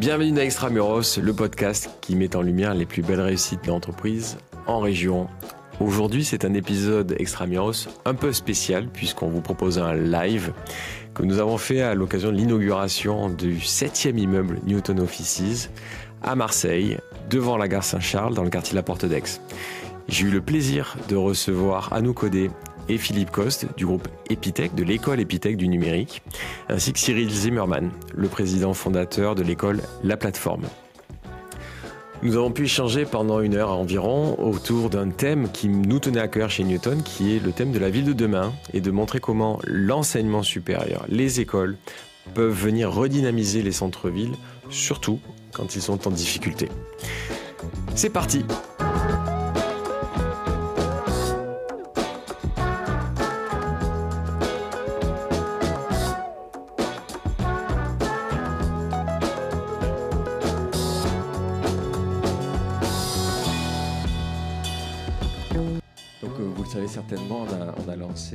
Bienvenue 0.00 0.32
dans 0.32 0.40
Extramuros, 0.40 1.18
le 1.22 1.32
podcast 1.32 1.88
qui 2.00 2.16
met 2.16 2.34
en 2.34 2.42
lumière 2.42 2.74
les 2.74 2.84
plus 2.84 3.00
belles 3.00 3.20
réussites 3.20 3.62
de 3.62 3.68
l'entreprise 3.68 4.38
en 4.66 4.80
région. 4.80 5.28
Aujourd'hui, 5.78 6.24
c'est 6.24 6.44
un 6.44 6.52
épisode 6.52 7.14
Extramuros 7.16 7.86
un 8.04 8.14
peu 8.14 8.32
spécial 8.32 8.88
puisqu'on 8.88 9.28
vous 9.28 9.40
propose 9.40 9.78
un 9.78 9.94
live 9.94 10.52
que 11.14 11.22
nous 11.22 11.38
avons 11.38 11.58
fait 11.58 11.80
à 11.80 11.94
l'occasion 11.94 12.32
de 12.32 12.36
l'inauguration 12.36 13.30
du 13.30 13.58
7e 13.58 14.18
immeuble 14.18 14.58
Newton 14.66 14.98
Offices 14.98 15.70
à 16.24 16.34
Marseille, 16.34 16.98
devant 17.30 17.56
la 17.56 17.68
gare 17.68 17.84
Saint-Charles, 17.84 18.34
dans 18.34 18.42
le 18.42 18.50
quartier 18.50 18.72
de 18.72 18.76
la 18.76 18.82
Porte 18.82 19.04
d'Aix. 19.04 19.40
J'ai 20.08 20.26
eu 20.26 20.30
le 20.30 20.40
plaisir 20.40 20.96
de 21.08 21.14
recevoir 21.14 21.92
Anouk 21.92 22.16
Codé 22.16 22.50
et 22.88 22.98
Philippe 22.98 23.30
Coste 23.30 23.66
du 23.76 23.86
groupe 23.86 24.08
Epitech, 24.30 24.74
de 24.74 24.82
l'école 24.82 25.20
Epitech 25.20 25.56
du 25.56 25.68
numérique, 25.68 26.22
ainsi 26.68 26.92
que 26.92 26.98
Cyril 26.98 27.30
Zimmermann, 27.30 27.90
le 28.14 28.28
président 28.28 28.74
fondateur 28.74 29.34
de 29.34 29.42
l'école 29.42 29.80
La 30.02 30.16
Plateforme. 30.16 30.64
Nous 32.22 32.36
avons 32.36 32.50
pu 32.50 32.64
échanger 32.64 33.04
pendant 33.04 33.40
une 33.40 33.54
heure 33.54 33.70
environ 33.72 34.36
autour 34.38 34.88
d'un 34.88 35.10
thème 35.10 35.50
qui 35.52 35.68
nous 35.68 35.98
tenait 35.98 36.20
à 36.20 36.28
cœur 36.28 36.50
chez 36.50 36.64
Newton, 36.64 37.02
qui 37.02 37.36
est 37.36 37.38
le 37.38 37.52
thème 37.52 37.70
de 37.70 37.78
la 37.78 37.90
ville 37.90 38.06
de 38.06 38.12
demain, 38.14 38.52
et 38.72 38.80
de 38.80 38.90
montrer 38.90 39.20
comment 39.20 39.60
l'enseignement 39.64 40.42
supérieur, 40.42 41.04
les 41.08 41.40
écoles, 41.40 41.76
peuvent 42.32 42.54
venir 42.54 42.90
redynamiser 42.90 43.62
les 43.62 43.72
centres-villes, 43.72 44.34
surtout 44.70 45.20
quand 45.52 45.76
ils 45.76 45.82
sont 45.82 46.08
en 46.08 46.10
difficulté. 46.10 46.68
C'est 47.94 48.10
parti 48.10 48.44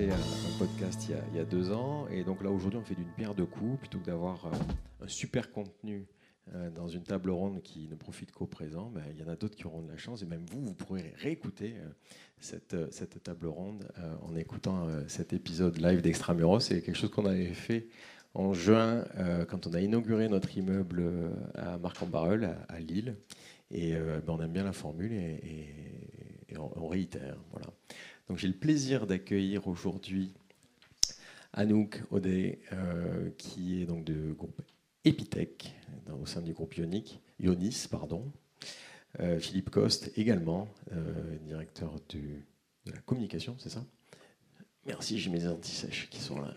lancé 0.07 0.11
un, 0.11 0.57
podcast 0.57 1.09
il 1.09 1.37
y, 1.37 1.39
a, 1.39 1.45
deux 1.45 1.71
ans. 1.71 2.07
Et 2.09 2.23
donc 2.23 2.43
là, 2.43 2.51
aujourd'hui, 2.51 2.79
on 2.79 2.83
fait 2.83 2.95
d'une 2.95 3.11
pierre 3.15 3.33
deux 3.33 3.45
coups. 3.45 3.79
Plutôt 3.79 3.99
que 3.99 4.05
d'avoir 4.05 4.45
euh, 4.45 4.51
un 5.03 5.07
super 5.07 5.51
contenu 5.51 6.07
euh, 6.53 6.69
dans 6.71 6.87
une 6.87 7.03
table 7.03 7.29
ronde 7.29 7.61
qui 7.61 7.87
ne 7.87 7.95
profite 7.95 8.31
qu'au 8.31 8.45
présent, 8.45 8.91
ben, 8.93 9.03
il 9.11 9.19
y 9.19 9.23
en 9.23 9.27
a 9.27 9.35
d'autres 9.35 9.55
qui 9.55 9.65
auront 9.65 9.81
de 9.81 9.89
la 9.89 9.97
chance. 9.97 10.21
Et 10.21 10.25
même 10.25 10.45
vous, 10.51 10.61
vous 10.61 10.73
pourrez 10.73 11.13
réécouter 11.17 11.75
euh, 11.77 11.89
cette, 12.39 12.75
cette, 12.91 13.21
table 13.23 13.47
ronde 13.47 13.85
en 14.21 14.35
écoutant 14.35 14.87
cet 15.07 15.33
épisode 15.33 15.77
live 15.77 16.01
d'Extramuros. 16.01 16.61
C'est 16.61 16.81
quelque 16.81 16.95
chose 16.95 17.11
qu'on 17.11 17.25
avait 17.25 17.53
fait 17.53 17.87
en 18.33 18.53
juin 18.53 19.03
quand 19.49 19.67
on 19.67 19.73
a 19.73 19.81
inauguré 19.81 20.29
notre 20.29 20.57
immeuble 20.57 21.03
à 21.55 21.77
Marc-en-Barœul, 21.77 22.55
à, 22.69 22.79
Lille. 22.79 23.17
Et 23.71 23.93
ben, 23.93 24.23
on 24.29 24.41
aime 24.41 24.53
bien 24.53 24.63
la 24.63 24.71
formule 24.71 25.11
et, 25.11 25.67
on, 26.57 26.71
on, 26.77 26.87
réitère. 26.87 27.35
Voilà. 27.51 27.67
Donc 28.29 28.37
j'ai 28.37 28.47
le 28.47 28.53
plaisir 28.53 29.07
d'accueillir 29.07 29.67
aujourd'hui 29.67 30.31
Anouk 31.53 32.03
Odé, 32.11 32.59
euh, 32.73 33.31
qui 33.39 33.81
est 33.81 33.87
donc 33.87 34.03
de 34.03 34.33
groupe 34.33 34.61
Epitech, 35.03 35.75
au 36.21 36.27
sein 36.27 36.41
du 36.41 36.53
groupe 36.53 36.75
Ionis. 36.75 37.87
Pardon. 37.89 38.31
Euh, 39.19 39.39
Philippe 39.39 39.71
Coste 39.71 40.11
également, 40.15 40.67
euh, 40.91 41.39
directeur 41.39 41.95
de 42.09 42.19
la 42.85 42.99
communication, 42.99 43.55
c'est 43.57 43.69
ça? 43.69 43.83
Merci, 44.85 45.17
j'ai 45.17 45.31
mes 45.31 45.47
antisèches 45.47 46.07
qui 46.11 46.19
sont 46.19 46.39
là. 46.39 46.53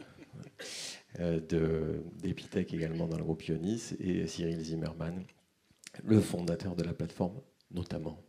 D'Epitech 1.18 2.74
également 2.74 3.06
dans 3.06 3.16
le 3.16 3.24
groupe 3.24 3.42
Ionis, 3.44 3.94
et 3.98 4.26
Cyril 4.26 4.60
Zimmermann, 4.60 5.24
le 6.04 6.20
fondateur 6.20 6.76
de 6.76 6.82
la 6.82 6.92
plateforme, 6.92 7.40
notamment. 7.70 8.22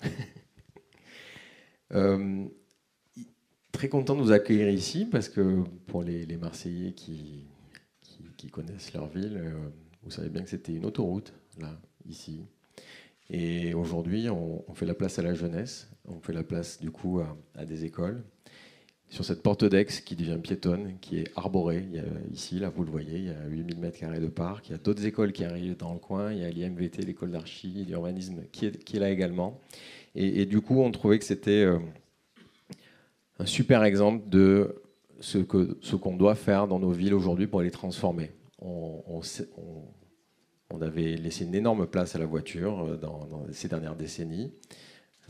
très 3.76 3.88
content 3.88 4.16
de 4.16 4.22
vous 4.22 4.32
accueillir 4.32 4.70
ici 4.70 5.04
parce 5.04 5.28
que 5.28 5.62
pour 5.86 6.02
les, 6.02 6.26
Marseillais 6.38 6.92
qui, 6.92 7.44
qui, 8.38 8.48
connaissent 8.48 8.94
leur 8.94 9.06
ville, 9.06 9.36
euh, 9.36 9.52
vous 10.02 10.10
savez 10.10 10.30
bien 10.30 10.42
que 10.42 10.48
c'était 10.48 10.72
une 10.72 10.86
autoroute, 10.86 11.34
là, 11.58 11.78
ici. 12.08 12.40
Et 13.28 13.74
aujourd'hui, 13.74 14.30
on, 14.30 14.64
fait 14.74 14.86
la 14.86 14.94
place 14.94 15.18
à 15.18 15.22
la 15.22 15.34
jeunesse, 15.34 15.90
on 16.08 16.20
fait 16.20 16.32
la 16.32 16.42
place 16.42 16.80
du 16.80 16.90
coup 16.90 17.20
à, 17.54 17.64
des 17.66 17.84
écoles. 17.84 18.22
Sur 19.10 19.26
cette 19.26 19.42
porte 19.42 19.64
d'Aix 19.64 19.84
qui 19.84 20.16
devient 20.16 20.38
piétonne, 20.42 20.96
qui 21.00 21.18
est 21.18 21.30
arborée, 21.36 21.84
il 21.90 21.96
y 21.96 21.98
a, 21.98 22.04
ici, 22.32 22.58
là 22.58 22.70
vous 22.70 22.82
le 22.82 22.90
voyez, 22.90 23.18
il 23.18 23.24
y 23.26 23.30
a 23.30 23.46
8000 23.46 23.78
m2 23.78 24.20
de 24.20 24.28
parc, 24.28 24.68
il 24.68 24.72
y 24.72 24.74
a 24.74 24.78
d'autres 24.78 25.04
écoles 25.04 25.32
qui 25.32 25.44
arrivent 25.44 25.76
dans 25.76 25.92
le 25.92 25.98
coin, 25.98 26.32
il 26.32 26.38
y 26.38 26.44
a 26.44 26.50
l'IMVT, 26.50 27.02
l'école 27.04 27.32
d'archi, 27.32 27.84
d'urbanisme 27.84 28.44
qui 28.52 28.66
est, 28.66 28.82
qui 28.84 28.96
est 28.96 29.00
là 29.00 29.10
également. 29.10 29.60
Et, 30.14 30.46
du 30.46 30.62
coup, 30.62 30.80
on 30.80 30.90
trouvait 30.90 31.18
que 31.18 31.26
c'était... 31.26 31.64
Euh, 31.64 31.78
un 33.38 33.46
super 33.46 33.84
exemple 33.84 34.28
de 34.28 34.82
ce 35.20 35.38
qu'on 35.38 35.76
ce 35.80 36.16
doit 36.16 36.34
faire 36.34 36.66
dans 36.66 36.78
nos 36.78 36.90
villes 36.90 37.14
aujourd'hui 37.14 37.46
pour 37.46 37.62
les 37.62 37.70
transformer. 37.70 38.32
On, 38.60 39.22
avait 40.82 41.16
laissé 41.16 41.46
une 41.46 41.54
énorme 41.54 41.86
place 41.86 42.16
à 42.16 42.18
la 42.18 42.26
voiture 42.26 42.84
euh, 42.84 42.96
dans, 42.96 43.46
ces 43.50 43.66
dernières 43.66 43.96
décennies. 43.96 44.52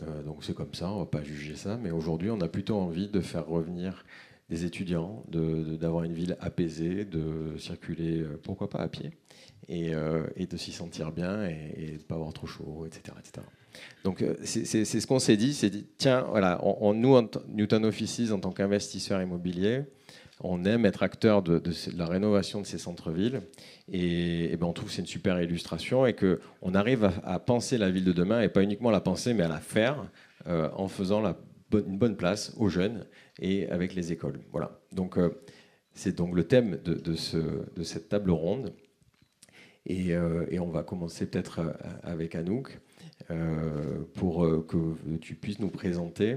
Euh, 0.02 0.22
donc 0.24 0.42
c'est 0.42 0.54
comme 0.54 0.74
ça, 0.74 0.90
on 0.90 0.96
ne 0.96 1.00
va 1.00 1.06
pas 1.06 1.22
juger 1.22 1.54
ça. 1.54 1.76
Mais 1.76 1.92
aujourd'hui, 1.92 2.30
on 2.30 2.40
a 2.40 2.48
plutôt 2.48 2.76
envie 2.76 3.08
de 3.08 3.20
faire 3.20 3.46
revenir 3.46 4.04
des 4.50 4.64
étudiants, 4.64 5.24
d'avoir 5.28 6.02
une 6.02 6.12
ville 6.12 6.36
apaisée, 6.40 7.04
de 7.04 7.56
circuler, 7.58 8.22
euh, 8.22 8.40
pourquoi 8.42 8.68
pas 8.68 8.80
à 8.80 8.88
pied, 8.88 9.12
et, 9.68 9.92
de 9.92 10.56
s'y 10.56 10.72
sentir 10.72 11.12
bien 11.12 11.48
et, 11.48 11.74
et 11.76 11.86
de 11.86 11.92
ne 11.92 11.98
pas 11.98 12.16
avoir 12.16 12.32
trop 12.32 12.46
chaud, 12.46 12.84
etc. 12.86 13.16
etc. 13.20 13.46
Donc 14.04 14.22
euh, 14.22 14.34
c'est 14.44 14.84
ce 14.84 15.06
qu'on 15.06 15.18
s'est 15.18 15.36
dit, 15.36 15.52
c'est 15.52 15.70
dit, 15.70 15.86
tiens, 15.98 16.26
voilà, 16.30 16.60
nous, 16.94 17.20
Newton 17.48 17.84
Offices, 17.84 18.30
en 18.30 18.38
tant 18.38 18.52
qu'investisseur 18.52 19.20
immobilier, 19.20 19.82
on 20.40 20.64
aime 20.64 20.84
être 20.84 21.02
acteur 21.02 21.42
de, 21.42 21.62
la 21.96 22.06
rénovation 22.06 22.60
de 22.60 22.66
ces 22.66 22.78
centres-villes 22.78 23.42
et, 23.90 24.56
ben 24.56 24.66
on 24.66 24.72
trouve 24.72 24.88
que 24.88 24.94
c'est 24.94 25.00
une 25.00 25.06
super 25.06 25.40
illustration 25.40 26.06
et 26.06 26.14
qu'on 26.14 26.74
arrive 26.74 27.10
à, 27.24 27.38
penser 27.38 27.78
la 27.78 27.90
ville 27.90 28.04
de 28.04 28.12
demain 28.12 28.42
et 28.42 28.48
pas 28.48 28.62
uniquement 28.62 28.90
la 28.90 29.00
penser 29.00 29.34
mais 29.34 29.44
à 29.44 29.48
la 29.48 29.60
faire 29.60 30.08
euh, 30.46 30.68
en 30.74 30.88
faisant 30.88 31.24
une 31.72 31.98
bonne 31.98 32.16
place 32.16 32.54
aux 32.58 32.68
jeunes 32.68 33.06
et 33.40 33.68
avec 33.70 33.94
les 33.94 34.12
écoles. 34.12 34.40
Voilà. 34.52 34.78
Donc 34.92 35.16
euh, 35.18 35.30
c'est 35.94 36.16
donc 36.16 36.34
le 36.34 36.44
thème 36.44 36.78
de, 36.84 36.94
de, 36.94 37.14
ce, 37.14 37.38
de, 37.74 37.82
cette 37.82 38.08
table 38.10 38.30
ronde 38.30 38.74
et 39.88 40.16
on 40.58 40.68
va 40.68 40.82
commencer 40.82 41.26
peut-être 41.26 41.60
avec 42.02 42.34
Anouk. 42.34 42.80
Euh, 43.30 44.04
pour 44.14 44.44
euh, 44.44 44.64
que 44.68 45.16
tu 45.16 45.34
puisses 45.34 45.58
nous 45.58 45.70
présenter 45.70 46.36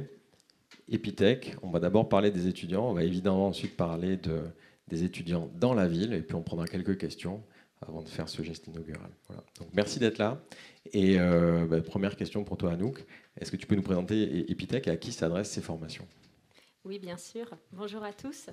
Epitech. 0.87 1.55
On 1.61 1.69
va 1.69 1.79
d'abord 1.79 2.09
parler 2.09 2.31
des 2.31 2.47
étudiants, 2.47 2.89
on 2.89 2.93
va 2.93 3.03
évidemment 3.03 3.47
ensuite 3.47 3.77
parler 3.77 4.17
de, 4.17 4.41
des 4.87 5.03
étudiants 5.03 5.51
dans 5.53 5.75
la 5.75 5.87
ville, 5.87 6.13
et 6.13 6.21
puis 6.21 6.35
on 6.35 6.41
prendra 6.41 6.65
quelques 6.65 6.97
questions 6.97 7.43
avant 7.85 8.01
de 8.01 8.09
faire 8.09 8.27
ce 8.27 8.41
geste 8.41 8.67
inaugural. 8.67 9.11
Voilà. 9.27 9.43
Donc 9.59 9.69
merci 9.73 9.99
d'être 9.99 10.17
là. 10.17 10.41
Et 10.91 11.19
euh, 11.19 11.67
bah, 11.67 11.79
première 11.81 12.15
question 12.15 12.43
pour 12.43 12.57
toi, 12.57 12.71
Anouk. 12.71 13.05
Est-ce 13.39 13.51
que 13.51 13.57
tu 13.57 13.67
peux 13.67 13.75
nous 13.75 13.83
présenter 13.83 14.51
Epitech 14.51 14.87
et 14.87 14.91
à 14.91 14.97
qui 14.97 15.11
s'adressent 15.11 15.51
ces 15.51 15.61
formations? 15.61 16.07
Oui, 16.83 16.97
bien 16.97 17.17
sûr. 17.17 17.45
Bonjour 17.71 18.03
à 18.03 18.13
tous. 18.13 18.49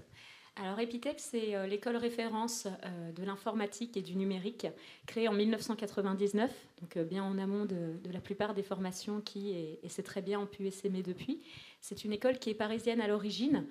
Alors 0.58 0.80
Epitech, 0.80 1.20
c'est 1.20 1.54
euh, 1.54 1.66
l'école 1.66 1.96
référence 1.96 2.66
euh, 2.66 3.12
de 3.12 3.22
l'informatique 3.24 3.94
et 3.98 4.02
du 4.02 4.16
numérique, 4.16 4.66
créée 5.04 5.28
en 5.28 5.34
1999, 5.34 6.50
donc 6.80 6.96
euh, 6.96 7.04
bien 7.04 7.22
en 7.24 7.36
amont 7.36 7.66
de, 7.66 7.98
la 8.10 8.20
plupart 8.20 8.54
des 8.54 8.62
formations 8.62 9.20
qui, 9.20 9.50
et, 9.50 9.78
c'est 9.88 10.02
très 10.02 10.22
bien, 10.22 10.40
ont 10.40 10.46
pu 10.46 10.70
s'aimer 10.70 11.02
depuis. 11.02 11.42
C'est 11.82 12.04
une 12.04 12.12
école 12.14 12.38
qui 12.38 12.48
est 12.48 12.54
parisienne 12.54 13.02
à 13.02 13.06
l'origine, 13.06 13.66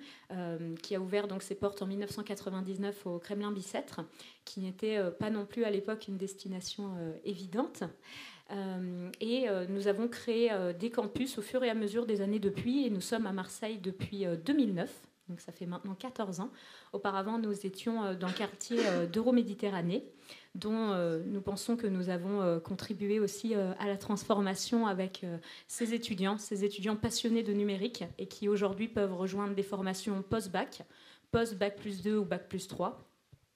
qui 0.82 0.94
a 0.94 1.00
ouvert 1.00 1.28
donc 1.28 1.42
ses 1.42 1.54
portes 1.54 1.82
en 1.82 1.86
1999 1.86 3.06
au 3.06 3.18
Kremlin 3.18 3.52
Bicêtre, 3.52 4.00
qui 4.44 4.60
n'était 4.60 4.98
pas 5.18 5.28
non 5.28 5.44
plus 5.44 5.64
à 5.64 5.70
l'époque 5.70 6.08
une 6.08 6.16
destination 6.16 6.94
évidente. 7.24 7.82
et 9.20 9.46
nous 9.68 9.88
avons 9.88 10.08
créé 10.08 10.50
des 10.78 10.90
campus 10.90 11.36
au 11.36 11.42
fur 11.42 11.62
et 11.62 11.68
à 11.68 11.74
mesure 11.74 12.06
des 12.06 12.22
années 12.22 12.38
depuis, 12.38 12.86
et 12.86 12.90
nous 12.90 13.02
sommes 13.02 13.26
à 13.26 13.32
Marseille 13.32 13.78
depuis 13.78 14.24
2009 14.46 14.88
donc 15.28 15.40
ça 15.40 15.52
fait 15.52 15.66
maintenant 15.66 15.94
14 15.94 16.40
ans. 16.40 16.50
Auparavant, 16.92 17.38
nous 17.38 17.66
étions 17.66 18.04
euh, 18.04 18.14
dans 18.14 18.28
le 18.28 18.32
quartier 18.32 18.78
euh, 18.86 19.06
d'Euroméditerranée, 19.06 20.04
dont 20.54 20.90
euh, 20.90 21.22
nous 21.26 21.40
pensons 21.40 21.76
que 21.76 21.86
nous 21.86 22.08
avons 22.08 22.60
contribué 22.60 23.20
aussi 23.20 23.54
à 23.54 23.86
la 23.86 23.96
transformation 23.96 24.86
avec 24.86 25.24
ces 25.68 25.94
étudiants, 25.94 26.38
ces 26.38 26.64
étudiants 26.64 26.96
passionnés 26.96 27.42
de 27.42 27.52
numérique 27.52 28.04
et 28.18 28.26
qui 28.26 28.48
aujourd'hui 28.48 28.88
peuvent 28.88 29.14
rejoindre 29.14 29.54
des 29.54 29.62
formations 29.62 30.22
post-bac, 30.22 30.82
post-bac 31.30 31.76
plus 31.76 32.02
2 32.02 32.16
ou 32.16 32.24
bac 32.24 32.48
plus 32.48 32.68
3. 32.68 33.06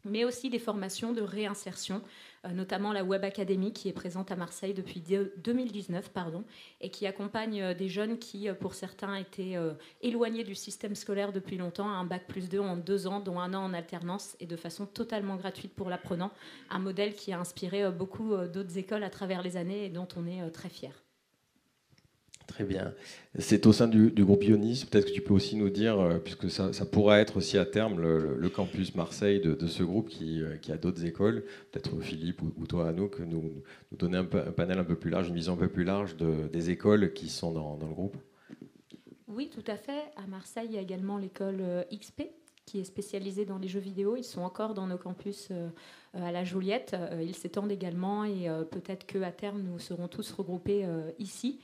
Mais 0.04 0.24
aussi 0.24 0.50
des 0.50 0.58
formations 0.58 1.12
de 1.12 1.22
réinsertion, 1.22 2.02
euh, 2.46 2.50
notamment 2.50 2.92
la 2.92 3.04
Web 3.04 3.24
Academy 3.24 3.72
qui 3.72 3.88
est 3.88 3.92
présente 3.92 4.30
à 4.30 4.36
Marseille 4.36 4.74
depuis 4.74 5.00
2019 5.00 6.10
pardon, 6.10 6.44
et 6.80 6.90
qui 6.90 7.06
accompagne 7.06 7.62
euh, 7.62 7.74
des 7.74 7.88
jeunes 7.88 8.18
qui, 8.18 8.48
euh, 8.48 8.54
pour 8.54 8.74
certains, 8.74 9.14
étaient 9.14 9.56
éloignés 10.00 10.44
du 10.44 10.54
système 10.54 10.94
scolaire 10.94 11.32
depuis 11.32 11.56
longtemps, 11.56 11.88
un 11.88 12.04
bac 12.04 12.26
plus 12.26 12.48
2 12.48 12.60
en 12.60 12.76
deux 12.76 13.06
ans, 13.06 13.20
dont 13.20 13.38
un 13.38 13.54
an 13.54 13.64
en 13.64 13.74
alternance, 13.74 14.36
et 14.40 14.46
de 14.46 14.56
façon 14.56 14.86
totalement 14.86 15.36
gratuite 15.36 15.74
pour 15.74 15.90
l'apprenant, 15.90 16.30
un 16.70 16.78
modèle 16.78 17.14
qui 17.14 17.32
a 17.32 17.38
inspiré 17.38 17.90
beaucoup 17.90 18.36
d'autres 18.52 18.78
écoles 18.78 19.02
à 19.02 19.10
travers 19.10 19.42
les 19.42 19.56
années 19.56 19.84
et 19.84 19.88
dont 19.88 20.08
on 20.16 20.26
est 20.26 20.50
très 20.50 20.68
fier. 20.68 20.92
Très 22.50 22.64
bien. 22.64 22.92
C'est 23.38 23.64
au 23.66 23.72
sein 23.72 23.86
du, 23.86 24.10
groupe 24.24 24.42
Ionis, 24.42 24.84
peut-être 24.90 25.06
que 25.06 25.12
tu 25.12 25.20
peux 25.20 25.32
aussi 25.32 25.54
nous 25.54 25.70
dire, 25.70 26.00
euh, 26.00 26.18
puisque 26.18 26.50
ça, 26.50 26.72
pourra 26.84 27.20
être 27.20 27.36
aussi 27.36 27.56
à 27.56 27.64
terme 27.64 28.00
le, 28.00 28.48
campus 28.48 28.96
Marseille 28.96 29.40
de, 29.40 29.66
ce 29.68 29.84
groupe 29.84 30.10
euh, 30.20 30.56
qui, 30.56 30.72
a 30.72 30.76
d'autres 30.76 31.04
écoles, 31.04 31.44
peut-être 31.70 32.00
Philippe 32.00 32.42
ou, 32.42 32.66
toi 32.66 32.88
Anouk, 32.88 33.20
nous, 33.20 33.62
nous 33.92 33.96
donner 33.96 34.16
un, 34.18 34.24
panel 34.24 34.80
un 34.80 34.84
peu 34.84 34.96
plus 34.96 35.10
large, 35.10 35.28
une 35.28 35.36
vision 35.36 35.52
un 35.52 35.58
peu 35.58 35.68
plus 35.68 35.84
large 35.84 36.16
des 36.16 36.70
écoles 36.70 37.12
qui 37.12 37.28
sont 37.28 37.52
dans, 37.52 37.78
le 37.80 37.94
groupe. 37.94 38.16
Oui, 39.28 39.48
tout 39.48 39.64
à 39.68 39.76
fait. 39.76 40.10
À 40.16 40.26
Marseille, 40.26 40.66
il 40.70 40.74
y 40.74 40.78
a 40.78 40.82
également 40.82 41.18
l'école 41.18 41.60
euh, 41.60 41.84
XP 41.92 42.22
qui 42.66 42.80
est 42.80 42.84
spécialisée 42.84 43.44
dans 43.44 43.58
les 43.58 43.68
jeux 43.68 43.80
vidéo. 43.80 44.16
Ils 44.16 44.24
sont 44.24 44.42
encore 44.42 44.74
dans 44.74 44.88
nos 44.88 44.98
campus 44.98 45.50
à 46.14 46.30
la 46.30 46.44
Joliette. 46.44 46.94
Ils 47.20 47.34
s'étendent 47.34 47.72
également 47.72 48.24
et 48.24 48.48
peut-être 48.70 49.06
qu'à 49.06 49.32
terme, 49.32 49.62
nous 49.62 49.80
serons 49.80 50.06
tous 50.06 50.30
regroupés 50.30 50.86
ici. 51.18 51.58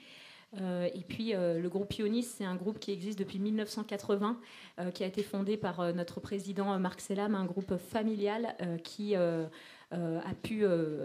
Euh, 0.61 0.89
et 0.95 1.03
puis 1.03 1.35
euh, 1.35 1.61
le 1.61 1.69
groupe 1.69 1.93
Ionis, 1.95 2.23
c'est 2.23 2.45
un 2.45 2.55
groupe 2.55 2.79
qui 2.79 2.93
existe 2.93 3.19
depuis 3.19 3.39
1980, 3.39 4.39
euh, 4.79 4.91
qui 4.91 5.05
a 5.05 5.07
été 5.07 5.23
fondé 5.23 5.57
par 5.57 5.95
notre 5.95 6.21
président 6.21 6.79
Marc 6.79 7.01
Selam, 7.01 7.35
un 7.35 7.45
groupe 7.45 7.77
familial 7.77 8.57
qui 8.83 9.15
a 9.15 10.35
pu 10.43 10.65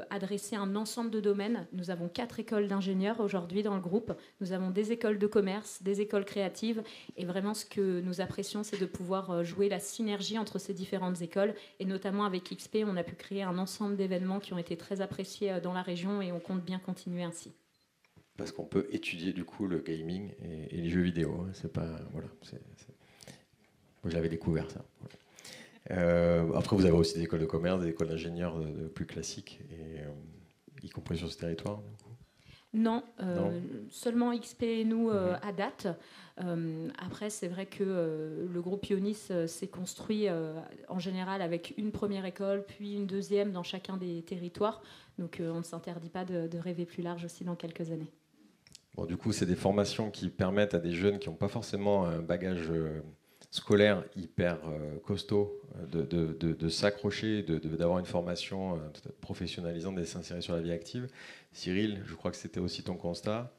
adresser 0.10 0.56
un 0.56 0.76
ensemble 0.76 1.12
de 1.12 1.20
domaines. 1.20 1.68
Nous 1.74 1.92
avons 1.92 2.08
quatre 2.08 2.40
écoles 2.40 2.68
d'ingénieurs 2.68 3.20
aujourd'hui 3.20 3.64
dans 3.64 3.76
le 3.76 3.82
groupe. 3.82 4.14
Nous 4.40 4.54
avons 4.54 4.72
des 4.72 4.92
écoles 4.92 5.20
de 5.20 5.28
commerce, 5.28 5.82
des 5.84 6.02
écoles 6.02 6.26
créatives. 6.26 6.84
Et 7.18 7.26
vraiment, 7.26 7.54
ce 7.54 7.66
que 7.66 8.02
nous 8.02 8.22
apprécions, 8.22 8.64
c'est 8.64 8.80
de 8.80 8.86
pouvoir 8.86 9.44
jouer 9.44 9.70
la 9.70 9.80
synergie 9.80 10.38
entre 10.38 10.60
ces 10.60 10.74
différentes 10.74 11.22
écoles. 11.22 11.54
Et 11.80 11.86
notamment 11.86 12.26
avec 12.26 12.44
XP, 12.56 12.80
on 12.86 12.98
a 12.98 13.04
pu 13.04 13.16
créer 13.16 13.44
un 13.44 13.58
ensemble 13.58 13.96
d'événements 13.96 14.40
qui 14.40 14.54
ont 14.54 14.58
été 14.58 14.78
très 14.78 15.02
appréciés 15.02 15.60
dans 15.62 15.74
la 15.74 15.82
région 15.82 16.22
et 16.22 16.32
on 16.32 16.40
compte 16.40 16.64
bien 16.64 16.80
continuer 16.80 17.24
ainsi 17.24 17.54
parce 18.42 18.52
qu'on 18.52 18.66
peut 18.66 18.88
étudier 18.92 19.34
du 19.34 19.46
coup 19.46 19.68
le 19.68 19.80
gaming 19.80 20.32
et, 20.72 20.78
les 20.78 20.90
jeux 20.90 21.02
vidéo. 21.02 21.42
Hein. 21.42 21.52
C'est 21.54 21.72
pas 21.72 22.00
voilà. 22.12 22.28
Moi, 24.04 24.12
j'avais 24.12 24.30
découvert 24.30 24.70
ça. 24.72 24.84
Euh, 25.92 26.52
après, 26.56 26.76
vous 26.76 26.86
avez 26.86 26.98
aussi 26.98 27.16
des 27.16 27.24
écoles 27.24 27.40
de 27.42 27.46
commerce, 27.46 27.82
des 27.82 27.90
écoles 27.90 28.08
d'ingénieurs 28.08 28.60
plus 28.96 29.06
classiques, 29.06 29.60
et, 29.70 30.00
euh, 30.00 30.10
y 30.82 30.90
compris 30.90 31.18
sur 31.18 31.32
ce 31.32 31.38
territoire. 31.38 31.82
Non, 32.74 33.04
euh, 33.20 33.60
seulement 33.90 34.36
XP 34.36 34.64
et 34.64 34.86
nous 34.86 35.12
mhm. 35.12 35.38
à 35.42 35.52
date. 35.52 35.88
après, 36.98 37.30
c'est 37.30 37.48
vrai 37.48 37.68
que 37.68 38.48
le 38.52 38.62
groupe 38.62 38.88
Ionis 38.88 39.28
s'est 39.46 39.68
construit 39.68 40.28
en 40.88 40.98
général 40.98 41.44
avec 41.44 41.76
une 41.78 41.92
première 41.92 42.26
école, 42.26 42.66
puis 42.66 42.94
une 42.96 43.06
deuxième 43.06 43.52
dans 43.52 43.64
chacun 43.64 43.98
des 43.98 44.24
territoires. 44.24 44.82
Donc 45.20 45.40
on 45.42 45.60
ne 45.60 45.64
s'interdit 45.64 46.10
pas 46.10 46.26
de 46.26 46.58
rêver 46.58 46.86
plus 46.86 47.04
large 47.04 47.26
aussi 47.26 47.44
dans 47.44 47.56
quelques 47.56 47.92
années. 47.92 48.12
Bon, 48.96 49.06
du 49.06 49.16
coup, 49.16 49.32
c'est 49.32 49.46
des 49.46 49.56
formations 49.56 50.12
qui 50.12 50.30
permettent 50.30 50.74
à 50.74 50.80
des 50.80 50.92
jeunes 50.94 51.18
qui 51.20 51.30
n'ont 51.30 51.36
pas 51.36 51.48
forcément 51.48 52.06
un 52.06 52.20
bagage 52.20 52.70
euh, 52.70 53.02
scolaire 53.50 54.04
hyper 54.18 54.58
euh, 54.66 54.98
costaud 55.00 55.62
euh, 55.78 56.04
de, 56.04 56.54
de, 56.54 56.70
s'accrocher, 56.70 57.42
d'avoir 57.44 58.00
une 58.00 58.06
formation 58.06 58.80
professionnalisante 59.22 59.98
et 59.98 60.02
de 60.02 60.06
s'insérer 60.06 60.42
sur 60.42 60.56
la 60.56 60.62
vie 60.62 60.74
active. 60.74 61.08
Cyril, 61.54 62.04
je 62.06 62.16
crois 62.16 62.32
que 62.32 62.38
c'était 62.38 62.60
aussi 62.60 62.84
ton 62.84 62.96
constat 62.96 63.54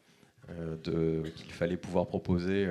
qu'il 0.82 1.52
fallait 1.52 1.76
pouvoir 1.76 2.08
proposer 2.08 2.66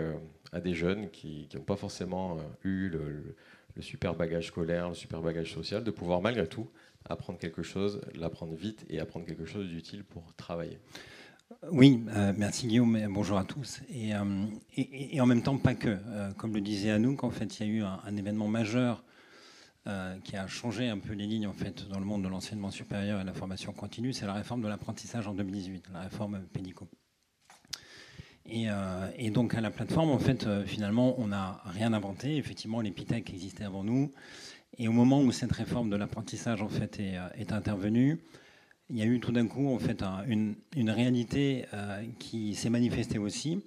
à 0.52 0.60
des 0.60 0.74
jeunes 0.74 1.10
qui 1.10 1.48
n'ont 1.56 1.62
pas 1.62 1.78
forcément 1.78 2.38
eu 2.66 2.90
le, 2.90 3.36
le, 3.76 3.82
super 3.82 4.14
bagage 4.14 4.48
scolaire, 4.48 4.90
le 4.90 4.94
super 4.94 5.22
bagage 5.22 5.54
social, 5.54 5.82
de 5.84 5.90
pouvoir 5.90 6.22
malgré 6.22 6.48
tout 6.48 6.70
apprendre 7.06 7.40
quelque 7.40 7.64
chose, 7.64 8.02
l'apprendre 8.14 8.54
vite 8.56 8.86
et 8.90 9.00
apprendre 9.00 9.26
quelque 9.26 9.46
chose 9.46 9.70
d'utile 9.70 10.04
pour 10.04 10.34
travailler. 10.36 10.80
Oui, 11.72 12.04
euh, 12.16 12.34
merci 12.38 12.68
Guillaume, 12.68 12.96
et 12.96 13.08
bonjour 13.08 13.38
à 13.38 13.44
tous. 13.44 13.82
Et, 13.90 14.14
euh, 14.14 15.20
en 15.20 15.26
même 15.26 15.42
temps, 15.42 15.58
pas 15.58 15.76
que. 15.76 15.90
Euh, 15.90 16.32
comme 16.34 16.54
le 16.54 16.62
disait 16.62 16.92
Anouk, 16.92 17.24
en 17.24 17.30
fait, 17.30 17.60
il 17.60 17.68
y 17.68 17.70
a 17.70 17.74
eu 17.74 17.84
un, 17.84 18.16
événement 18.16 18.48
majeur 18.48 19.04
qui 20.24 20.36
a 20.36 20.46
changé 20.46 20.90
un 20.90 21.00
peu 21.00 21.14
les 21.14 21.26
lignes 21.26 21.48
en 21.48 21.54
fait, 21.54 21.88
dans 21.90 21.98
le 21.98 22.06
monde 22.06 22.24
de 22.24 22.28
l'enseignement 22.28 22.70
supérieur 22.70 23.20
et 23.20 23.24
de 23.24 23.28
la 23.28 23.34
formation 23.34 23.74
continue, 23.74 24.14
c'est 24.14 24.28
la 24.28 24.34
réforme 24.34 24.62
de 24.62 24.68
l'apprentissage 24.68 25.28
en 25.28 25.34
2018, 25.34 25.86
la 25.92 26.02
réforme 26.02 26.40
Pédico. 26.54 26.88
Et, 28.46 28.68
donc 29.32 29.56
à 29.56 29.62
la 29.62 29.72
plateforme, 29.72 30.12
en 30.12 30.20
fait, 30.20 30.48
finalement, 30.66 31.20
on 31.20 31.30
n'a 31.30 31.62
rien 31.66 31.94
inventé. 31.94 32.38
Effectivement, 32.38 32.82
l'Epitech 32.82 33.32
existait 33.32 33.64
avant 33.64 33.84
nous. 33.84 34.12
Et 34.78 34.88
au 34.88 34.92
moment 34.92 35.20
où 35.20 35.32
cette 35.32 35.52
réforme 35.52 35.90
de 35.90 35.96
l'apprentissage 35.96 36.62
en 36.62 36.70
fait 36.70 37.00
est 37.00 37.52
intervenue, 37.52 38.20
il 38.92 38.98
y 38.98 39.02
a 39.02 39.06
eu 39.06 39.20
tout 39.22 39.32
d'un 39.32 39.48
coup 39.48 39.74
en 39.74 39.80
fait 39.80 40.04
une, 40.28 40.56
réalité 40.76 41.66
euh, 41.74 42.04
qui 42.20 42.56
s'est 42.56 42.70
manifestée 42.70 43.18
aussi, 43.18 43.64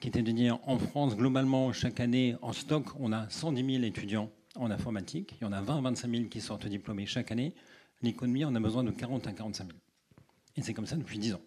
qui 0.00 0.08
était 0.08 0.22
de 0.22 0.32
dire 0.32 0.58
en 0.64 0.78
France, 0.78 1.16
globalement, 1.16 1.72
chaque 1.72 2.00
année, 2.00 2.36
en 2.42 2.52
stock, 2.52 2.84
on 2.98 3.12
a 3.12 3.30
110 3.30 3.74
000 3.74 3.84
étudiants 3.84 4.30
en 4.56 4.70
informatique, 4.70 5.36
il 5.40 5.44
y 5.44 5.46
en 5.46 5.52
a 5.52 5.60
20 5.60 5.82
25 5.82 6.10
000 6.10 6.24
qui 6.24 6.40
sortent 6.40 6.66
diplômés 6.66 7.06
chaque 7.06 7.30
année. 7.30 7.54
L'économie, 8.02 8.44
on 8.44 8.54
a 8.54 8.60
besoin 8.60 8.82
de 8.82 8.90
40 8.90 9.26
à 9.28 9.32
45 9.32 9.66
000. 9.68 9.78
Et 10.56 10.62
c'est 10.62 10.74
comme 10.74 10.86
ça 10.86 10.96
depuis 10.96 11.18
10 11.18 11.34
ans. 11.34 11.40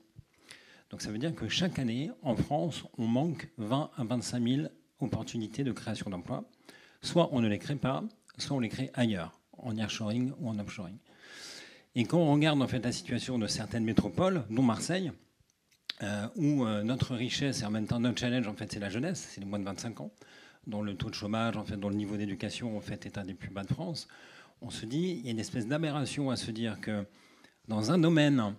Donc 0.89 1.01
ça 1.01 1.11
veut 1.11 1.17
dire 1.17 1.35
que 1.35 1.47
chaque 1.49 1.77
année, 1.77 2.11
en 2.21 2.35
France, 2.35 2.83
on 2.97 3.05
manque 3.05 3.49
20 3.57 3.91
à 3.97 4.03
25 4.03 4.47
000 4.47 4.67
opportunités 5.01 5.63
de 5.63 5.71
création 5.71 6.09
d'emplois. 6.09 6.45
Soit 7.01 7.29
on 7.33 7.41
ne 7.41 7.47
les 7.47 7.59
crée 7.59 7.75
pas, 7.75 8.03
soit 8.37 8.55
on 8.55 8.59
les 8.59 8.69
crée 8.69 8.89
ailleurs, 8.93 9.39
en 9.57 9.73
nearshoring 9.73 10.31
ou 10.39 10.49
en 10.49 10.57
offshoring. 10.57 10.97
Et 11.95 12.05
quand 12.05 12.19
on 12.19 12.33
regarde 12.33 12.61
en 12.61 12.67
fait 12.67 12.83
la 12.83 12.91
situation 12.91 13.39
de 13.39 13.47
certaines 13.47 13.83
métropoles, 13.83 14.43
dont 14.49 14.61
Marseille, 14.61 15.11
euh, 16.03 16.27
où 16.35 16.65
euh, 16.65 16.83
notre 16.83 17.15
richesse 17.15 17.61
et 17.61 17.65
en 17.65 17.71
même 17.71 17.87
temps 17.87 17.99
notre 17.99 18.19
challenge 18.19 18.47
en 18.47 18.53
fait 18.53 18.71
c'est 18.71 18.79
la 18.79 18.89
jeunesse, 18.89 19.27
c'est 19.31 19.41
les 19.41 19.45
moins 19.45 19.59
de 19.59 19.65
25 19.65 19.99
ans, 20.01 20.11
dont 20.67 20.81
le 20.81 20.95
taux 20.95 21.09
de 21.09 21.15
chômage 21.15 21.57
en 21.57 21.65
fait, 21.65 21.77
dont 21.77 21.89
le 21.89 21.95
niveau 21.95 22.15
d'éducation 22.15 22.79
est 22.81 23.17
un 23.17 23.25
des 23.25 23.33
plus 23.33 23.49
bas 23.49 23.63
de 23.63 23.73
France, 23.73 24.07
on 24.61 24.69
se 24.69 24.85
dit 24.85 25.19
il 25.19 25.25
y 25.25 25.27
a 25.29 25.31
une 25.31 25.39
espèce 25.39 25.67
d'aberration 25.67 26.29
à 26.29 26.35
se 26.35 26.51
dire 26.51 26.79
que 26.79 27.05
dans 27.67 27.91
un 27.91 27.97
domaine 27.97 28.55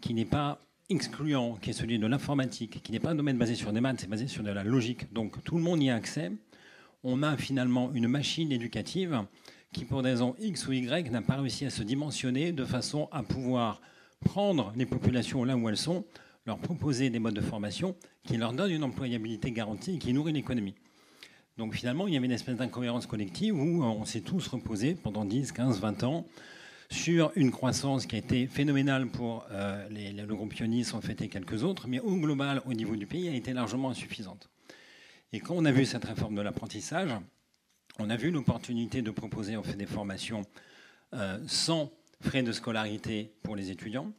qui 0.00 0.12
n'est 0.12 0.24
pas 0.24 0.60
excluant, 0.88 1.54
qui 1.56 1.70
est 1.70 1.72
celui 1.72 1.98
de 1.98 2.06
l'informatique, 2.06 2.82
qui 2.82 2.92
n'est 2.92 3.00
pas 3.00 3.10
un 3.10 3.14
domaine 3.14 3.38
basé 3.38 3.54
sur 3.54 3.72
des 3.72 3.80
maths, 3.80 4.00
c'est 4.00 4.08
basé 4.10 4.28
sur 4.28 4.42
de 4.42 4.50
la 4.50 4.62
logique, 4.62 5.12
donc 5.12 5.42
tout 5.44 5.56
le 5.56 5.62
monde 5.62 5.82
y 5.82 5.90
a 5.90 5.96
accès, 5.96 6.30
on 7.02 7.22
a 7.22 7.36
finalement 7.36 7.90
une 7.94 8.06
machine 8.06 8.52
éducative 8.52 9.24
qui, 9.76 9.84
pour 9.84 10.02
des 10.02 10.08
raisons 10.08 10.34
X 10.38 10.68
ou 10.68 10.72
Y, 10.72 11.10
n'a 11.10 11.20
pas 11.20 11.36
réussi 11.36 11.66
à 11.66 11.70
se 11.70 11.82
dimensionner 11.82 12.50
de 12.50 12.64
façon 12.64 13.10
à 13.12 13.22
pouvoir 13.22 13.82
prendre 14.24 14.72
les 14.74 14.86
populations 14.86 15.44
là 15.44 15.54
où 15.54 15.68
elles 15.68 15.76
sont, 15.76 16.06
leur 16.46 16.56
proposer 16.56 17.10
des 17.10 17.18
modes 17.18 17.34
de 17.34 17.42
formation 17.42 17.94
qui 18.24 18.38
leur 18.38 18.54
donnent 18.54 18.70
une 18.70 18.84
employabilité 18.84 19.52
garantie 19.52 19.96
et 19.96 19.98
qui 19.98 20.14
nourrit 20.14 20.32
l'économie. 20.32 20.74
Donc 21.58 21.74
finalement, 21.74 22.08
il 22.08 22.14
y 22.14 22.16
avait 22.16 22.24
une 22.24 22.32
espèce 22.32 22.56
d'incohérence 22.56 23.06
collective 23.06 23.54
où 23.54 23.82
on 23.84 24.06
s'est 24.06 24.22
tous 24.22 24.46
reposés 24.46 24.94
pendant 24.94 25.26
10, 25.26 25.52
15, 25.52 25.78
20 25.78 26.04
ans 26.04 26.26
sur 26.90 27.30
une 27.36 27.50
croissance 27.50 28.06
qui 28.06 28.14
a 28.16 28.18
été 28.18 28.46
phénoménale 28.46 29.08
pour 29.08 29.44
euh, 29.50 29.86
le 29.90 30.34
groupe 30.34 30.54
Pionis 30.54 30.86
en 30.94 31.02
fait 31.02 31.20
et 31.20 31.28
quelques 31.28 31.64
autres, 31.64 31.86
mais 31.86 32.00
au 32.00 32.16
global, 32.16 32.62
au 32.64 32.72
niveau 32.72 32.96
du 32.96 33.06
pays, 33.06 33.28
a 33.28 33.34
été 33.34 33.52
largement 33.52 33.90
insuffisante. 33.90 34.48
Et 35.34 35.40
quand 35.40 35.54
on 35.54 35.66
a 35.66 35.72
vu 35.72 35.84
cette 35.84 36.06
réforme 36.06 36.34
de 36.34 36.40
l'apprentissage, 36.40 37.10
on 37.98 38.10
a 38.10 38.16
vu 38.16 38.30
l'opportunité 38.30 39.02
de 39.02 39.10
proposer 39.10 39.56
des 39.76 39.86
formations 39.86 40.42
euh, 41.14 41.38
sans 41.46 41.92
frais 42.20 42.42
de 42.42 42.52
scolarité 42.52 43.32
pour 43.42 43.56
les 43.56 43.70
étudiants 43.70 44.12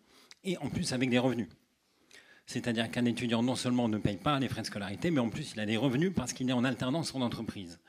et 0.43 0.57
en 0.57 0.69
plus 0.69 0.93
avec 0.93 1.10
des 1.10 1.19
revenus. 1.19 1.48
C'est-à-dire 2.46 2.89
qu'un 2.89 3.05
étudiant 3.05 3.43
non 3.43 3.55
seulement 3.55 3.89
ne 3.89 3.98
paye 3.98 4.17
pas 4.17 4.39
les 4.39 4.48
frais 4.48 4.62
de 4.62 4.67
scolarité, 4.67 5.12
mais 5.12 5.19
en 5.19 5.29
plus 5.29 5.53
il 5.53 5.60
a 5.60 5.65
des 5.65 5.77
revenus 5.77 6.13
parce 6.15 6.34
qu'il 6.34 6.50
est 6.50 6.53
en 6.53 6.63
alternance 6.63 7.13
en 7.13 7.22
entreprise. 7.22 7.79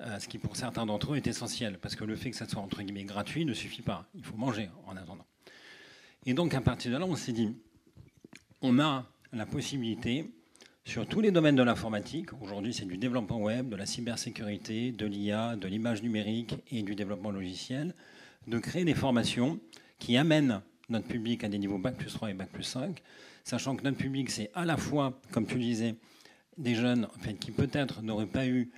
Euh, 0.00 0.18
ce 0.18 0.26
qui 0.26 0.38
pour 0.38 0.56
certains 0.56 0.86
d'entre 0.86 1.12
eux 1.12 1.16
est 1.16 1.26
essentiel, 1.26 1.78
parce 1.78 1.94
que 1.94 2.04
le 2.04 2.16
fait 2.16 2.30
que 2.30 2.36
ça 2.36 2.48
soit 2.48 2.60
entre 2.60 2.82
guillemets 2.82 3.04
gratuit 3.04 3.44
ne 3.44 3.54
suffit 3.54 3.82
pas. 3.82 4.08
Il 4.14 4.24
faut 4.24 4.36
manger 4.36 4.68
en 4.86 4.96
attendant. 4.96 5.26
Et 6.26 6.34
donc 6.34 6.54
à 6.54 6.60
partir 6.60 6.90
de 6.90 6.96
là, 6.96 7.06
on 7.06 7.14
s'est 7.14 7.32
dit, 7.32 7.54
on 8.60 8.80
a 8.80 9.06
la 9.32 9.46
possibilité 9.46 10.30
sur 10.84 11.06
tous 11.06 11.20
les 11.20 11.30
domaines 11.30 11.56
de 11.56 11.62
l'informatique. 11.62 12.30
Aujourd'hui, 12.40 12.74
c'est 12.74 12.86
du 12.86 12.96
développement 12.96 13.40
web, 13.40 13.68
de 13.68 13.76
la 13.76 13.86
cybersécurité, 13.86 14.92
de 14.92 15.06
l'IA, 15.06 15.56
de 15.56 15.68
l'image 15.68 16.02
numérique 16.02 16.56
et 16.70 16.82
du 16.82 16.94
développement 16.94 17.30
logiciel, 17.30 17.94
de 18.46 18.58
créer 18.58 18.84
des 18.84 18.94
formations 18.94 19.60
qui 19.98 20.16
amènent 20.16 20.60
notre 20.88 21.06
public 21.06 21.44
à 21.44 21.48
des 21.48 21.58
niveaux 21.58 21.78
Bac 21.78 21.96
plus 21.96 22.12
3 22.12 22.30
et 22.30 22.34
Bac 22.34 22.48
plus 22.48 22.64
5, 22.64 23.00
sachant 23.44 23.76
que 23.76 23.84
notre 23.84 23.96
public, 23.96 24.28
c'est 24.30 24.50
à 24.54 24.64
la 24.64 24.76
fois, 24.76 25.20
comme 25.30 25.46
tu 25.46 25.58
disais, 25.58 25.94
des 26.58 26.74
jeunes 26.74 27.06
qui 27.40 27.52
peut-être 27.52 28.02
n'auraient 28.02 28.26
pas 28.26 28.46
eu 28.46 28.70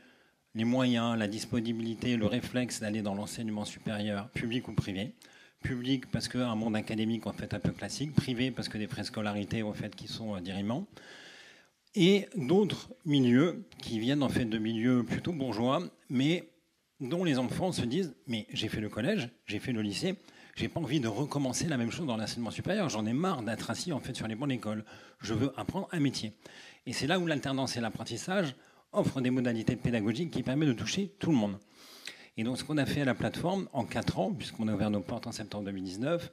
les 0.55 0.65
moyens, 0.65 1.19
la 1.19 1.27
disponibilité, 1.27 2.17
le 2.17 2.27
réflexe 2.27 2.81
d'aller 2.81 3.03
dans 3.03 3.15
l'enseignement 3.15 3.65
supérieur, 3.65 4.29
public 4.29 4.69
ou 4.69 4.73
privé. 4.73 5.15
Public 5.63 6.07
parce 6.11 6.29
qu'un 6.29 6.55
monde 6.55 6.77
académique 6.77 7.27
en 7.27 7.33
fait 7.33 7.55
un 7.55 7.59
peu 7.59 7.73
classique, 7.73 8.15
privé 8.15 8.51
parce 8.51 8.69
que 8.69 8.79
des 8.79 8.87
préscolarités 8.87 9.63
en 9.63 9.73
fait 9.73 9.97
qui 9.97 10.07
sont 10.07 10.37
euh, 10.37 10.41
dirimants, 10.41 10.87
et 11.95 12.27
d'autres 12.37 12.91
milieux 13.05 13.65
qui 13.79 13.99
viennent 13.99 14.23
en 14.23 14.29
fait 14.29 14.45
de 14.45 14.59
milieux 14.59 15.05
plutôt 15.05 15.33
bourgeois, 15.33 15.83
mais 16.09 16.49
dont 17.01 17.25
les 17.25 17.39
enfants 17.39 17.73
se 17.73 17.83
disent 17.83 18.15
mais 18.27 18.47
j'ai 18.53 18.69
fait 18.69 18.81
le 18.81 18.89
collège, 18.89 19.31
j'ai 19.47 19.59
fait 19.59 19.73
le 19.73 19.83
lycée, 19.83 20.17
j'ai 20.57 20.69
pas 20.69 20.81
envie 20.81 21.01
de 21.01 21.09
recommencer 21.09 21.67
la 21.67 21.77
même 21.77 21.91
chose 21.91 22.07
dans 22.07 22.17
l'enseignement 22.17 22.51
supérieur. 22.51 22.89
J'en 22.89 23.07
ai 23.07 23.13
marre 23.13 23.43
d'être 23.43 23.71
assis 23.71 23.93
en 23.93 24.01
fait 24.01 24.15
sur 24.15 24.29
les 24.29 24.37
bancs 24.37 24.49
d'école. 24.49 24.85
Je 25.21 25.35
veux 25.35 25.53
apprendre 25.57 25.89
un 25.91 26.01
métier. 26.01 26.33
Et 26.87 26.93
c'est 26.93 27.07
là 27.07 27.19
où 27.19 27.27
l'alternance 27.27 27.77
et 27.77 27.81
l'apprentissage 27.81 28.55
offrent 28.93 29.21
des 29.21 29.31
modalités 29.31 29.75
pédagogiques 29.75 30.31
qui 30.31 30.43
permettent 30.43 30.69
de 30.69 30.75
toucher 30.75 31.09
tout 31.19 31.31
le 31.31 31.37
monde. 31.37 31.59
Et 32.37 32.45
donc 32.45 32.59
ce 32.59 32.65
qu'on 32.65 32.79
a 32.79 32.87
fait 32.87 33.03
à 33.03 33.05
la 33.05 33.15
plateforme 33.15 33.69
en 33.73 33.85
quatre 33.85 34.19
ans, 34.19 34.33
puisqu'on 34.33 34.69
a 34.69 34.75
ouvert 34.75 34.91
nos 34.91 35.01
portes 35.01 35.27
en 35.27 35.33
septembre 35.33 35.65
2019, 35.65 36.31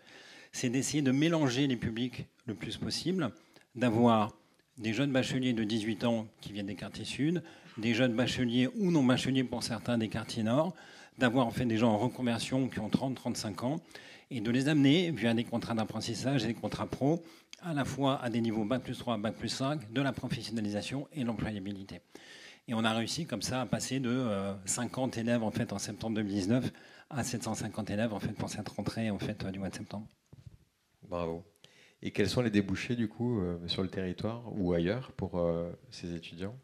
c'est 0.51 0.69
d'essayer 0.69 1.01
de 1.01 1.11
mélanger 1.11 1.67
les 1.67 1.77
publics 1.77 2.25
le 2.45 2.53
plus 2.53 2.77
possible, 2.77 3.31
d'avoir 3.75 4.33
des 4.81 4.93
jeunes 4.93 5.11
bacheliers 5.11 5.53
de 5.53 5.63
18 5.63 6.03
ans 6.05 6.27
qui 6.41 6.53
viennent 6.53 6.65
des 6.65 6.75
quartiers 6.75 7.05
sud, 7.05 7.43
des 7.77 7.93
jeunes 7.93 8.13
bacheliers 8.13 8.67
ou 8.75 8.91
non 8.91 9.03
bacheliers 9.03 9.43
pour 9.43 9.63
certains 9.63 9.97
des 9.97 10.09
quartiers 10.09 10.43
nord, 10.43 10.73
d'avoir 11.17 11.45
en 11.45 11.51
fait 11.51 11.65
des 11.65 11.77
gens 11.77 11.91
en 11.91 11.97
reconversion 11.97 12.67
qui 12.67 12.79
ont 12.79 12.89
30-35 12.89 13.65
ans 13.65 13.81
et 14.31 14.41
de 14.41 14.49
les 14.49 14.67
amener 14.69 15.11
via 15.11 15.33
des 15.33 15.43
contrats 15.43 15.75
d'apprentissage 15.75 16.43
et 16.45 16.47
des 16.47 16.53
contrats 16.53 16.87
pro, 16.87 17.21
à 17.61 17.73
la 17.73 17.85
fois 17.85 18.19
à 18.23 18.29
des 18.29 18.41
niveaux 18.41 18.65
Bac 18.65 18.81
plus 18.81 18.97
3, 18.97 19.17
Bac 19.17 19.35
plus 19.35 19.49
5, 19.49 19.91
de 19.93 20.01
la 20.01 20.13
professionnalisation 20.13 21.07
et 21.13 21.23
l'employabilité. 21.23 22.01
Et 22.67 22.73
on 22.73 22.83
a 22.83 22.93
réussi 22.93 23.25
comme 23.25 23.41
ça 23.41 23.61
à 23.61 23.65
passer 23.65 23.99
de 23.99 24.25
50 24.65 25.17
euh, 25.17 25.21
élèves 25.21 25.43
en 25.43 25.51
fait 25.51 25.73
en 25.73 25.79
septembre 25.79 26.15
2019 26.15 26.71
à 27.09 27.23
750 27.23 27.89
élèves 27.91 28.13
en 28.13 28.19
fait 28.19 28.33
pour 28.33 28.49
cette 28.49 28.69
rentrée 28.69 29.11
en 29.11 29.19
fait 29.19 29.45
du 29.45 29.59
mois 29.59 29.69
de 29.69 29.75
septembre. 29.75 30.07
Bravo. 31.07 31.43
Et 32.03 32.11
quels 32.11 32.29
sont 32.29 32.41
les 32.41 32.49
débouchés 32.49 32.95
du 32.95 33.07
coup 33.07 33.39
euh, 33.39 33.57
sur 33.67 33.83
le 33.83 33.89
territoire 33.89 34.43
ou 34.53 34.73
ailleurs 34.73 35.11
pour 35.11 35.37
euh, 35.37 35.71
ces 35.89 36.15
étudiants? 36.15 36.55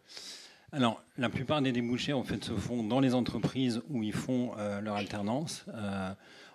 Alors, 0.72 1.03
la 1.17 1.29
plupart 1.29 1.62
des 1.62 1.72
débouchés 1.72 2.13
en 2.13 2.24
fait 2.24 2.44
se 2.44 2.53
font 2.53 2.84
dans 2.84 3.00
les 3.00 3.13
entreprises 3.13 3.82
où 3.89 4.03
ils 4.03 4.13
font 4.13 4.51
leur 4.82 4.96
alternance. 4.96 5.65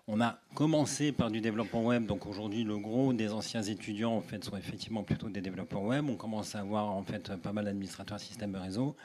On 0.08 0.20
a 0.20 0.40
commencé 0.54 1.12
par 1.12 1.30
du 1.30 1.40
développement 1.40 1.84
web, 1.84 2.06
donc 2.06 2.26
aujourd'hui 2.26 2.64
le 2.64 2.76
gros 2.76 3.12
des 3.12 3.32
anciens 3.32 3.62
étudiants 3.62 4.16
en 4.16 4.20
fait 4.20 4.42
sont 4.42 4.56
effectivement 4.56 5.04
plutôt 5.04 5.28
des 5.28 5.40
développeurs 5.40 5.82
web. 5.82 6.08
On 6.08 6.16
commence 6.16 6.56
à 6.56 6.60
avoir 6.60 6.90
en 6.90 7.04
fait 7.04 7.36
pas 7.36 7.52
mal 7.52 7.66
d'administrateurs 7.66 8.18
système 8.18 8.52
de 8.52 8.58
réseau, 8.58 8.96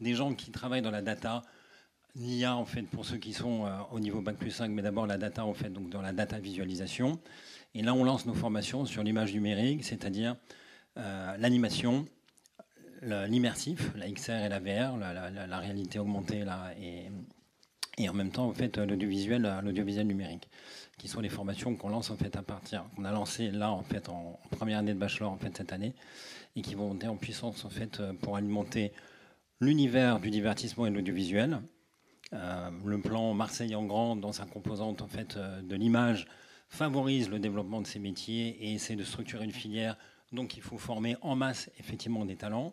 des 0.00 0.14
gens 0.14 0.34
qui 0.34 0.50
travaillent 0.50 0.82
dans 0.82 0.90
la 0.90 1.00
data, 1.00 1.42
l'IA 2.14 2.56
en 2.56 2.64
fait 2.64 2.82
pour 2.82 3.04
ceux 3.04 3.16
qui 3.16 3.32
sont 3.32 3.66
euh, 3.66 3.70
au 3.90 4.00
niveau 4.00 4.20
bac 4.20 4.36
plus 4.36 4.50
5, 4.50 4.70
mais 4.70 4.82
d'abord 4.82 5.06
la 5.06 5.18
data 5.18 5.44
en 5.44 5.54
fait 5.54 5.70
donc 5.70 5.88
dans 5.88 6.02
la 6.02 6.12
data 6.12 6.38
visualisation. 6.38 7.18
Et 7.74 7.82
là 7.82 7.94
on 7.94 8.04
lance 8.04 8.26
nos 8.26 8.34
formations 8.34 8.84
sur 8.84 9.02
l'image 9.02 9.32
numérique, 9.32 9.84
c'est-à-dire 9.84 10.36
euh, 10.98 11.36
l'animation, 11.38 12.06
l'immersif, 13.02 13.92
la 13.96 14.10
XR 14.10 14.44
et 14.44 14.48
la 14.48 14.60
VR, 14.60 14.96
la, 14.96 15.58
réalité 15.58 15.98
augmentée 15.98 16.44
et 17.98 18.08
en 18.08 18.12
même 18.12 18.30
temps 18.30 18.46
en 18.46 18.52
fait 18.52 18.78
l'audiovisuel 18.78 19.60
l'audiovisuel 19.64 20.06
numérique 20.06 20.48
qui 20.98 21.08
sont 21.08 21.20
les 21.20 21.28
formations 21.28 21.74
qu'on 21.74 21.88
lance 21.88 22.10
en 22.10 22.16
fait 22.16 22.36
à 22.36 22.42
partir 22.42 22.84
qu'on 22.94 23.04
a 23.04 23.10
lancé 23.10 23.50
là 23.50 23.72
en 23.72 23.82
fait 23.82 24.08
en, 24.08 24.38
première 24.52 24.78
année 24.78 24.94
de 24.94 24.98
bachelor 24.98 25.32
en 25.32 25.36
fait 25.36 25.56
cette 25.56 25.72
année 25.72 25.94
et 26.54 26.62
qui 26.62 26.76
vont 26.76 26.88
monter 26.90 27.08
en 27.08 27.16
puissance 27.16 27.64
en 27.64 27.70
fait 27.70 28.00
pour 28.20 28.36
alimenter 28.36 28.92
l'univers 29.60 30.20
du 30.20 30.30
divertissement 30.30 30.86
et 30.86 30.90
de 30.90 30.94
l'audiovisuel 30.94 31.60
le 32.32 32.98
plan 32.98 33.34
Marseille 33.34 33.74
en 33.74 33.84
grand 33.84 34.16
dans 34.16 34.32
sa 34.32 34.44
composante 34.46 35.02
en 35.02 35.08
fait 35.08 35.36
euh, 35.36 35.60
de 35.62 35.76
l'image 35.76 36.26
favorise 36.68 37.28
le 37.28 37.38
développement 37.38 37.80
de 37.80 37.86
ces 37.86 37.98
métiers 37.98 38.56
et 38.60 38.74
essaie 38.74 38.96
de 38.96 39.04
structurer 39.04 39.44
une 39.44 39.52
filière 39.52 39.96
donc 40.32 40.56
il 40.56 40.62
faut 40.62 40.78
former 40.78 41.16
en 41.20 41.36
masse 41.36 41.70
effectivement 41.78 42.24
des 42.24 42.36
talents 42.36 42.72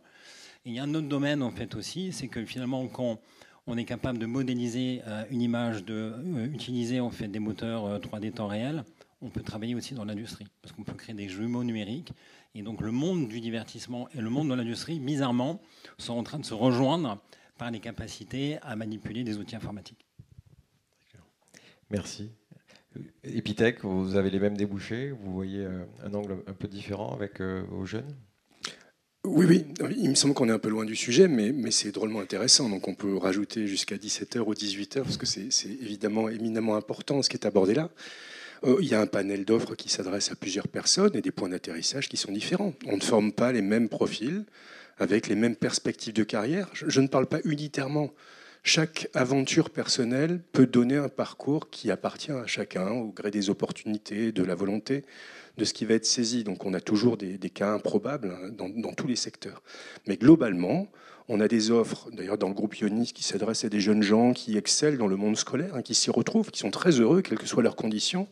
il 0.65 0.73
y 0.73 0.79
a 0.79 0.83
un 0.83 0.93
autre 0.95 1.07
domaine 1.07 1.43
en 1.43 1.51
fait 1.51 1.75
aussi 1.75 2.13
c'est 2.13 2.27
que 2.27 2.45
finalement 2.45 2.87
quand 2.87 3.19
on 3.69 3.77
est 3.77 3.85
capable 3.85 4.17
de 4.17 4.25
modéliser 4.25 5.01
euh, 5.07 5.23
une 5.29 5.41
image, 5.41 5.85
d'utiliser 5.85 6.97
euh, 6.97 7.03
en 7.03 7.11
fait 7.11 7.27
des 7.27 7.39
moteurs 7.39 7.99
3D 7.99 8.27
euh, 8.27 8.31
temps 8.31 8.47
réel. 8.47 8.83
On 9.21 9.29
peut 9.29 9.43
travailler 9.43 9.75
aussi 9.75 9.93
dans 9.93 10.05
l'industrie 10.05 10.47
parce 10.61 10.73
qu'on 10.73 10.83
peut 10.83 10.93
créer 10.93 11.13
des 11.13 11.29
jumeaux 11.29 11.63
numériques. 11.63 12.11
Et 12.55 12.63
donc 12.63 12.81
le 12.81 12.91
monde 12.91 13.27
du 13.27 13.39
divertissement 13.39 14.09
et 14.15 14.21
le 14.21 14.29
monde 14.29 14.49
de 14.49 14.55
l'industrie, 14.55 14.99
bizarrement, 14.99 15.61
sont 15.99 16.17
en 16.17 16.23
train 16.23 16.39
de 16.39 16.45
se 16.45 16.55
rejoindre 16.55 17.19
par 17.59 17.69
les 17.69 17.79
capacités 17.79 18.57
à 18.63 18.75
manipuler 18.75 19.23
des 19.23 19.37
outils 19.37 19.55
informatiques. 19.55 20.07
Merci. 21.91 22.31
Epitech, 23.23 23.83
vous 23.83 24.15
avez 24.15 24.31
les 24.31 24.39
mêmes 24.39 24.57
débouchés 24.57 25.11
Vous 25.11 25.31
voyez 25.31 25.67
un 26.03 26.13
angle 26.15 26.43
un 26.47 26.53
peu 26.53 26.67
différent 26.67 27.13
avec 27.13 27.39
vos 27.39 27.85
jeunes? 27.85 28.15
Oui, 29.25 29.45
oui, 29.45 29.65
il 29.97 30.09
me 30.09 30.15
semble 30.15 30.33
qu'on 30.33 30.47
est 30.47 30.53
un 30.53 30.59
peu 30.59 30.69
loin 30.69 30.85
du 30.85 30.95
sujet, 30.95 31.27
mais, 31.27 31.51
mais 31.51 31.71
c'est 31.71 31.91
drôlement 31.91 32.21
intéressant. 32.21 32.69
Donc 32.69 32.87
on 32.87 32.95
peut 32.95 33.17
rajouter 33.17 33.67
jusqu'à 33.67 33.97
17h 33.97 34.39
ou 34.39 34.53
18h, 34.53 35.03
parce 35.03 35.17
que 35.17 35.25
c'est 35.25 35.49
évidemment 35.65 36.29
éminemment 36.29 36.77
important 36.77 37.21
ce 37.21 37.29
qui 37.29 37.35
est 37.35 37.45
abordé 37.45 37.73
là. 37.73 37.89
Euh, 38.63 38.77
il 38.81 38.87
y 38.87 38.95
a 38.95 39.01
un 39.01 39.07
panel 39.07 39.45
d'offres 39.45 39.75
qui 39.75 39.89
s'adresse 39.89 40.31
à 40.31 40.35
plusieurs 40.35 40.67
personnes 40.67 41.15
et 41.15 41.21
des 41.21 41.31
points 41.31 41.49
d'atterrissage 41.49 42.07
qui 42.07 42.17
sont 42.17 42.31
différents. 42.31 42.73
On 42.85 42.95
ne 42.95 43.01
forme 43.01 43.31
pas 43.33 43.51
les 43.51 43.61
mêmes 43.61 43.89
profils 43.89 44.45
avec 44.99 45.27
les 45.27 45.35
mêmes 45.35 45.55
perspectives 45.55 46.13
de 46.13 46.23
carrière. 46.23 46.69
Je, 46.73 47.01
ne 47.01 47.07
parle 47.07 47.25
pas 47.25 47.39
unitairement. 47.45 48.11
Chaque 48.63 49.07
aventure 49.13 49.69
personnelle 49.69 50.41
peut 50.51 50.67
donner 50.67 50.97
un 50.97 51.07
parcours 51.07 51.69
qui 51.69 51.89
appartient 51.89 52.31
à 52.31 52.45
chacun 52.45 52.89
au 52.91 53.07
gré 53.07 53.31
des 53.31 53.49
opportunités, 53.49 54.31
de 54.31 54.43
la 54.43 54.55
volonté 54.55 55.05
de 55.57 55.65
ce 55.65 55.73
qui 55.73 55.85
va 55.85 55.95
être 55.95 56.05
saisi. 56.05 56.43
Donc 56.43 56.65
on 56.65 56.73
a 56.73 56.81
toujours 56.81 57.17
des, 57.17 57.37
cas 57.49 57.73
improbables 57.73 58.31
hein, 58.31 58.49
dans, 58.51 58.93
tous 58.93 59.07
les 59.07 59.15
secteurs. 59.15 59.63
Mais 60.07 60.17
globalement, 60.17 60.87
on 61.27 61.39
a 61.39 61.47
des 61.47 61.71
offres, 61.71 62.09
d'ailleurs 62.11 62.37
dans 62.37 62.49
le 62.49 62.53
groupe 62.53 62.75
Ionis, 62.75 63.13
qui 63.13 63.23
s'adressent 63.23 63.65
à 63.65 63.69
des 63.69 63.79
jeunes 63.79 64.03
gens 64.03 64.33
qui 64.33 64.57
excellent 64.57 64.97
dans 64.97 65.07
le 65.07 65.15
monde 65.15 65.37
scolaire, 65.37 65.75
hein, 65.75 65.81
qui 65.81 65.95
s'y 65.95 66.09
retrouvent, 66.09 66.51
qui 66.51 66.59
sont 66.59 66.71
très 66.71 66.91
heureux, 66.99 67.21
quelles 67.21 67.37
que 67.37 67.45
soient 67.45 67.63
leurs 67.63 67.75
conditions, 67.75 68.27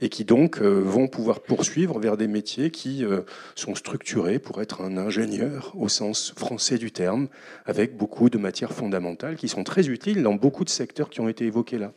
et 0.00 0.08
qui 0.08 0.24
donc 0.24 0.60
euh, 0.60 0.80
vont 0.84 1.08
pouvoir 1.08 1.40
poursuivre 1.40 1.98
vers 1.98 2.16
des 2.16 2.28
métiers 2.28 2.70
qui 2.70 3.04
euh, 3.04 3.22
sont 3.54 3.74
structurés 3.74 4.38
pour 4.38 4.60
être 4.62 4.82
un 4.82 4.96
ingénieur 4.96 5.72
au 5.76 5.88
sens 5.88 6.32
français 6.36 6.78
du 6.78 6.90
terme, 6.90 7.28
avec 7.66 7.96
beaucoup 7.96 8.30
de 8.30 8.38
matières 8.38 8.72
fondamentales 8.72 9.36
qui 9.36 9.48
sont 9.48 9.64
très 9.64 9.88
utiles 9.88 10.22
dans 10.22 10.34
beaucoup 10.34 10.64
de 10.64 10.70
secteurs 10.70 11.10
qui 11.10 11.20
ont 11.20 11.28
été 11.28 11.46
évoqués 11.46 11.78
là. 11.78 11.92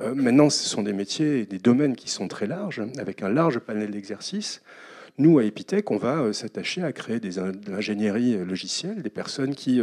Euh, 0.00 0.14
maintenant, 0.14 0.50
ce 0.50 0.68
sont 0.68 0.82
des 0.82 0.92
métiers 0.92 1.40
et 1.40 1.46
des 1.46 1.58
domaines 1.58 1.96
qui 1.96 2.10
sont 2.10 2.28
très 2.28 2.46
larges, 2.46 2.82
avec 2.98 3.22
un 3.22 3.30
large 3.30 3.58
panel 3.58 3.90
d'exercices. 3.90 4.62
Nous, 5.18 5.38
à 5.38 5.44
Epitech, 5.44 5.90
on 5.90 5.96
va 5.96 6.30
s'attacher 6.34 6.82
à 6.82 6.92
créer 6.92 7.20
des 7.20 7.38
ingénieries 7.38 8.36
logicielles, 8.44 9.00
des 9.00 9.08
personnes 9.08 9.54
qui, 9.54 9.80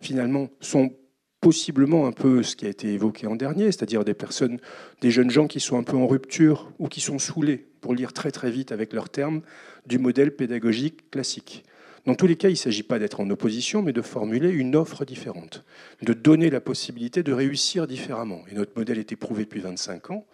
finalement, 0.00 0.48
sont 0.60 0.94
possiblement 1.40 2.06
un 2.06 2.12
peu 2.12 2.42
ce 2.42 2.56
qui 2.56 2.66
a 2.66 2.68
été 2.68 2.92
évoqué 2.92 3.26
en 3.26 3.36
dernier, 3.36 3.66
c'est-à-dire 3.66 4.04
des 4.04 4.14
personnes, 4.14 4.58
des 5.00 5.10
jeunes 5.10 5.30
gens 5.30 5.46
qui 5.46 5.60
sont 5.60 5.78
un 5.78 5.82
peu 5.82 5.96
en 5.96 6.06
rupture 6.06 6.72
ou 6.78 6.88
qui 6.88 7.00
sont 7.00 7.18
saoulés, 7.18 7.66
pour 7.80 7.94
lire 7.94 8.12
très 8.12 8.30
très 8.30 8.50
vite 8.50 8.72
avec 8.72 8.92
leurs 8.92 9.08
termes, 9.08 9.40
du 9.86 9.98
modèle 9.98 10.36
pédagogique 10.36 11.10
classique. 11.10 11.64
Dans 12.06 12.14
tous 12.14 12.26
les 12.26 12.36
cas, 12.36 12.48
il 12.48 12.52
ne 12.52 12.56
s'agit 12.56 12.82
pas 12.82 12.98
d'être 12.98 13.20
en 13.20 13.28
opposition, 13.28 13.82
mais 13.82 13.92
de 13.92 14.00
formuler 14.00 14.50
une 14.50 14.74
offre 14.74 15.04
différente, 15.04 15.64
de 16.02 16.12
donner 16.12 16.48
la 16.48 16.60
possibilité 16.60 17.22
de 17.22 17.32
réussir 17.32 17.86
différemment. 17.86 18.42
Et 18.50 18.54
notre 18.54 18.72
modèle 18.76 18.98
est 18.98 19.12
éprouvé 19.12 19.44
depuis 19.44 19.60
25 19.60 20.10
ans 20.10 20.26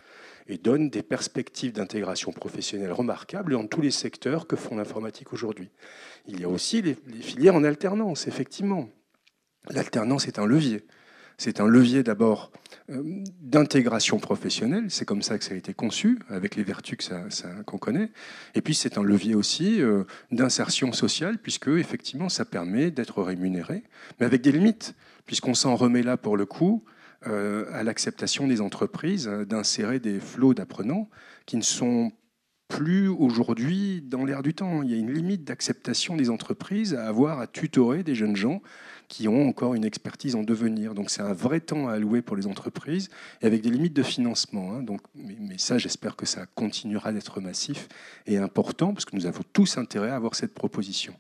et 0.49 0.59
donne 0.59 0.91
des 0.91 1.03
perspectives 1.03 1.73
d'intégration 1.73 2.31
professionnelle 2.31 2.93
remarquables 2.93 3.53
dans 3.53 3.67
tous 3.67 3.81
les 3.81 3.91
secteurs 3.91 4.47
que 4.47 4.55
font 4.55 4.77
l'informatique 4.77 5.33
aujourd'hui. 5.33 5.71
Il 6.29 6.41
y 6.41 6.45
a 6.45 6.49
aussi 6.49 6.83
les, 6.83 6.95
filières 7.21 7.57
en 7.57 7.65
alternance, 7.65 8.29
effectivement. 8.29 8.89
L'alternance 9.69 10.29
est 10.29 10.39
un 10.39 10.47
levier. 10.47 10.87
C'est 11.39 11.61
un 11.61 11.67
levier 11.67 12.03
d'abord 12.03 12.51
euh, 12.91 13.03
d'intégration 13.41 14.19
professionnelle, 14.19 14.87
c'est 14.89 15.05
comme 15.05 15.23
ça 15.23 15.39
que 15.39 15.45
ça 15.45 15.55
a 15.55 15.57
été 15.57 15.75
conçu, 15.75 16.19
avec 16.29 16.57
les 16.57 16.63
vertus 16.63 17.11
qu'on 17.67 17.79
connaît. 17.79 18.11
Et 18.55 18.63
puis 18.63 18.75
c'est 18.75 18.97
un 18.97 19.03
levier 19.03 19.35
aussi 19.35 19.83
euh, 19.83 20.05
d'insertion 20.31 20.93
sociale, 20.93 21.39
puisque 21.39 21.69
effectivement 21.69 22.29
ça 22.29 22.45
permet 22.45 22.91
d'être 22.91 23.23
rémunéré, 23.23 23.83
mais 24.19 24.27
avec 24.27 24.41
des 24.41 24.53
limites, 24.53 24.95
puisqu'on 25.27 25.55
s'en 25.55 25.77
remet 25.77 26.03
là 26.03 26.17
pour 26.17 26.37
le 26.37 26.47
coup 26.47 26.85
euh, 27.27 27.67
à 27.73 27.83
l'acceptation 27.83 28.47
des 28.47 28.61
entreprises 28.61 29.27
d'insérer 29.27 29.99
des 29.99 30.21
flots 30.21 30.55
d'apprenants 30.55 31.09
qui 31.45 31.57
ne 31.57 31.63
sont 31.63 32.13
plus 32.69 33.09
aujourd'hui 33.09 34.03
dans 34.03 34.25
l'air 34.25 34.43
du 34.43 34.55
temps. 34.55 34.83
Il 34.83 34.91
y 34.91 34.95
a 34.95 34.97
une 34.97 35.13
limite 35.13 35.45
d'acceptation 35.45 36.17
des 36.17 36.31
entreprises 36.31 36.95
à 36.95 37.07
avoir 37.07 37.41
à 37.41 37.47
tutorer 37.47 38.03
des 38.03 38.15
jeunes 38.15 38.37
gens 38.37 38.61
qui 39.09 39.29
ont 39.29 39.49
encore 39.49 39.75
une 39.75 39.85
expertise 39.85 40.35
en 40.35 40.43
devenir. 40.43 40.95
Donc 40.95 41.11
c'est 41.11 41.23
un 41.23 41.33
vrai 41.33 41.61
temps 41.61 41.89
à 41.89 41.93
allouer 41.93 42.23
pour 42.23 42.37
les 42.37 42.47
entreprises 42.47 43.09
et 43.41 43.47
avec 43.47 43.63
des 43.63 43.71
limites 43.71 43.95
de 43.95 44.03
financement. 44.03 44.73
Hein. 44.73 44.83
Donc, 44.83 45.01
mais, 45.15 45.37
ça, 45.59 45.79
j'espère 45.79 46.17
que 46.17 46.27
ça 46.27 46.47
continuera 46.55 47.13
d'être 47.13 47.41
massif 47.41 47.89
et 48.27 48.37
important 48.39 48.93
parce 48.93 49.05
que 49.05 49.15
nous 49.15 49.27
avons 49.27 49.43
tous 49.53 49.79
intérêt 49.79 50.11
à 50.11 50.17
avoir 50.17 50.35
cette 50.35 50.55
proposition. 50.55 51.15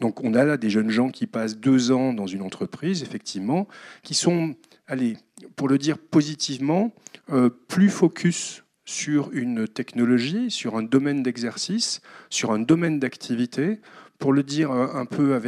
Donc 0.00 0.22
on 0.22 0.34
a 0.34 0.44
là 0.44 0.56
des 0.56 0.70
jeunes 0.70 0.90
gens 0.90 1.10
qui 1.10 1.26
passent 1.26 1.56
deux 1.56 1.92
ans 1.92 2.12
dans 2.12 2.26
une 2.26 2.42
entreprise, 2.42 3.02
effectivement, 3.02 3.68
qui 4.02 4.14
sont, 4.14 4.54
allez, 4.86 5.16
pour 5.56 5.68
le 5.68 5.78
dire 5.78 5.98
positivement, 5.98 6.92
euh, 7.30 7.48
plus 7.48 7.90
focus 7.90 8.63
sur 8.84 9.32
une 9.32 9.66
technologie, 9.66 10.50
sur 10.50 10.76
un 10.76 10.82
domaine 10.82 11.22
d'exercice, 11.22 12.00
sur 12.30 12.52
un 12.52 12.58
domaine 12.58 12.98
d'activité, 12.98 13.80
pour 14.18 14.32
le 14.32 14.42
dire 14.42 14.70
un 14.70 15.06
peu 15.06 15.38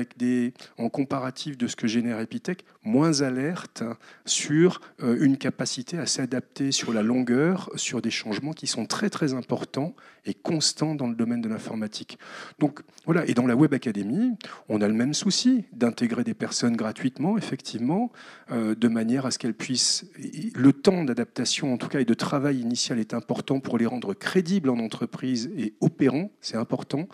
en 0.79 0.89
comparatif 0.89 1.57
de 1.57 1.67
ce 1.67 1.77
que 1.77 1.87
génère 1.87 2.21
Epitech, 2.21 2.65
moins 2.83 3.21
alerte 3.21 3.83
sur 4.25 4.81
euh, 5.03 5.17
une 5.21 5.37
capacité 5.37 5.99
à 5.99 6.07
s'adapter 6.07 6.73
sur 6.73 6.93
la 6.93 7.03
longueur, 7.03 7.71
sur 7.75 8.01
des 8.01 8.11
changements 8.11 8.53
qui 8.53 8.67
sont 8.67 8.87
très 8.87 9.11
très 9.11 9.35
importants 9.35 9.95
et 10.25 10.35
constants 10.35 10.95
dans 10.95 11.09
le 11.09 11.15
domaine 11.15 11.41
de 11.41 11.49
l'informatique. 11.49 12.19
Donc 12.59 12.81
voilà, 13.05 13.27
et 13.27 13.35
dans 13.35 13.47
la 13.47 13.57
Web 13.57 13.75
Academy, 13.75 14.33
on 14.69 14.81
a 14.81 14.89
le 14.89 14.95
même 14.95 15.15
souci 15.15 15.65
d'intégrer 15.73 16.25
des 16.25 16.35
personnes 16.35 16.77
gratuitement, 16.77 17.37
effectivement, 17.39 18.13
euh, 18.51 18.75
de 18.75 18.89
manière 18.89 19.27
à 19.27 19.31
ce 19.31 19.39
qu'elles 19.39 19.55
puissent. 19.55 20.07
Le 20.55 20.73
temps 20.73 21.05
d'adaptation, 21.05 21.73
en 21.73 21.77
tout 21.77 21.89
cas, 21.89 22.01
et 22.01 22.05
de 22.05 22.15
travail 22.15 22.59
initial 22.59 22.99
est 22.99 23.15
important 23.15 23.61
pour 23.61 23.79
les 23.79 23.87
rendre 23.87 24.15
crédibles 24.15 24.71
en 24.71 24.79
entreprise 24.79 25.51
et 25.57 25.75
opérants, 25.81 26.31
c'est 26.41 26.57
important. 26.57 27.09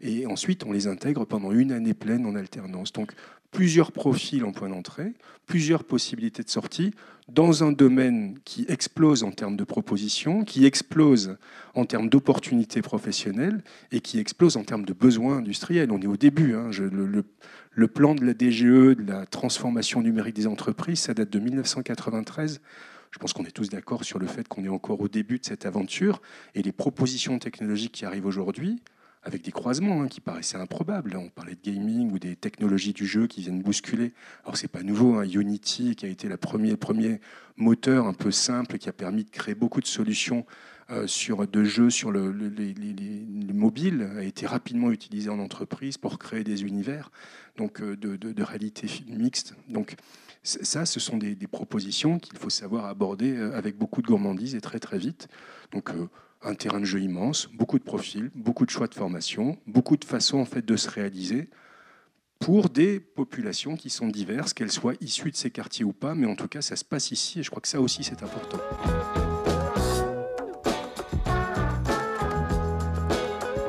Et 0.00 0.26
ensuite, 0.26 0.64
on 0.64 0.72
les 0.72 0.86
intègre 0.86 1.24
pendant 1.24 1.52
une 1.52 1.72
année 1.72 1.94
pleine 1.94 2.24
en 2.26 2.34
alternance. 2.34 2.92
Donc, 2.92 3.12
plusieurs 3.50 3.92
profils 3.92 4.44
en 4.44 4.52
point 4.52 4.68
d'entrée, 4.68 5.12
plusieurs 5.46 5.84
possibilités 5.84 6.42
de 6.42 6.50
sortie, 6.50 6.92
dans 7.28 7.64
un 7.64 7.72
domaine 7.72 8.38
qui 8.44 8.64
explose 8.68 9.22
en 9.22 9.30
termes 9.30 9.56
de 9.56 9.64
propositions, 9.64 10.44
qui 10.44 10.66
explose 10.66 11.36
en 11.74 11.84
termes 11.84 12.08
d'opportunités 12.08 12.82
professionnelles 12.82 13.62
et 13.92 14.00
qui 14.00 14.18
explose 14.18 14.56
en 14.56 14.64
termes 14.64 14.84
de 14.84 14.92
besoins 14.92 15.38
industriels. 15.38 15.90
On 15.90 16.00
est 16.00 16.06
au 16.06 16.16
début. 16.16 16.54
Hein. 16.54 16.70
le, 16.78 17.24
le, 17.70 17.88
plan 17.88 18.14
de 18.14 18.24
la 18.24 18.32
DGE, 18.32 18.96
de 18.96 19.04
la 19.06 19.26
transformation 19.26 20.02
numérique 20.02 20.36
des 20.36 20.46
entreprises, 20.46 21.00
ça 21.00 21.14
date 21.14 21.30
de 21.30 21.38
1993. 21.38 22.60
Je 23.10 23.18
pense 23.18 23.32
qu'on 23.32 23.44
est 23.44 23.50
tous 23.50 23.70
d'accord 23.70 24.04
sur 24.04 24.18
le 24.18 24.26
fait 24.26 24.46
qu'on 24.48 24.64
est 24.64 24.68
encore 24.68 25.00
au 25.00 25.08
début 25.08 25.38
de 25.38 25.44
cette 25.44 25.64
aventure 25.64 26.20
et 26.54 26.62
les 26.62 26.72
propositions 26.72 27.38
technologiques 27.38 27.92
qui 27.92 28.04
arrivent 28.04 28.26
aujourd'hui, 28.26 28.80
avec 29.22 29.42
des 29.42 29.52
croisements 29.52 30.02
hein, 30.02 30.08
qui 30.08 30.20
paraissaient 30.20 30.56
improbables. 30.56 31.16
On 31.16 31.28
parlait 31.28 31.54
de 31.54 31.70
gaming 31.70 32.12
ou 32.12 32.18
des 32.18 32.36
technologies 32.36 32.92
du 32.92 33.06
jeu 33.06 33.26
qui 33.26 33.42
viennent 33.42 33.62
bousculer. 33.62 34.12
Alors 34.44 34.56
c'est 34.56 34.68
pas 34.68 34.82
nouveau, 34.82 35.16
hein. 35.16 35.24
Unity 35.24 35.96
qui 35.96 36.06
a 36.06 36.08
été 36.08 36.28
le 36.28 36.36
premier, 36.36 37.20
moteur 37.56 38.06
un 38.06 38.14
peu 38.14 38.30
simple 38.30 38.78
qui 38.78 38.88
a 38.88 38.92
permis 38.92 39.24
de 39.24 39.30
créer 39.30 39.54
beaucoup 39.54 39.80
de 39.80 39.86
solutions 39.86 40.46
euh, 40.90 41.06
sur 41.06 41.46
de 41.46 41.64
jeux 41.64 41.90
sur 41.90 42.10
le, 42.10 42.30
les, 42.30 42.74
mobiles 43.52 44.08
a 44.16 44.22
été 44.22 44.46
rapidement 44.46 44.90
utilisé 44.90 45.28
en 45.28 45.38
entreprise 45.38 45.98
pour 45.98 46.18
créer 46.18 46.44
des 46.44 46.62
univers 46.62 47.10
donc 47.56 47.82
euh, 47.82 47.96
de, 47.96 48.42
réalité 48.42 48.86
mixte. 49.08 49.54
Donc 49.68 49.96
ça, 50.44 50.86
ce 50.86 51.00
sont 51.00 51.18
des, 51.18 51.34
des 51.34 51.48
propositions 51.48 52.18
qu'il 52.18 52.38
faut 52.38 52.48
savoir 52.48 52.86
aborder 52.86 53.36
euh, 53.36 53.56
avec 53.56 53.76
beaucoup 53.76 54.00
de 54.00 54.06
gourmandise 54.06 54.54
et 54.54 54.60
très 54.60 54.78
très 54.78 54.98
vite. 54.98 55.28
Donc 55.72 55.90
un 56.42 56.54
terrain 56.54 56.80
de 56.80 56.84
jeu 56.84 57.00
immense, 57.00 57.48
beaucoup 57.52 57.78
de 57.78 57.84
profils, 57.84 58.30
beaucoup 58.34 58.64
de 58.64 58.70
choix 58.70 58.86
de 58.86 58.94
formation, 58.94 59.58
beaucoup 59.66 59.96
de 59.96 60.04
façons 60.04 60.38
en 60.38 60.44
fait 60.44 60.64
de 60.64 60.76
se 60.76 60.88
réaliser 60.88 61.50
pour 62.38 62.68
des 62.68 63.00
populations 63.00 63.76
qui 63.76 63.90
sont 63.90 64.08
diverses, 64.08 64.54
qu'elles 64.54 64.70
soient 64.70 64.94
issues 65.00 65.32
de 65.32 65.36
ces 65.36 65.50
quartiers 65.50 65.84
ou 65.84 65.92
pas, 65.92 66.14
mais 66.14 66.26
en 66.26 66.36
tout 66.36 66.46
cas 66.46 66.62
ça 66.62 66.76
se 66.76 66.84
passe 66.84 67.10
ici 67.10 67.40
et 67.40 67.42
je 67.42 67.50
crois 67.50 67.60
que 67.60 67.68
ça 67.68 67.80
aussi 67.80 68.04
c'est 68.04 68.22
important. 68.22 68.58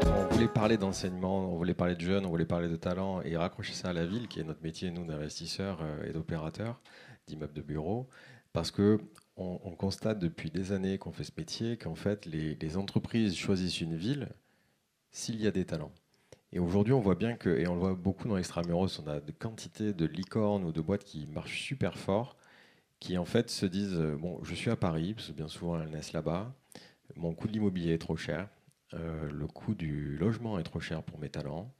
On 0.06 0.34
voulait 0.36 0.48
parler 0.48 0.78
d'enseignement, 0.78 1.52
on 1.52 1.58
voulait 1.58 1.74
parler 1.74 1.96
de 1.96 2.02
jeunes, 2.02 2.26
on 2.26 2.30
voulait 2.30 2.46
parler 2.46 2.70
de 2.70 2.76
talent 2.76 3.22
et 3.24 3.36
raccrocher 3.36 3.74
ça 3.74 3.90
à 3.90 3.94
la 3.94 4.06
ville 4.06 4.28
qui 4.28 4.40
est 4.40 4.44
notre 4.44 4.62
métier, 4.62 4.92
nous, 4.92 5.06
d'investisseurs 5.06 5.80
euh, 5.82 6.08
et 6.08 6.14
d'opérateurs 6.14 6.80
d'immeubles 7.28 7.54
de 7.54 7.62
bureaux, 7.62 8.08
parce 8.54 8.72
que 8.72 9.00
on, 9.40 9.72
constate 9.72 10.20
depuis 10.20 10.52
des 10.52 10.72
années 10.72 10.98
qu'on 10.98 11.12
fait 11.12 11.24
ce 11.24 11.32
métier 11.38 11.78
qu'en 11.78 11.96
fait, 11.96 12.26
les, 12.26 12.78
entreprises 12.78 13.36
choisissent 13.36 13.82
une 13.82 13.96
ville 13.96 14.30
s'il 15.12 15.42
y 15.42 15.48
a 15.48 15.52
des 15.52 15.66
talents. 15.66 15.92
Et 16.52 16.60
aujourd'hui, 16.60 16.94
on 16.94 17.00
voit 17.00 17.16
bien 17.16 17.36
que, 17.36 17.50
et 17.50 17.68
on 17.68 17.74
le 17.76 17.80
voit 17.80 17.94
beaucoup 17.94 18.28
dans 18.28 18.36
l'extramuros, 18.36 19.00
on 19.00 19.08
a 19.08 19.20
de 19.20 19.32
quantités 19.32 19.94
de 19.94 20.06
licornes 20.06 20.64
ou 20.64 20.72
de 20.72 20.82
boîtes 20.82 21.04
qui 21.04 21.28
marchent 21.28 21.62
super 21.62 21.98
fort, 21.98 22.36
qui 23.00 23.18
en 23.18 23.26
fait 23.26 23.50
se 23.50 23.66
disent 23.66 23.98
euh, 23.98 24.18
Bon, 24.18 24.40
je 24.44 24.56
suis 24.56 24.70
à 24.70 24.76
Paris, 24.76 25.14
parce 25.14 25.28
que 25.28 25.34
bien 25.34 25.48
souvent 25.48 25.80
elles 25.80 25.90
naissent 25.90 26.14
là-bas, 26.14 26.54
mon 27.16 27.34
coût 27.34 27.48
de 27.48 27.54
l'immobilier 27.54 27.94
est 27.94 28.00
trop 28.00 28.18
cher, 28.18 28.50
euh, 28.94 29.30
le 29.32 29.48
coût 29.48 29.76
du 29.76 30.18
logement 30.18 30.60
est 30.60 30.64
trop 30.64 30.80
cher 30.80 31.04
pour 31.04 31.20
mes 31.20 31.30
talents, 31.30 31.72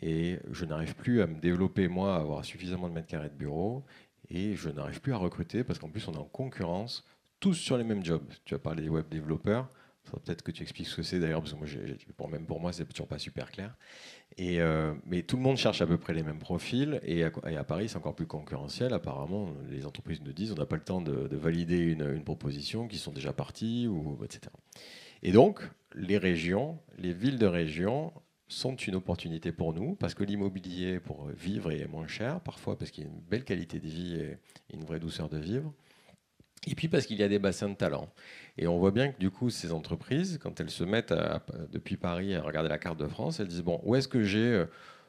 et 0.00 0.38
je 0.50 0.64
n'arrive 0.64 0.94
plus 0.94 1.22
à 1.22 1.26
me 1.26 1.40
développer, 1.40 1.88
moi, 1.88 2.16
à 2.16 2.20
avoir 2.20 2.44
suffisamment 2.44 2.88
de 2.88 2.94
mètres 2.94 3.08
carrés 3.08 3.30
de 3.30 3.34
bureau, 3.34 3.84
et 4.30 4.54
je 4.54 4.68
n'arrive 4.70 5.00
plus 5.00 5.12
à 5.12 5.16
recruter 5.16 5.64
parce 5.64 5.78
qu'en 5.78 5.88
plus 5.88 6.06
on 6.08 6.12
est 6.12 6.18
en 6.18 6.24
concurrence, 6.24 7.04
tous 7.40 7.54
sur 7.54 7.76
les 7.78 7.84
mêmes 7.84 8.04
jobs. 8.04 8.26
Tu 8.44 8.54
as 8.54 8.58
parlé 8.58 8.82
des 8.82 8.88
web 8.88 9.08
développeurs, 9.08 9.70
peut-être 10.16 10.42
que 10.42 10.50
tu 10.50 10.62
expliques 10.62 10.88
ce 10.88 10.96
que 10.96 11.02
c'est 11.02 11.20
d'ailleurs, 11.20 11.42
parce 11.42 11.52
que 11.52 11.58
moi, 11.58 12.28
même 12.30 12.46
pour 12.46 12.60
moi, 12.60 12.72
c'est 12.72 12.86
toujours 12.86 13.08
pas 13.08 13.18
super 13.18 13.50
clair. 13.50 13.76
Euh, 14.40 14.94
mais 15.04 15.22
tout 15.22 15.36
le 15.36 15.42
monde 15.42 15.56
cherche 15.56 15.82
à 15.82 15.86
peu 15.86 15.98
près 15.98 16.14
les 16.14 16.22
mêmes 16.22 16.38
profils, 16.38 17.00
et 17.02 17.24
à, 17.24 17.64
Paris, 17.64 17.88
c'est 17.88 17.96
encore 17.96 18.14
plus 18.14 18.26
concurrentiel. 18.26 18.92
Apparemment, 18.92 19.52
les 19.68 19.86
entreprises 19.86 20.22
nous 20.22 20.32
disent 20.32 20.52
on 20.52 20.56
n'a 20.56 20.66
pas 20.66 20.76
le 20.76 20.82
temps 20.82 21.00
de, 21.00 21.36
valider 21.36 21.78
une, 21.78 22.22
proposition, 22.24 22.88
qui 22.88 22.98
sont 22.98 23.12
déjà 23.12 23.32
partis, 23.32 23.86
ou, 23.86 24.18
etc. 24.24 24.52
Et 25.22 25.32
donc, 25.32 25.60
les 25.94 26.18
régions, 26.18 26.78
les 26.98 27.12
villes 27.12 27.38
de 27.38 27.46
région 27.46 28.12
sont 28.48 28.74
une 28.76 28.94
opportunité 28.94 29.52
pour 29.52 29.74
nous, 29.74 29.94
parce 29.94 30.14
que 30.14 30.24
l'immobilier 30.24 31.00
pour 31.00 31.28
vivre 31.28 31.70
est 31.70 31.86
moins 31.86 32.06
cher, 32.06 32.40
parfois 32.40 32.76
parce 32.78 32.90
qu'il 32.90 33.04
y 33.04 33.06
a 33.06 33.10
une 33.10 33.20
belle 33.20 33.44
qualité 33.44 33.78
de 33.78 33.88
vie 33.88 34.14
et 34.14 34.38
une 34.74 34.84
vraie 34.84 34.98
douceur 34.98 35.28
de 35.28 35.38
vivre, 35.38 35.72
et 36.66 36.74
puis 36.74 36.88
parce 36.88 37.06
qu'il 37.06 37.18
y 37.18 37.22
a 37.22 37.28
des 37.28 37.38
bassins 37.38 37.68
de 37.68 37.74
talent. 37.74 38.08
Et 38.56 38.66
on 38.66 38.78
voit 38.78 38.90
bien 38.90 39.12
que 39.12 39.18
du 39.18 39.30
coup, 39.30 39.50
ces 39.50 39.72
entreprises, 39.72 40.38
quand 40.42 40.60
elles 40.60 40.70
se 40.70 40.84
mettent 40.84 41.14
depuis 41.70 41.96
Paris 41.96 42.34
à 42.34 42.42
regarder 42.42 42.68
la 42.68 42.78
carte 42.78 42.98
de 42.98 43.06
France, 43.06 43.40
elles 43.40 43.48
disent, 43.48 43.62
bon, 43.62 43.80
où 43.84 43.94
est-ce 43.94 44.08
que 44.08 44.22
j'ai 44.22 44.38
euh, 44.38 44.66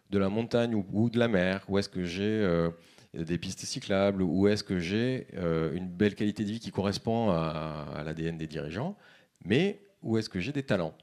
de 0.09 0.19
la 0.19 0.29
montagne 0.29 0.75
ou, 0.75 1.09
de 1.09 1.19
la 1.19 1.27
mer? 1.27 1.65
Où 1.67 1.77
est-ce 1.77 1.89
que 1.89 2.03
j'ai 2.03 2.23
euh, 2.23 2.69
des 3.13 3.37
pistes 3.37 3.61
cyclables? 3.61 4.21
Où 4.21 4.47
est-ce 4.47 4.63
que 4.63 4.79
j'ai 4.79 5.27
euh, 5.35 5.73
une 5.73 5.89
belle 5.89 6.15
qualité 6.15 6.43
de 6.43 6.51
vie 6.51 6.59
qui 6.59 6.71
correspond 6.71 7.29
à, 7.31 7.87
à 7.95 8.03
l'ADN 8.03 8.37
des 8.37 8.47
dirigeants? 8.47 8.95
Mais 9.43 9.81
où 10.03 10.17
est-ce 10.17 10.29
que 10.29 10.39
j'ai 10.39 10.51
des 10.51 10.63
talents? 10.63 10.95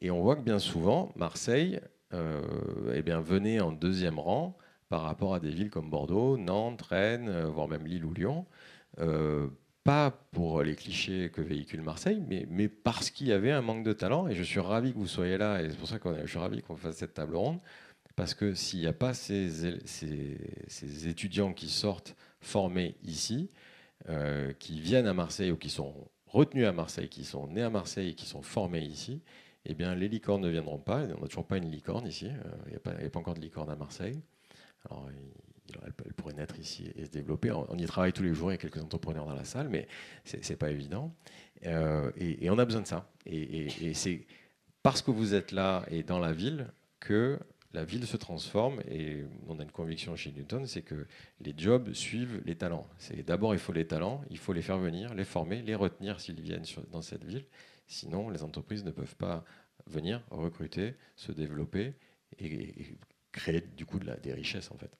Et 0.00 0.10
on 0.10 0.22
voit 0.22 0.36
que 0.36 0.42
bien 0.42 0.58
souvent, 0.58 1.12
Marseille 1.16 1.80
euh, 2.14 2.92
eh 2.94 3.02
bien, 3.02 3.20
venait 3.20 3.60
en 3.60 3.72
deuxième 3.72 4.18
rang 4.18 4.56
par 4.88 5.02
rapport 5.02 5.34
à 5.34 5.40
des 5.40 5.50
villes 5.50 5.70
comme 5.70 5.90
Bordeaux, 5.90 6.36
Nantes, 6.36 6.82
Rennes, 6.82 7.28
euh, 7.28 7.46
voire 7.46 7.68
même 7.68 7.86
Lille 7.86 8.04
ou 8.04 8.12
Lyon. 8.12 8.46
Euh, 9.00 9.48
pas 9.82 10.10
pour 10.30 10.62
les 10.62 10.76
clichés 10.76 11.30
que 11.30 11.40
véhicule 11.40 11.82
Marseille, 11.82 12.22
mais, 12.26 12.46
mais 12.48 12.68
parce 12.68 13.10
qu'il 13.10 13.26
y 13.26 13.32
avait 13.32 13.50
un 13.50 13.60
manque 13.60 13.84
de 13.84 13.92
talent. 13.92 14.28
Et 14.28 14.34
je 14.34 14.42
suis 14.42 14.60
ravi 14.60 14.92
que 14.92 14.98
vous 14.98 15.06
soyez 15.06 15.36
là, 15.38 15.60
et 15.60 15.70
c'est 15.70 15.76
pour 15.76 15.88
ça 15.88 15.98
que 15.98 16.08
je 16.22 16.26
suis 16.26 16.38
ravi 16.38 16.62
qu'on 16.62 16.76
fasse 16.76 16.96
cette 16.96 17.14
table 17.14 17.36
ronde. 17.36 17.58
Parce 18.16 18.34
que 18.34 18.54
s'il 18.54 18.80
n'y 18.80 18.86
a 18.86 18.92
pas 18.92 19.12
ces, 19.12 19.50
ces, 19.84 20.38
ces, 20.68 21.08
étudiants 21.08 21.52
qui 21.52 21.68
sortent 21.68 22.14
formés 22.40 22.94
ici, 23.02 23.50
qui 24.60 24.80
viennent 24.80 25.08
à 25.08 25.14
Marseille 25.14 25.50
ou 25.50 25.56
qui 25.56 25.70
sont 25.70 25.92
retenus 26.26 26.66
à 26.66 26.72
Marseille, 26.72 27.08
qui 27.08 27.24
sont 27.24 27.48
nés 27.48 27.62
à 27.62 27.70
Marseille 27.70 28.10
et 28.10 28.14
qui 28.14 28.26
sont 28.26 28.42
formés 28.42 28.82
ici, 28.82 29.20
eh 29.66 29.74
bien, 29.74 29.94
les 29.94 30.08
licornes 30.08 30.42
ne 30.42 30.50
viendront 30.50 30.78
pas. 30.78 31.02
On 31.16 31.22
n'a 31.22 31.28
toujours 31.28 31.46
pas 31.46 31.56
une 31.56 31.70
licorne 31.70 32.06
ici. 32.06 32.26
Euh, 32.26 32.50
il 32.66 32.70
n'y 32.70 33.06
a, 33.06 33.10
pas 33.10 33.18
encore 33.18 33.34
de 33.34 33.40
licorne 33.40 33.70
à 33.70 33.76
Marseille. 33.76 34.20
Alors, 34.90 35.08
elle, 35.82 36.12
pourrait 36.14 36.34
naître 36.34 36.58
ici 36.58 36.92
et 36.96 37.06
se 37.06 37.10
développer. 37.10 37.50
On, 37.50 37.76
y 37.78 37.86
travaille 37.86 38.12
tous 38.12 38.22
les 38.22 38.34
jours. 38.34 38.50
Il 38.50 38.54
y 38.54 38.56
a 38.56 38.58
quelques 38.58 38.82
entrepreneurs 38.82 39.26
dans 39.26 39.34
la 39.34 39.44
salle, 39.44 39.68
mais 39.68 39.88
ce 40.24 40.36
n'est 40.36 40.56
pas 40.56 40.70
évident. 40.70 41.14
Euh, 41.64 42.10
et, 42.16 42.50
on 42.50 42.58
a 42.58 42.64
besoin 42.64 42.82
de 42.82 42.86
ça. 42.86 43.10
Et, 43.24 43.94
c'est 43.94 44.26
parce 44.82 45.00
que 45.00 45.10
vous 45.10 45.34
êtes 45.34 45.52
là 45.52 45.84
et 45.90 46.02
dans 46.02 46.18
la 46.18 46.32
ville 46.32 46.68
que 47.00 47.38
la 47.72 47.84
ville 47.84 48.06
se 48.06 48.18
transforme. 48.18 48.80
Et 48.90 49.24
on 49.48 49.58
a 49.58 49.62
une 49.62 49.72
conviction 49.72 50.14
chez 50.16 50.30
Newton, 50.32 50.66
c'est 50.66 50.82
que 50.82 51.06
les 51.40 51.54
jobs 51.56 51.92
suivent 51.94 52.42
les 52.44 52.56
talents. 52.56 52.86
C'est 52.98 53.22
d'abord 53.22 53.54
il 53.54 53.58
faut 53.58 53.72
les 53.72 53.86
talents, 53.86 54.22
il 54.30 54.38
faut 54.38 54.52
les 54.52 54.62
faire 54.62 54.78
venir, 54.78 55.14
les 55.14 55.24
former, 55.24 55.62
les 55.62 55.74
retenir 55.74 56.20
s'ils 56.20 56.40
viennent 56.40 56.64
dans 56.92 57.02
cette 57.02 57.24
ville. 57.24 57.46
Sinon, 57.86 58.30
les 58.30 58.42
entreprises 58.42 58.84
ne 58.84 58.90
peuvent 58.90 59.16
pas 59.16 59.44
venir 59.86 60.22
recruter, 60.30 60.94
se 61.16 61.32
développer 61.32 61.94
et, 62.38 62.96
créer 63.32 63.62
du 63.76 63.84
coup 63.84 63.98
des 63.98 64.32
richesses 64.32 64.70
en 64.70 64.76
fait. 64.76 64.90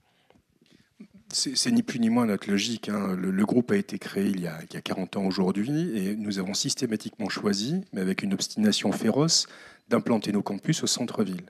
c'est 1.29 1.71
ni 1.71 1.85
plus 1.85 2.01
ni 2.01 2.11
moins 2.11 2.27
notre 2.27 2.51
logique. 2.51 2.89
Hein. 2.89 3.15
Le, 3.17 3.47
groupe 3.47 3.71
a 3.71 3.77
été 3.77 3.99
créé 3.99 4.27
il 4.27 4.41
y 4.41 4.49
a, 4.49 4.61
il 4.69 4.75
y 4.75 4.77
a 4.77 4.81
40 4.81 5.17
ans 5.17 5.25
aujourd'hui 5.25 5.97
et 5.97 6.17
nous 6.17 6.39
avons 6.39 6.55
systématiquement 6.55 7.29
choisi, 7.29 7.85
mais 7.93 8.01
avec 8.01 8.23
une 8.23 8.35
obstination 8.35 8.91
féroce, 8.93 9.47
d'implanter 9.89 10.33
nos 10.33 10.43
campus 10.43 10.83
au 10.83 10.87
centre-ville. 10.87 11.47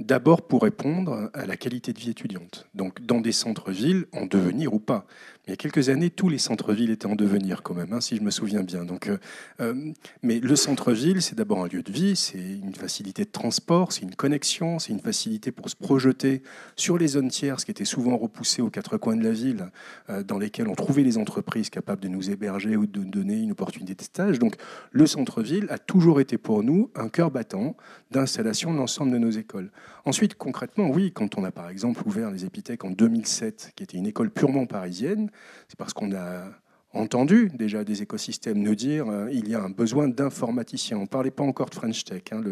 D'abord 0.00 0.46
pour 0.46 0.62
répondre 0.62 1.30
à 1.34 1.44
la 1.44 1.58
qualité 1.58 1.92
de 1.92 1.98
vie 1.98 2.10
étudiante. 2.10 2.66
Donc 2.74 3.04
dans 3.04 3.20
des 3.20 3.32
centres-villes, 3.32 4.06
en 4.12 4.24
devenir 4.24 4.72
ou 4.72 4.78
pas. 4.78 5.06
Il 5.46 5.50
y 5.50 5.52
a 5.54 5.56
quelques 5.56 5.88
années, 5.88 6.10
tous 6.10 6.28
les 6.28 6.38
centres-villes 6.38 6.90
étaient 6.90 7.06
en 7.06 7.16
devenir 7.16 7.62
quand 7.62 7.74
même, 7.74 7.92
hein, 7.92 8.00
si 8.00 8.16
je 8.16 8.22
me 8.22 8.30
souviens 8.30 8.62
bien. 8.62 8.84
Donc, 8.84 9.08
euh, 9.08 9.18
euh, 9.60 9.92
mais 10.22 10.38
le 10.38 10.54
centre-ville, 10.54 11.20
c'est 11.22 11.34
d'abord 11.34 11.64
un 11.64 11.66
lieu 11.66 11.82
de 11.82 11.90
vie, 11.90 12.14
c'est 12.14 12.38
une 12.38 12.74
facilité 12.74 13.24
de 13.24 13.30
transport, 13.30 13.90
c'est 13.90 14.02
une 14.02 14.14
connexion, 14.14 14.78
c'est 14.78 14.92
une 14.92 15.00
facilité 15.00 15.50
pour 15.50 15.68
se 15.68 15.74
projeter 15.74 16.42
sur 16.76 16.98
les 16.98 17.08
zones 17.08 17.30
tierces 17.30 17.64
qui 17.64 17.72
étaient 17.72 17.84
souvent 17.84 18.16
repoussées 18.16 18.62
aux 18.62 18.70
quatre 18.70 18.96
coins 18.96 19.16
de 19.16 19.24
la 19.24 19.32
ville, 19.32 19.70
euh, 20.08 20.22
dans 20.22 20.38
lesquelles 20.38 20.68
on 20.68 20.74
trouvait 20.74 21.02
les 21.02 21.18
entreprises 21.18 21.68
capables 21.68 22.02
de 22.02 22.08
nous 22.08 22.30
héberger 22.30 22.76
ou 22.76 22.86
de 22.86 23.00
nous 23.00 23.10
donner 23.10 23.40
une 23.40 23.50
opportunité 23.50 23.94
de 23.94 24.02
stage. 24.02 24.38
Donc 24.38 24.54
le 24.92 25.06
centre-ville 25.06 25.66
a 25.70 25.78
toujours 25.78 26.20
été 26.20 26.38
pour 26.38 26.62
nous 26.62 26.90
un 26.94 27.08
cœur 27.08 27.30
battant 27.32 27.69
d'installation 28.10 28.72
de 28.72 28.78
l'ensemble 28.78 29.12
de 29.12 29.18
nos 29.18 29.30
écoles. 29.30 29.70
Ensuite, 30.04 30.34
concrètement, 30.34 30.88
oui, 30.88 31.12
quand 31.12 31.38
on 31.38 31.44
a 31.44 31.50
par 31.50 31.68
exemple 31.68 32.02
ouvert 32.06 32.30
les 32.30 32.44
Épithèques 32.44 32.84
en 32.84 32.90
2007, 32.90 33.72
qui 33.74 33.82
était 33.82 33.96
une 33.96 34.06
école 34.06 34.30
purement 34.30 34.66
parisienne, 34.66 35.30
c'est 35.68 35.78
parce 35.78 35.92
qu'on 35.92 36.14
a 36.14 36.44
entendu 36.92 37.50
déjà 37.54 37.84
des 37.84 38.02
écosystèmes 38.02 38.58
nous 38.58 38.74
dire 38.74 39.08
euh, 39.08 39.28
il 39.32 39.48
y 39.48 39.54
a 39.54 39.62
un 39.62 39.70
besoin 39.70 40.08
d'informaticiens. 40.08 40.98
On 40.98 41.02
ne 41.02 41.06
parlait 41.06 41.30
pas 41.30 41.44
encore 41.44 41.70
de 41.70 41.74
French 41.74 42.04
Tech. 42.04 42.22
Hein. 42.32 42.42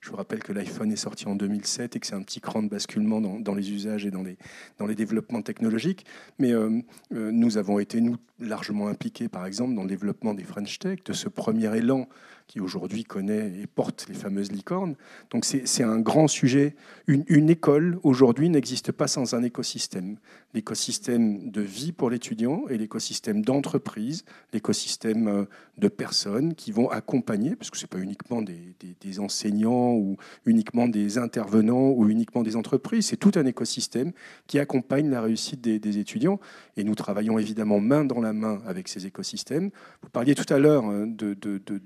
je 0.00 0.10
vous 0.10 0.16
rappelle 0.16 0.42
que 0.42 0.52
l'iPhone 0.52 0.92
est 0.92 0.96
sorti 0.96 1.26
en 1.26 1.34
2007 1.34 1.96
et 1.96 2.00
que 2.00 2.06
c'est 2.06 2.14
un 2.14 2.22
petit 2.22 2.40
cran 2.40 2.62
de 2.62 2.68
basculement 2.68 3.20
dans, 3.20 3.54
les 3.54 3.72
usages 3.72 4.04
et 4.04 4.10
dans 4.10 4.22
les, 4.22 4.36
dans 4.78 4.86
les 4.86 4.94
développements 4.94 5.42
technologiques. 5.42 6.04
Mais 6.38 6.52
euh, 6.52 6.80
euh, 7.14 7.30
nous 7.32 7.56
avons 7.56 7.78
été, 7.78 8.00
nous, 8.00 8.16
largement 8.38 8.88
impliqués, 8.88 9.28
par 9.28 9.46
exemple, 9.46 9.74
dans 9.74 9.82
le 9.82 9.88
développement 9.88 10.34
des 10.34 10.44
French 10.44 10.78
Tech, 10.78 10.98
de 11.04 11.12
ce 11.12 11.28
premier 11.28 11.74
élan 11.76 12.06
qui 12.46 12.60
aujourd'hui 12.60 13.04
connaît 13.04 13.52
et 13.60 13.66
porte 13.66 14.06
les 14.08 14.14
fameuses 14.14 14.52
licornes. 14.52 14.94
Donc 15.30 15.44
c'est 15.44 15.82
un 15.82 15.98
grand 15.98 16.28
sujet. 16.28 16.76
Une, 17.06 17.50
école, 17.50 17.98
aujourd'hui, 18.02 18.48
n'existe 18.48 18.92
pas 18.92 19.08
sans 19.08 19.34
un 19.34 19.42
écosystème. 19.42 20.16
L'écosystème 20.54 21.50
de 21.50 21.60
vie 21.60 21.92
pour 21.92 22.08
l'étudiant 22.08 22.64
et 22.68 22.78
l'écosystème 22.78 23.44
d'entreprise, 23.44 24.24
l'écosystème 24.52 25.28
euh, 25.28 25.44
de 25.78 25.88
personnes 25.88 26.54
qui 26.54 26.72
vont 26.72 26.88
accompagner, 26.88 27.56
parce 27.56 27.70
que 27.70 27.76
ce 27.76 27.84
n'est 27.84 27.88
pas 27.88 27.98
uniquement 27.98 28.42
des, 28.42 28.74
enseignants 29.18 29.94
ou 29.94 30.16
uniquement 30.44 30.88
des 30.88 31.18
intervenants 31.18 31.90
ou 31.90 32.08
uniquement 32.08 32.42
des 32.42 32.56
entreprises, 32.56 33.06
c'est 33.06 33.16
tout 33.16 33.32
un 33.36 33.46
écosystème 33.46 34.12
qui 34.46 34.58
accompagne 34.58 35.08
la 35.08 35.22
réussite 35.22 35.60
des, 35.60 35.98
étudiants. 35.98 36.38
Et 36.76 36.84
nous 36.84 36.94
travaillons 36.94 37.38
évidemment 37.38 37.80
main 37.80 38.04
dans 38.04 38.20
la 38.20 38.32
main 38.32 38.60
avec 38.66 38.88
ces 38.88 39.06
écosystèmes. 39.06 39.70
Vous 40.02 40.10
parliez 40.10 40.34
tout 40.34 40.52
à 40.52 40.58
l'heure 40.58 40.84
hein, 40.84 41.06
de 41.06 41.36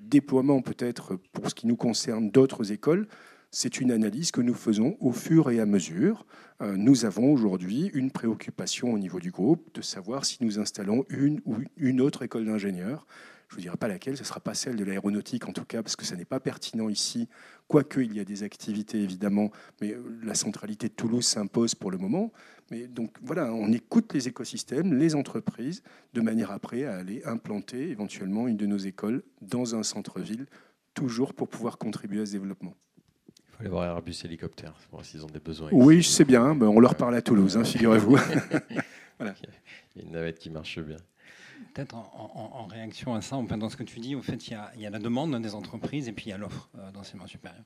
déploiement 0.02 0.49
peut-être 0.60 1.16
pour 1.32 1.48
ce 1.48 1.54
qui 1.54 1.66
nous 1.66 1.76
concerne 1.76 2.30
d'autres 2.30 2.72
écoles, 2.72 3.06
c'est 3.52 3.80
une 3.80 3.90
analyse 3.90 4.30
que 4.30 4.40
nous 4.40 4.54
faisons 4.54 4.96
au 5.00 5.12
fur 5.12 5.50
et 5.50 5.60
à 5.60 5.66
mesure. 5.66 6.24
Euh, 6.60 6.76
nous 6.76 7.04
avons 7.04 7.32
aujourd'hui 7.32 7.90
une 7.94 8.10
préoccupation 8.10 8.92
au 8.92 8.98
niveau 8.98 9.18
du 9.18 9.30
groupe 9.30 9.74
de 9.74 9.82
savoir 9.82 10.24
si 10.24 10.38
nous 10.40 10.58
installons 10.58 11.04
une 11.08 11.40
ou 11.44 11.56
une 11.76 12.00
autre 12.00 12.22
école 12.22 12.46
d'ingénieurs. 12.46 13.06
Je 13.50 13.56
ne 13.56 13.58
vous 13.58 13.62
dirai 13.62 13.76
pas 13.76 13.88
laquelle, 13.88 14.16
ce 14.16 14.22
ne 14.22 14.26
sera 14.26 14.38
pas 14.38 14.54
celle 14.54 14.76
de 14.76 14.84
l'aéronautique 14.84 15.48
en 15.48 15.52
tout 15.52 15.64
cas, 15.64 15.82
parce 15.82 15.96
que 15.96 16.04
ce 16.04 16.14
n'est 16.14 16.24
pas 16.24 16.38
pertinent 16.38 16.88
ici, 16.88 17.28
quoique 17.66 18.00
il 18.00 18.14
y 18.14 18.20
a 18.20 18.24
des 18.24 18.44
activités 18.44 19.02
évidemment, 19.02 19.50
mais 19.80 19.90
euh, 19.90 20.20
la 20.22 20.34
centralité 20.34 20.88
de 20.88 20.94
Toulouse 20.94 21.26
s'impose 21.26 21.74
pour 21.74 21.90
le 21.90 21.98
moment. 21.98 22.32
Mais 22.70 22.86
donc 22.86 23.16
voilà, 23.20 23.52
on 23.52 23.72
écoute 23.72 24.12
les 24.14 24.28
écosystèmes, 24.28 24.94
les 24.94 25.16
entreprises, 25.16 25.82
de 26.14 26.20
manière 26.20 26.52
après 26.52 26.84
à 26.84 26.94
aller 26.94 27.24
implanter 27.24 27.90
éventuellement 27.90 28.46
une 28.46 28.56
de 28.56 28.66
nos 28.66 28.78
écoles 28.78 29.24
dans 29.42 29.74
un 29.74 29.82
centre-ville, 29.82 30.46
toujours 30.94 31.34
pour 31.34 31.48
pouvoir 31.48 31.76
contribuer 31.76 32.20
à 32.20 32.26
ce 32.26 32.32
développement. 32.32 32.76
Il 33.36 33.52
faut 33.52 33.60
aller 33.62 33.68
voir 33.68 33.84
Airbus 33.84 34.14
hélicoptère, 34.22 34.74
voir 34.92 35.04
s'ils 35.04 35.24
ont 35.24 35.30
des 35.30 35.40
besoins. 35.40 35.70
Oui, 35.72 36.02
je 36.02 36.08
sais 36.08 36.24
bien, 36.24 36.56
on 36.60 36.78
leur 36.78 36.94
parle 36.94 37.16
à 37.16 37.22
Toulouse, 37.22 37.56
hein, 37.56 37.64
figurez-vous. 37.64 38.16
voilà. 39.18 39.34
Il 39.96 40.02
y 40.02 40.04
a 40.04 40.06
une 40.06 40.12
navette 40.12 40.38
qui 40.38 40.50
marche 40.50 40.78
bien. 40.78 40.98
Peut-être 41.74 41.94
en, 41.94 42.66
réaction 42.66 43.14
à 43.14 43.20
ça, 43.20 43.40
dans 43.40 43.68
ce 43.68 43.76
que 43.76 43.82
tu 43.82 44.00
dis, 44.00 44.14
au 44.14 44.22
fait, 44.22 44.48
il 44.48 44.52
y 44.76 44.86
a, 44.86 44.90
la 44.90 44.98
demande 44.98 45.40
des 45.40 45.54
entreprises 45.54 46.08
et 46.08 46.12
puis 46.12 46.26
il 46.26 46.28
y 46.30 46.32
a 46.32 46.38
l'offre 46.38 46.68
euh, 46.78 46.90
d'enseignement 46.90 47.26
supérieur. 47.26 47.62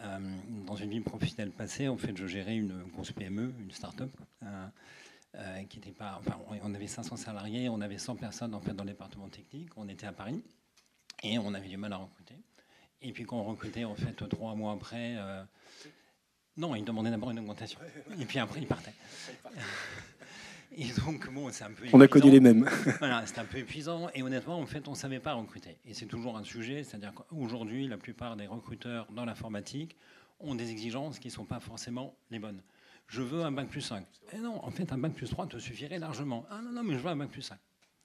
Euh, 0.00 0.18
dans 0.66 0.76
une 0.76 0.90
vie 0.90 1.00
professionnelle 1.00 1.50
passée, 1.50 1.88
en 1.88 1.96
fait, 1.96 2.16
je 2.16 2.26
gérais 2.26 2.56
une 2.56 2.84
grosse 2.92 3.12
PME, 3.12 3.54
une 3.58 3.70
start-up, 3.70 4.10
euh, 4.42 5.62
qui 5.64 5.78
pas. 5.92 6.20
Enfin, 6.20 6.38
on 6.62 6.74
avait 6.74 6.86
500 6.86 7.16
salariés, 7.16 7.68
on 7.68 7.80
avait 7.80 7.98
100 7.98 8.16
personnes 8.16 8.50
dans 8.50 8.60
le 8.60 8.90
département 8.90 9.28
technique. 9.28 9.70
On 9.76 9.88
était 9.88 10.06
à 10.06 10.12
Paris 10.12 10.42
et 11.22 11.38
on 11.38 11.54
avait 11.54 11.68
du 11.68 11.76
mal 11.76 11.92
à 11.92 11.96
recruter. 11.96 12.34
Et 13.02 13.12
puis 13.12 13.24
quand 13.24 13.38
on 13.38 13.44
recrutait, 13.44 13.84
en 13.84 13.94
fait, 13.94 14.28
trois 14.28 14.54
mois 14.54 14.72
après, 14.72 15.16
non, 16.56 16.74
ils 16.74 16.84
demandaient 16.84 17.10
d'abord 17.10 17.30
une 17.30 17.38
augmentation. 17.38 17.78
Et 18.18 18.24
puis 18.24 18.38
après, 18.38 18.60
ils 18.60 18.66
partaient. 18.66 18.94
Et 20.76 20.88
donc, 21.04 21.30
bon, 21.32 21.48
c'est 21.50 21.64
un 21.64 21.70
peu. 21.70 21.84
On 21.92 22.00
a 22.00 22.08
connu 22.08 22.30
les 22.30 22.40
mêmes. 22.40 22.68
voilà, 22.98 23.24
c'est 23.26 23.38
un 23.38 23.44
peu 23.44 23.58
épuisant. 23.58 24.08
Et 24.14 24.22
honnêtement, 24.22 24.58
en 24.58 24.66
fait, 24.66 24.88
on 24.88 24.92
ne 24.92 24.96
savait 24.96 25.20
pas 25.20 25.34
recruter. 25.34 25.76
Et 25.86 25.94
c'est 25.94 26.06
toujours 26.06 26.36
un 26.36 26.44
sujet. 26.44 26.84
C'est-à-dire 26.84 27.12
qu'aujourd'hui, 27.14 27.88
la 27.88 27.96
plupart 27.96 28.36
des 28.36 28.46
recruteurs 28.46 29.06
dans 29.12 29.24
l'informatique 29.24 29.96
ont 30.40 30.54
des 30.54 30.70
exigences 30.70 31.18
qui 31.18 31.28
ne 31.28 31.32
sont 31.32 31.44
pas 31.44 31.60
forcément 31.60 32.14
les 32.30 32.38
bonnes. 32.38 32.60
Je 33.08 33.22
veux 33.22 33.42
un 33.42 33.52
bac 33.52 33.68
plus 33.68 33.80
5. 33.80 34.04
Et 34.32 34.38
non, 34.38 34.64
en 34.64 34.70
fait, 34.70 34.92
un 34.92 34.98
bac 34.98 35.12
plus 35.12 35.30
3 35.30 35.46
te 35.46 35.58
suffirait 35.58 35.98
largement. 35.98 36.44
Ah 36.50 36.60
non, 36.62 36.72
non, 36.72 36.82
mais 36.82 36.94
je 36.94 36.98
veux 36.98 37.08
un 37.08 37.16
bac 37.16 37.28
plus 37.30 37.42
5. 37.42 37.56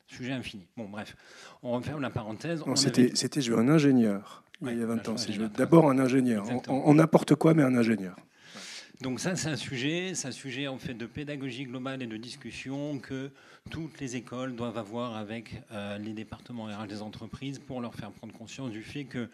Sujet 0.08 0.34
infini. 0.34 0.68
Bon, 0.78 0.90
bref, 0.90 1.16
on 1.64 1.72
referme 1.72 2.02
la 2.02 2.10
parenthèse. 2.10 2.64
C'était, 2.76 3.42
je 3.42 3.52
veux 3.52 3.58
un 3.58 3.70
ingénieur, 3.70 4.44
il 4.62 4.78
y 4.78 4.84
a 4.84 4.86
20 4.86 5.08
ans. 5.10 5.18
Si 5.18 5.34
je 5.34 5.42
veux 5.42 5.50
d'abord 5.50 5.90
un 5.90 6.00
ingénieur. 6.00 6.46
En 6.68 6.94
n'importe 6.94 7.36
quoi, 7.36 7.54
mais 7.54 7.64
un 7.64 7.76
ingénieur. 7.76 8.18
Donc 9.02 9.20
ça, 9.20 9.36
c'est 9.36 9.50
un 9.50 9.56
sujet, 9.56 10.14
un 10.26 10.32
sujet 10.32 10.68
en 10.68 10.78
fait 10.78 10.94
de 10.94 11.08
pédagogie 11.08 11.64
globale 11.64 12.04
et 12.04 12.08
de 12.08 12.18
discussion 12.18 13.00
que 13.00 13.32
toutes 13.72 14.00
les 14.00 14.16
écoles 14.16 14.56
doivent 14.56 14.78
avoir 14.78 15.18
avec 15.18 15.64
euh, 15.72 15.98
les 15.98 16.14
départements 16.14 16.66
RH 16.66 16.88
des 16.88 17.02
entreprises 17.02 17.58
pour 17.58 17.82
leur 17.82 17.96
faire 17.96 18.12
prendre 18.12 18.32
conscience 18.32 18.70
du 18.70 18.84
fait 18.84 19.06
que 19.06 19.28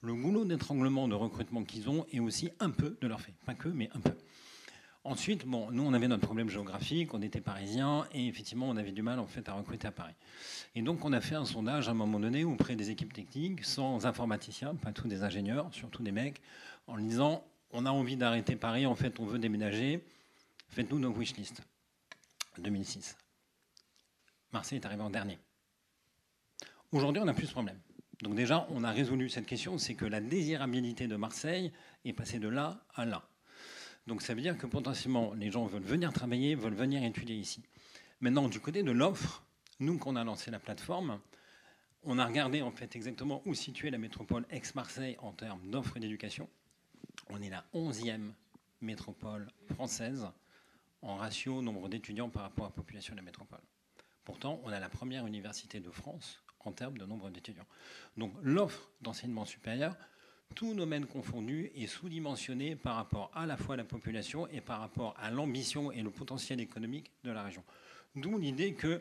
le 0.00 0.14
goulot 0.14 0.44
d'étranglement 0.44 1.06
de 1.06 1.14
recrutement 1.14 1.62
qu'ils 1.62 1.88
ont 1.88 2.04
est 2.12 2.18
aussi 2.18 2.50
un 2.58 2.70
peu 2.70 2.96
de 3.00 3.06
leur 3.06 3.20
fait, 3.20 3.32
pas 3.46 3.54
que, 3.54 3.68
mais 3.68 3.88
un 3.94 4.00
peu. 4.00 4.10
Ensuite, 5.04 5.46
bon, 5.46 5.70
nous, 5.70 5.84
on 5.84 5.92
avait 5.92 6.08
notre 6.08 6.26
problème 6.26 6.48
géographique, 6.48 7.14
on 7.14 7.22
était 7.22 7.40
parisiens, 7.40 8.06
et 8.12 8.26
effectivement, 8.26 8.68
on 8.68 8.76
avait 8.76 8.90
du 8.90 9.02
mal 9.02 9.20
en 9.20 9.26
fait 9.26 9.48
à 9.48 9.52
recruter 9.52 9.86
à 9.86 9.92
Paris. 9.92 10.14
Et 10.74 10.82
donc, 10.82 11.04
on 11.04 11.12
a 11.12 11.20
fait 11.20 11.36
un 11.36 11.44
sondage 11.44 11.86
à 11.86 11.92
un 11.92 11.94
moment 11.94 12.18
donné 12.18 12.42
auprès 12.42 12.74
des 12.74 12.90
équipes 12.90 13.12
techniques, 13.12 13.64
sans 13.64 14.04
informaticiens, 14.04 14.74
pas 14.74 14.90
tous 14.90 15.06
des 15.06 15.22
ingénieurs, 15.22 15.68
surtout 15.72 16.02
des 16.02 16.12
mecs, 16.12 16.40
en 16.88 16.98
disant 16.98 17.44
on 17.72 17.86
a 17.86 17.90
envie 17.90 18.16
d'arrêter 18.16 18.56
Paris, 18.56 18.86
en 18.86 18.94
fait, 18.94 19.18
on 19.18 19.26
veut 19.26 19.38
déménager, 19.38 20.04
faites-nous 20.68 20.98
nos 20.98 21.12
wishlists. 21.12 21.62
2006. 22.58 23.16
Marseille 24.52 24.78
est 24.78 24.86
arrivé 24.86 25.02
en 25.02 25.10
dernier. 25.10 25.38
Aujourd'hui, 26.92 27.22
on 27.22 27.24
n'a 27.24 27.32
plus 27.32 27.46
ce 27.46 27.52
problème. 27.52 27.78
Donc 28.20 28.34
déjà, 28.34 28.66
on 28.70 28.84
a 28.84 28.90
résolu 28.90 29.28
cette 29.30 29.46
question, 29.46 29.78
c'est 29.78 29.94
que 29.94 30.04
la 30.04 30.20
désirabilité 30.20 31.08
de 31.08 31.16
Marseille 31.16 31.72
est 32.04 32.12
passée 32.12 32.38
de 32.38 32.48
là 32.48 32.84
à 32.94 33.04
là. 33.04 33.22
Donc 34.06 34.20
ça 34.22 34.34
veut 34.34 34.42
dire 34.42 34.58
que 34.58 34.66
potentiellement, 34.66 35.32
les 35.34 35.50
gens 35.50 35.66
veulent 35.66 35.82
venir 35.82 36.12
travailler, 36.12 36.54
veulent 36.54 36.74
venir 36.74 37.02
étudier 37.02 37.36
ici. 37.36 37.62
Maintenant, 38.20 38.48
du 38.48 38.60
côté 38.60 38.82
de 38.82 38.92
l'offre, 38.92 39.42
nous, 39.80 39.98
quand 39.98 40.12
on 40.12 40.16
a 40.16 40.24
lancé 40.24 40.50
la 40.50 40.58
plateforme, 40.58 41.18
on 42.04 42.18
a 42.18 42.26
regardé 42.26 42.62
en 42.62 42.70
fait 42.70 42.94
exactement 42.94 43.42
où 43.46 43.54
situait 43.54 43.90
la 43.90 43.98
métropole 43.98 44.44
ex-Marseille 44.50 45.16
en 45.20 45.32
termes 45.32 45.70
d'offres 45.70 45.98
d'éducation. 45.98 46.48
On 47.34 47.40
est 47.40 47.48
la 47.48 47.64
11e 47.72 48.32
métropole 48.82 49.48
française 49.72 50.26
en 51.00 51.16
ratio 51.16 51.62
nombre 51.62 51.88
d'étudiants 51.88 52.28
par 52.28 52.42
rapport 52.42 52.66
à 52.66 52.68
la 52.68 52.74
population 52.74 53.14
de 53.14 53.20
la 53.20 53.24
métropole. 53.24 53.62
Pourtant, 54.22 54.60
on 54.64 54.70
a 54.70 54.78
la 54.78 54.90
première 54.90 55.26
université 55.26 55.80
de 55.80 55.90
France 55.90 56.42
en 56.60 56.72
termes 56.72 56.98
de 56.98 57.06
nombre 57.06 57.30
d'étudiants. 57.30 57.66
Donc 58.18 58.34
l'offre 58.42 58.90
d'enseignement 59.00 59.46
supérieur, 59.46 59.96
tout 60.54 60.74
domaine 60.74 61.06
confondu, 61.06 61.70
est 61.74 61.86
sous-dimensionnée 61.86 62.76
par 62.76 62.96
rapport 62.96 63.30
à 63.34 63.46
la 63.46 63.56
fois 63.56 63.76
à 63.76 63.78
la 63.78 63.84
population 63.84 64.46
et 64.48 64.60
par 64.60 64.80
rapport 64.80 65.14
à 65.18 65.30
l'ambition 65.30 65.90
et 65.90 66.02
le 66.02 66.10
potentiel 66.10 66.60
économique 66.60 67.10
de 67.24 67.30
la 67.30 67.42
région. 67.42 67.64
D'où 68.14 68.36
l'idée 68.36 68.74
que 68.74 69.00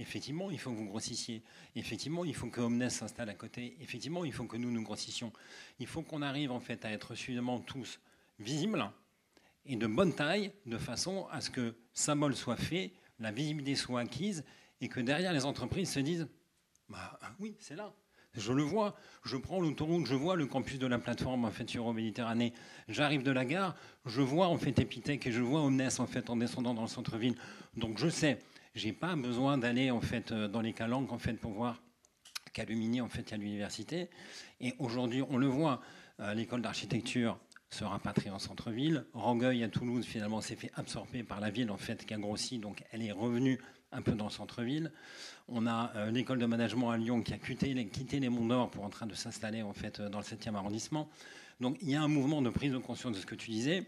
Effectivement, 0.00 0.50
il 0.50 0.58
faut 0.58 0.70
que 0.70 0.76
vous 0.76 0.86
grossissiez. 0.86 1.42
Effectivement, 1.76 2.24
il 2.24 2.34
faut 2.34 2.48
que 2.48 2.60
Omnes 2.60 2.88
s'installe 2.88 3.28
à 3.28 3.34
côté. 3.34 3.76
Effectivement, 3.80 4.24
il 4.24 4.32
faut 4.32 4.44
que 4.44 4.56
nous 4.56 4.70
nous 4.70 4.82
grossissions. 4.82 5.30
Il 5.78 5.86
faut 5.86 6.02
qu'on 6.02 6.22
arrive 6.22 6.50
en 6.50 6.60
fait 6.60 6.84
à 6.84 6.90
être 6.90 7.14
suffisamment 7.14 7.60
tous 7.60 8.00
visibles 8.38 8.90
et 9.66 9.76
de 9.76 9.86
bonne 9.86 10.14
taille, 10.14 10.52
de 10.64 10.78
façon 10.78 11.26
à 11.30 11.42
ce 11.42 11.50
que 11.50 11.74
Samol 11.92 12.34
soit 12.34 12.56
fait, 12.56 12.92
la 13.18 13.30
visibilité 13.30 13.74
soit 13.74 14.00
acquise 14.00 14.42
et 14.80 14.88
que 14.88 15.00
derrière 15.00 15.34
les 15.34 15.44
entreprises 15.44 15.90
se 15.90 16.00
disent 16.00 16.28
bah 16.88 17.18
oui, 17.38 17.54
c'est 17.60 17.76
là. 17.76 17.92
Je 18.34 18.52
le 18.52 18.62
vois. 18.62 18.96
Je 19.24 19.36
prends 19.36 19.60
l'autoroute, 19.60 20.06
je 20.06 20.14
vois 20.14 20.36
le 20.36 20.46
campus 20.46 20.78
de 20.78 20.86
la 20.86 20.98
plateforme 20.98 21.44
en 21.44 21.50
fait 21.50 21.76
Euro-Méditerranée. 21.76 22.52
J'arrive 22.88 23.22
de 23.22 23.32
la 23.32 23.44
gare, 23.44 23.76
je 24.06 24.22
vois 24.22 24.46
en 24.46 24.56
fait 24.56 24.78
Epitech 24.78 25.26
et 25.26 25.32
je 25.32 25.42
vois 25.42 25.60
Omnes 25.60 25.88
en 25.98 26.06
fait 26.06 26.30
en 26.30 26.36
descendant 26.36 26.72
dans 26.72 26.82
le 26.82 26.88
centre-ville. 26.88 27.34
Donc 27.76 27.98
je 27.98 28.08
sais, 28.08 28.38
j'ai 28.74 28.92
pas 28.92 29.16
besoin 29.16 29.58
d'aller 29.58 29.90
euh, 29.90 30.48
dans 30.48 30.60
les 30.60 30.72
calanques 30.72 31.08
pour 31.40 31.52
voir 31.52 31.82
qu'Alumini 32.52 33.00
en 33.00 33.08
fait 33.08 33.32
a 33.32 33.36
l'université. 33.36 34.08
Et 34.60 34.74
aujourd'hui, 34.78 35.22
on 35.28 35.36
le 35.36 35.46
voit, 35.46 35.80
euh, 36.20 36.34
l'école 36.34 36.62
d'architecture 36.62 37.38
se 37.70 37.84
rapatrie 37.84 38.30
en 38.30 38.38
centre-ville. 38.38 39.04
Rangueil 39.12 39.62
à 39.62 39.68
Toulouse 39.68 40.04
finalement 40.04 40.40
s'est 40.40 40.56
fait 40.56 40.70
absorber 40.74 41.22
par 41.22 41.40
la 41.40 41.50
ville 41.50 41.70
en 41.70 41.76
fait 41.76 42.04
qui 42.04 42.14
a 42.14 42.18
grossi, 42.18 42.58
donc 42.58 42.84
elle 42.90 43.02
est 43.02 43.12
revenue 43.12 43.60
un 43.92 44.02
peu 44.02 44.12
dans 44.12 44.26
le 44.26 44.30
centre-ville. 44.30 44.92
On 45.48 45.66
a 45.66 45.92
euh, 45.96 46.10
l'école 46.10 46.38
de 46.38 46.46
management 46.46 46.90
à 46.90 46.96
Lyon 46.96 47.22
qui 47.22 47.32
a 47.32 47.38
quitté, 47.38 47.74
les 47.74 48.28
Monts 48.28 48.46
d'Or 48.46 48.70
pour 48.70 48.84
en 48.84 48.90
train 48.90 49.06
de 49.06 49.14
s'installer 49.14 49.64
fait 49.74 50.00
dans 50.00 50.18
le 50.18 50.24
7e 50.24 50.54
arrondissement. 50.54 51.08
Donc 51.60 51.76
il 51.80 51.90
y 51.90 51.96
a 51.96 52.02
un 52.02 52.08
mouvement 52.08 52.40
de 52.40 52.50
prise 52.50 52.72
de 52.72 52.78
conscience 52.78 53.14
de 53.14 53.20
ce 53.20 53.26
que 53.26 53.34
tu 53.34 53.50
disais. 53.50 53.86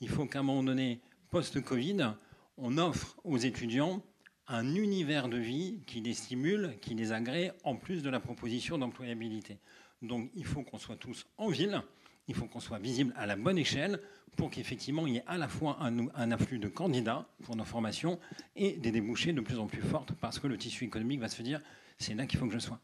Il 0.00 0.08
faut 0.08 0.26
qu'à 0.26 0.40
un 0.40 0.42
moment 0.42 0.62
donné, 0.62 1.00
post-Covid, 1.30 2.14
on 2.56 2.78
offre 2.78 3.16
aux 3.24 3.38
étudiants 3.38 4.02
un 4.46 4.74
univers 4.74 5.28
de 5.28 5.38
vie 5.38 5.80
qui 5.86 6.00
les 6.00 6.14
stimule, 6.14 6.76
qui 6.80 6.94
les 6.94 7.12
agrée, 7.12 7.52
en 7.62 7.76
plus 7.76 8.02
de 8.02 8.10
la 8.10 8.20
proposition 8.20 8.78
d'employabilité. 8.78 9.58
Donc 10.02 10.30
il 10.34 10.44
faut 10.44 10.62
qu'on 10.62 10.78
soit 10.78 10.96
tous 10.96 11.26
en 11.38 11.48
ville, 11.48 11.82
il 12.28 12.34
faut 12.34 12.46
qu'on 12.46 12.60
soit 12.60 12.78
visible 12.78 13.12
à 13.16 13.26
la 13.26 13.36
bonne 13.36 13.58
échelle 13.58 14.00
pour 14.36 14.50
qu'effectivement 14.50 15.06
il 15.06 15.14
y 15.14 15.16
ait 15.18 15.24
à 15.26 15.38
la 15.38 15.48
fois 15.48 15.78
un, 15.80 16.30
afflux 16.30 16.58
de 16.58 16.68
candidats 16.68 17.26
pour 17.44 17.56
nos 17.56 17.64
formations 17.64 18.18
et 18.56 18.72
des 18.72 18.90
débouchés 18.90 19.32
de 19.32 19.40
plus 19.40 19.58
en 19.58 19.66
plus 19.66 19.82
fortes 19.82 20.12
parce 20.20 20.38
que 20.38 20.46
le 20.46 20.58
tissu 20.58 20.84
économique 20.84 21.20
va 21.20 21.28
se 21.28 21.42
dire 21.42 21.60
c'est 21.98 22.14
là 22.14 22.26
qu'il 22.26 22.38
faut 22.38 22.46
que 22.46 22.52
je 22.52 22.58
sois. 22.58 22.80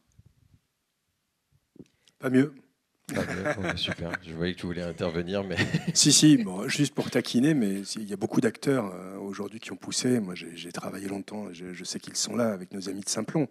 Pas 2.19 2.29
mieux. 2.29 2.53
Super. 3.75 4.11
Je 4.27 4.33
voyais 4.33 4.53
que 4.53 4.59
tu 4.59 4.65
voulais 4.65 4.81
intervenir, 4.81 5.43
mais. 5.43 5.57
si, 5.93 6.11
si, 6.11 6.37
bon, 6.37 6.67
juste 6.67 6.93
pour 6.93 7.09
taquiner, 7.09 7.53
mais 7.53 7.81
il 7.95 8.09
y 8.09 8.13
a 8.13 8.17
beaucoup 8.17 8.41
d'acteurs 8.41 8.93
euh, 8.93 9.17
aujourd'hui 9.17 9.59
qui 9.59 9.71
ont 9.71 9.77
poussé. 9.77 10.19
Moi, 10.19 10.35
j'ai 10.35 10.71
travaillé 10.71 11.07
longtemps, 11.07 11.47
je, 11.51 11.73
je 11.73 11.83
sais 11.83 11.99
qu'ils 11.99 12.15
sont 12.15 12.35
là 12.35 12.51
avec 12.51 12.73
nos 12.73 12.89
amis 12.89 13.01
de 13.01 13.09
Simplon. 13.09 13.47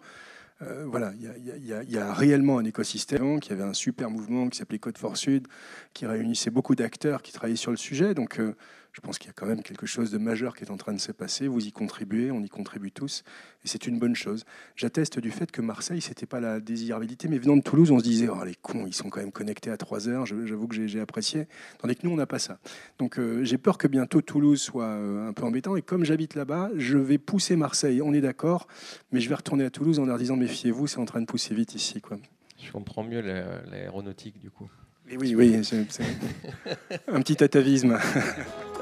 Euh, 0.62 0.84
voilà, 0.86 1.12
il 1.18 1.64
y, 1.88 1.98
a 1.98 2.12
réellement 2.12 2.58
un 2.58 2.64
écosystème, 2.64 3.40
qui 3.40 3.52
avait 3.52 3.62
un 3.62 3.72
super 3.72 4.10
mouvement 4.10 4.48
qui 4.48 4.58
s'appelait 4.58 4.78
Code 4.78 4.98
for 4.98 5.16
Sud, 5.16 5.46
qui 5.94 6.04
réunissait 6.04 6.50
beaucoup 6.50 6.74
d'acteurs 6.74 7.22
qui 7.22 7.32
travaillaient 7.32 7.56
sur 7.56 7.70
le 7.70 7.78
sujet. 7.78 8.12
Donc, 8.12 8.38
euh, 8.38 8.54
je 8.92 9.00
pense 9.00 9.18
qu'il 9.18 9.29
y 9.29 9.31
a 9.31 9.35
quand 9.35 9.46
même 9.46 9.62
quelque 9.62 9.87
chose 9.87 10.11
de 10.11 10.18
majeur 10.18 10.57
qui 10.57 10.64
est 10.64 10.70
en 10.70 10.76
train 10.76 10.92
de 10.92 11.00
se 11.00 11.12
passer. 11.12 11.46
Vous 11.46 11.64
y 11.64 11.72
contribuez, 11.72 12.31
on 12.31 12.42
y 12.42 12.48
contribue 12.48 12.90
tous, 12.90 13.22
et 13.64 13.68
c'est 13.68 13.87
une 13.87 13.98
bonne 13.98 14.16
chose. 14.16 14.44
J'atteste 14.76 15.18
du 15.18 15.31
fait 15.31 15.50
que 15.50 15.62
Marseille, 15.62 16.00
c'était 16.00 16.26
pas 16.26 16.40
la 16.40 16.61
désirabilité, 16.61 17.29
mais 17.29 17.38
venant 17.38 17.57
de 17.57 17.62
Toulouse, 17.62 17.90
on 17.90 17.98
se 17.98 18.05
disait, 18.05 18.29
oh 18.29 18.44
les 18.44 18.55
cons, 18.55 18.87
ils 18.87 18.94
sont 18.94 19.11
quand 19.11 19.20
même 19.20 19.33
connectés 19.33 19.70
à 19.70 19.76
3 19.76 20.09
heures. 20.09 20.26
J'avoue 20.26 20.66
que 20.66 20.87
j'ai 20.87 21.00
apprécié, 21.00 21.46
tandis 21.79 21.96
que 21.96 22.07
nous, 22.07 22.12
on 22.12 22.16
n'a 22.16 22.26
pas 22.26 22.38
ça. 22.38 22.59
Donc, 22.98 23.18
euh, 23.18 23.44
j'ai 23.44 23.59
peur 23.59 23.79
que 23.79 23.87
bientôt 23.87 24.20
Toulouse 24.20 24.61
soit 24.61 24.85
euh, 24.85 25.29
un 25.29 25.33
peu 25.33 25.44
embêtant. 25.44 25.76
Et 25.76 25.83
comme 25.83 26.05
j'habite 26.05 26.35
là-bas, 26.35 26.70
je 26.76 26.98
vais 26.98 27.18
pousser 27.18 27.57
Marseille. 27.57 28.03
On 28.03 28.12
est 28.12 28.20
d'accord, 28.20 28.66
mais 29.12 29.20
je 29.20 29.29
vais 29.29 29.35
retourner 29.35 29.64
à 29.64 29.70
Toulouse 29.70 29.98
en 29.98 30.07
leur 30.07 30.18
disant, 30.18 30.37
méfiez-vous, 30.37 30.87
c'est 30.87 30.98
en 30.98 31.05
train 31.05 31.20
de 31.20 31.26
pousser 31.26 31.55
vite 31.55 31.74
ici, 31.74 32.00
quoi. 32.00 32.18
Je 32.59 32.72
comprends 32.72 33.05
mieux 33.05 33.20
l'aéronautique, 33.20 34.38
du 34.38 34.50
coup. 34.50 34.70
Et 35.09 35.16
oui, 35.16 35.35
oui, 35.35 35.57
un 37.09 37.20
petit 37.20 37.42
atavisme. 37.42 37.98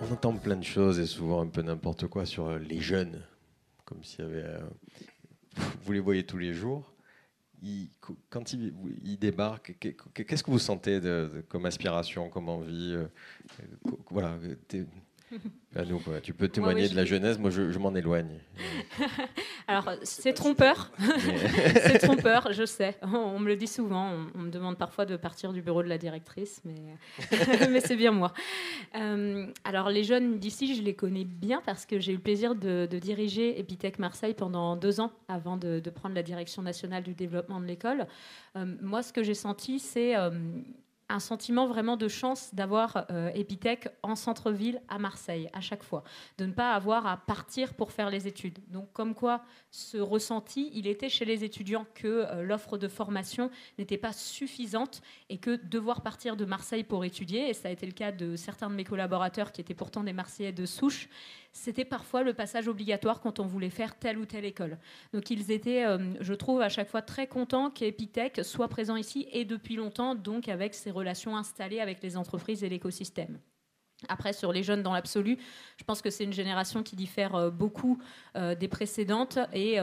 On 0.00 0.12
entend 0.12 0.34
plein 0.34 0.56
de 0.56 0.64
choses 0.64 0.98
et 0.98 1.06
souvent 1.06 1.40
un 1.40 1.48
peu 1.48 1.62
n'importe 1.62 2.06
quoi 2.06 2.26
sur 2.26 2.58
les 2.58 2.80
jeunes, 2.80 3.22
comme 3.84 4.02
s'il 4.04 4.24
y 4.24 4.28
avait. 4.28 4.44
Euh, 4.44 4.60
vous 5.84 5.92
les 5.92 6.00
voyez 6.00 6.24
tous 6.24 6.38
les 6.38 6.52
jours. 6.52 6.92
quand 8.30 8.52
ils, 8.52 9.18
débarquent, 9.18 9.76
qu'est-ce 9.78 10.42
que 10.42 10.50
vous 10.50 10.58
sentez 10.58 11.00
comme 11.48 11.66
aspiration, 11.66 12.28
comme 12.28 12.48
envie 12.48 12.94
euh, 12.94 13.06
Voilà, 14.10 14.38
tu 16.22 16.34
peux 16.34 16.48
témoigner 16.48 16.88
de 16.88 16.96
la 16.96 17.04
jeunesse, 17.04 17.38
moi 17.38 17.50
je, 17.50 17.78
m'en 17.78 17.94
éloigne. 17.94 18.38
Alors 19.66 19.90
c'est 20.02 20.32
trompeur, 20.34 20.90
c'est 21.74 21.98
trompeur, 21.98 22.52
je 22.52 22.64
sais. 22.64 22.96
On 23.02 23.38
me 23.38 23.48
le 23.48 23.56
dit 23.56 23.66
souvent, 23.66 24.10
on, 24.34 24.38
me 24.38 24.50
demande 24.50 24.76
parfois 24.76 25.06
de 25.06 25.16
partir 25.16 25.52
du 25.52 25.62
bureau 25.62 25.82
de 25.82 25.88
la 25.88 25.98
directrice, 25.98 26.60
mais, 26.64 26.96
mais 27.70 27.80
c'est 27.80 27.96
bien 27.96 28.12
moi. 28.12 28.32
Euh, 28.96 29.46
alors 29.64 29.88
les 29.88 30.04
jeunes 30.04 30.38
d'ici, 30.38 30.74
je 30.74 30.82
les 30.82 30.94
connais 30.94 31.24
bien 31.24 31.62
parce 31.64 31.86
que 31.86 31.98
j'ai 31.98 32.12
eu 32.12 32.16
le 32.16 32.22
plaisir 32.22 32.54
de, 32.54 32.86
diriger 32.86 33.58
Epitech 33.58 33.98
Marseille 33.98 34.34
pendant 34.34 34.76
deux 34.76 35.00
ans 35.00 35.12
avant 35.28 35.56
de, 35.56 35.80
prendre 35.94 36.14
la 36.14 36.22
direction 36.22 36.62
nationale 36.62 37.02
du 37.02 37.14
développement 37.14 37.60
de 37.60 37.66
l'école. 37.66 38.06
Euh, 38.56 38.66
moi, 38.80 39.02
ce 39.02 39.12
que 39.12 39.22
j'ai 39.22 39.34
senti, 39.34 39.78
c'est 39.78 40.16
euh, 40.16 40.30
un 41.08 41.20
sentiment 41.20 41.66
vraiment 41.66 41.96
de 41.96 42.08
chance 42.08 42.54
d'avoir 42.54 43.06
euh, 43.10 43.30
Epitech 43.34 43.88
en 44.02 44.16
centre-ville 44.16 44.80
à 44.88 44.98
Marseille 44.98 45.48
à 45.52 45.60
chaque 45.60 45.82
fois, 45.82 46.04
de 46.38 46.46
ne 46.46 46.52
pas 46.52 46.72
avoir 46.72 47.06
à 47.06 47.16
partir 47.16 47.74
pour 47.74 47.92
faire 47.92 48.10
les 48.10 48.26
études. 48.26 48.58
Donc 48.68 48.92
comme 48.92 49.14
quoi 49.14 49.42
ce 49.70 49.98
ressenti, 49.98 50.70
il 50.74 50.86
était 50.86 51.08
chez 51.08 51.24
les 51.24 51.44
étudiants 51.44 51.86
que 51.94 52.06
euh, 52.06 52.42
l'offre 52.42 52.78
de 52.78 52.88
formation 52.88 53.50
n'était 53.78 53.98
pas 53.98 54.12
suffisante 54.12 55.02
et 55.28 55.38
que 55.38 55.56
devoir 55.56 56.02
partir 56.02 56.36
de 56.36 56.44
Marseille 56.44 56.84
pour 56.84 57.04
étudier, 57.04 57.48
et 57.48 57.54
ça 57.54 57.68
a 57.68 57.70
été 57.70 57.86
le 57.86 57.92
cas 57.92 58.12
de 58.12 58.36
certains 58.36 58.70
de 58.70 58.74
mes 58.74 58.84
collaborateurs 58.84 59.52
qui 59.52 59.60
étaient 59.60 59.74
pourtant 59.74 60.02
des 60.04 60.12
Marseillais 60.12 60.52
de 60.52 60.66
souche, 60.66 61.08
c'était 61.52 61.84
parfois 61.84 62.22
le 62.22 62.32
passage 62.32 62.66
obligatoire 62.66 63.20
quand 63.20 63.38
on 63.38 63.46
voulait 63.46 63.70
faire 63.70 63.98
telle 63.98 64.18
ou 64.18 64.24
telle 64.24 64.44
école. 64.44 64.78
Donc 65.12 65.30
ils 65.30 65.50
étaient, 65.50 65.84
euh, 65.84 65.98
je 66.20 66.34
trouve, 66.34 66.62
à 66.62 66.68
chaque 66.68 66.88
fois 66.88 67.02
très 67.02 67.26
contents 67.26 67.70
qu'Epitech 67.70 68.42
soit 68.42 68.68
présent 68.68 68.96
ici 68.96 69.28
et 69.32 69.44
depuis 69.44 69.76
longtemps, 69.76 70.14
donc 70.14 70.48
avec 70.48 70.74
ses 70.74 70.90
relations 70.90 71.36
installées 71.36 71.80
avec 71.80 72.02
les 72.02 72.16
entreprises 72.16 72.64
et 72.64 72.68
l'écosystème. 72.68 73.38
Après, 74.08 74.32
sur 74.32 74.52
les 74.52 74.64
jeunes 74.64 74.82
dans 74.82 74.94
l'absolu, 74.94 75.38
je 75.76 75.84
pense 75.84 76.02
que 76.02 76.10
c'est 76.10 76.24
une 76.24 76.32
génération 76.32 76.82
qui 76.82 76.96
diffère 76.96 77.34
euh, 77.34 77.50
beaucoup 77.50 77.98
euh, 78.36 78.54
des 78.54 78.68
précédentes 78.68 79.38
et 79.52 79.78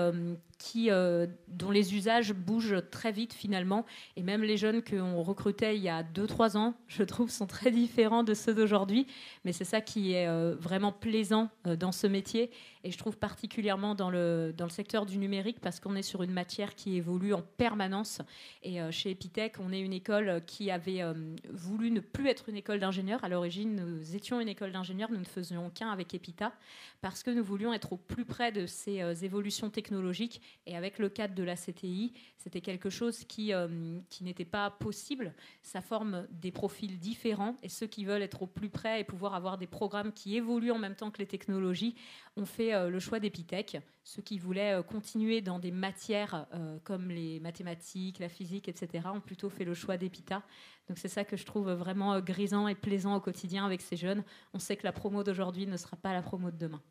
euh, 0.78 1.28
dont 1.48 1.72
les 1.72 1.96
usages 1.96 2.34
bougent 2.34 2.84
très 2.92 3.12
vite 3.12 3.34
finalement. 3.34 3.86
Et 4.16 4.24
même 4.24 4.44
les 4.44 4.58
jeunes 4.58 4.84
qu'on 4.84 5.22
recrutait 5.24 5.76
il 5.76 5.82
y 5.82 5.90
a 5.90 6.04
2-3 6.04 6.58
ans, 6.58 6.74
je 6.88 7.04
trouve, 7.04 7.30
sont 7.30 7.48
très 7.48 7.72
différents 7.72 8.24
de 8.24 8.34
ceux 8.34 8.54
d'aujourd'hui. 8.54 9.08
Mais 9.46 9.54
c'est 9.54 9.66
ça 9.66 9.82
qui 9.82 10.14
est 10.14 10.28
euh, 10.28 10.56
vraiment 10.60 10.92
plaisant 10.92 11.50
euh, 11.68 11.76
dans 11.76 11.92
ce 11.92 12.08
métier. 12.08 12.52
Et 12.84 12.92
je 12.92 12.98
trouve 12.98 13.18
particulièrement 13.18 13.94
dans 13.94 14.10
le, 14.10 14.54
dans 14.56 14.66
le 14.66 14.72
secteur 14.72 15.06
du 15.06 15.18
numérique 15.18 15.60
parce 15.60 15.80
qu'on 15.80 15.96
est 15.96 16.02
sur 16.02 16.24
une 16.24 16.32
matière 16.32 16.76
qui 16.76 16.96
évolue 16.96 17.34
en 17.34 17.42
permanence. 17.42 18.22
Et 18.64 18.80
chez 18.92 19.12
Epitech, 19.12 19.56
on 19.60 19.74
est 19.74 19.82
une 19.82 19.92
école 19.92 20.42
qui 20.46 20.72
avait 20.72 21.04
voulu 21.52 21.92
ne 21.92 22.00
plus 22.00 22.30
être 22.30 22.48
une 22.48 22.56
école 22.56 22.80
d'ingénieurs. 22.80 23.22
À 23.26 23.28
l'origine, 23.28 23.76
nous 23.76 24.16
étions 24.16 24.40
une 24.40 24.48
école 24.48 24.72
d'ingénieurs, 24.72 25.12
nous 25.12 25.20
ne 25.20 25.26
faisions 25.26 25.70
qu'un 25.72 25.90
avec 25.90 26.14
Epita 26.14 26.54
parce 27.02 27.22
que 27.22 27.32
nous 27.32 27.44
voulions 27.44 27.74
être 27.74 27.92
au 27.92 27.98
plus 27.98 28.24
près 28.24 28.54
de 28.54 28.66
ces 28.66 29.26
évolutions 29.26 29.70
technologiques 29.70 30.42
et 30.66 30.76
avec 30.76 31.00
le 31.00 31.10
cadre 31.10 31.34
de 31.34 31.44
la 31.44 31.56
CTI, 31.56 32.14
c'était 32.38 32.62
quelque 32.62 32.90
chose 32.90 33.24
qui, 33.24 33.54
euh, 33.54 34.00
qui 34.10 34.24
n'était 34.24 34.46
pas 34.46 34.70
possible. 34.70 35.34
Ça 35.64 35.82
forme 35.82 36.28
des 36.30 36.52
profils 36.52 37.00
différents 37.00 37.56
et 37.64 37.70
ceux 37.70 37.88
qui 37.88 38.06
veulent 38.06 38.22
être 38.22 38.44
au 38.44 38.48
plus 38.48 38.70
près 38.70 39.02
et 39.02 39.04
pouvoir 39.04 39.34
avoir 39.34 39.58
des 39.58 39.68
programmes 39.68 40.14
qui 40.14 40.36
évoluent 40.36 40.72
en 40.72 40.78
même 40.78 40.96
temps 40.96 41.12
que 41.12 41.18
les 41.18 41.26
technologies 41.26 41.96
ont 42.38 42.46
fait 42.46 42.74
euh, 42.74 42.90
le 42.90 43.00
choix 43.00 43.20
d'Epitech. 43.20 43.78
Ceux 44.04 44.22
qui 44.22 44.38
voulaient 44.38 44.80
euh, 44.80 44.84
continuer 44.84 45.42
dans 45.42 45.60
des 45.60 45.72
matières 45.72 46.48
comme 46.84 47.10
les 47.10 47.40
mathématiques, 47.40 48.20
la 48.20 48.30
physique, 48.30 48.68
etc., 48.68 49.08
ont 49.14 49.22
plutôt 49.22 49.50
fait 49.50 49.66
le 49.66 49.74
choix 49.74 49.98
d'Epita. 49.98 50.44
Donc 50.88 50.98
c'est 50.98 51.08
ça 51.08 51.24
que 51.24 51.38
je 51.38 51.46
trouve 51.46 51.72
vraiment 51.72 52.20
grisant 52.20 52.68
et 52.68 52.76
plaisant 52.76 53.16
au 53.16 53.20
quotidien 53.20 53.66
avec 53.66 53.82
ces 53.82 53.96
jeunes. 53.96 54.24
On 54.54 54.60
sait 54.60 54.76
que 54.78 54.84
la 54.84 54.92
promo 54.92 55.24
d'aujourd'hui 55.24 55.68
ne 55.68 55.78
sera 55.78 55.98
pas 55.98 56.14
la 56.14 56.22
promo 56.22 56.52
de 56.52 56.58
demain. 56.58 56.82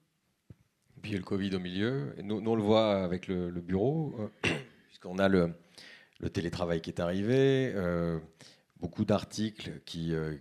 Puis 1.03 1.13
le 1.13 1.23
Covid 1.23 1.55
au 1.55 1.61
milieu. 1.61 2.15
nous, 2.23 2.43
on 2.45 2.55
le 2.55 2.63
voit 2.63 3.03
avec 3.03 3.27
le, 3.29 3.51
bureau, 3.51 4.15
euh, 4.19 4.51
puisqu'on 4.89 5.19
a 5.19 5.29
le, 5.29 5.53
télétravail 6.33 6.81
qui 6.81 6.91
est 6.91 7.01
arrivé, 7.01 7.73
euh, 7.75 8.19
beaucoup 8.81 9.05
d'articles 9.05 9.81
qui, 9.85 10.15
euh. 10.15 10.35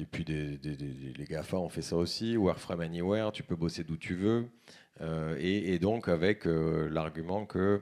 Et 0.00 0.06
puis 0.10 0.24
les 0.24 1.24
GAFA 1.28 1.56
ont 1.56 1.68
fait 1.68 1.82
ça 1.82 1.96
aussi, 1.96 2.36
Work 2.36 2.58
from 2.58 2.80
Anywhere, 2.80 3.32
tu 3.32 3.42
peux 3.42 3.56
bosser 3.56 3.84
d'où 3.84 3.96
tu 3.96 4.14
veux. 4.14 4.46
Et, 5.38 5.78
donc 5.78 6.08
avec 6.08 6.44
l'argument 6.44 7.44
que 7.44 7.80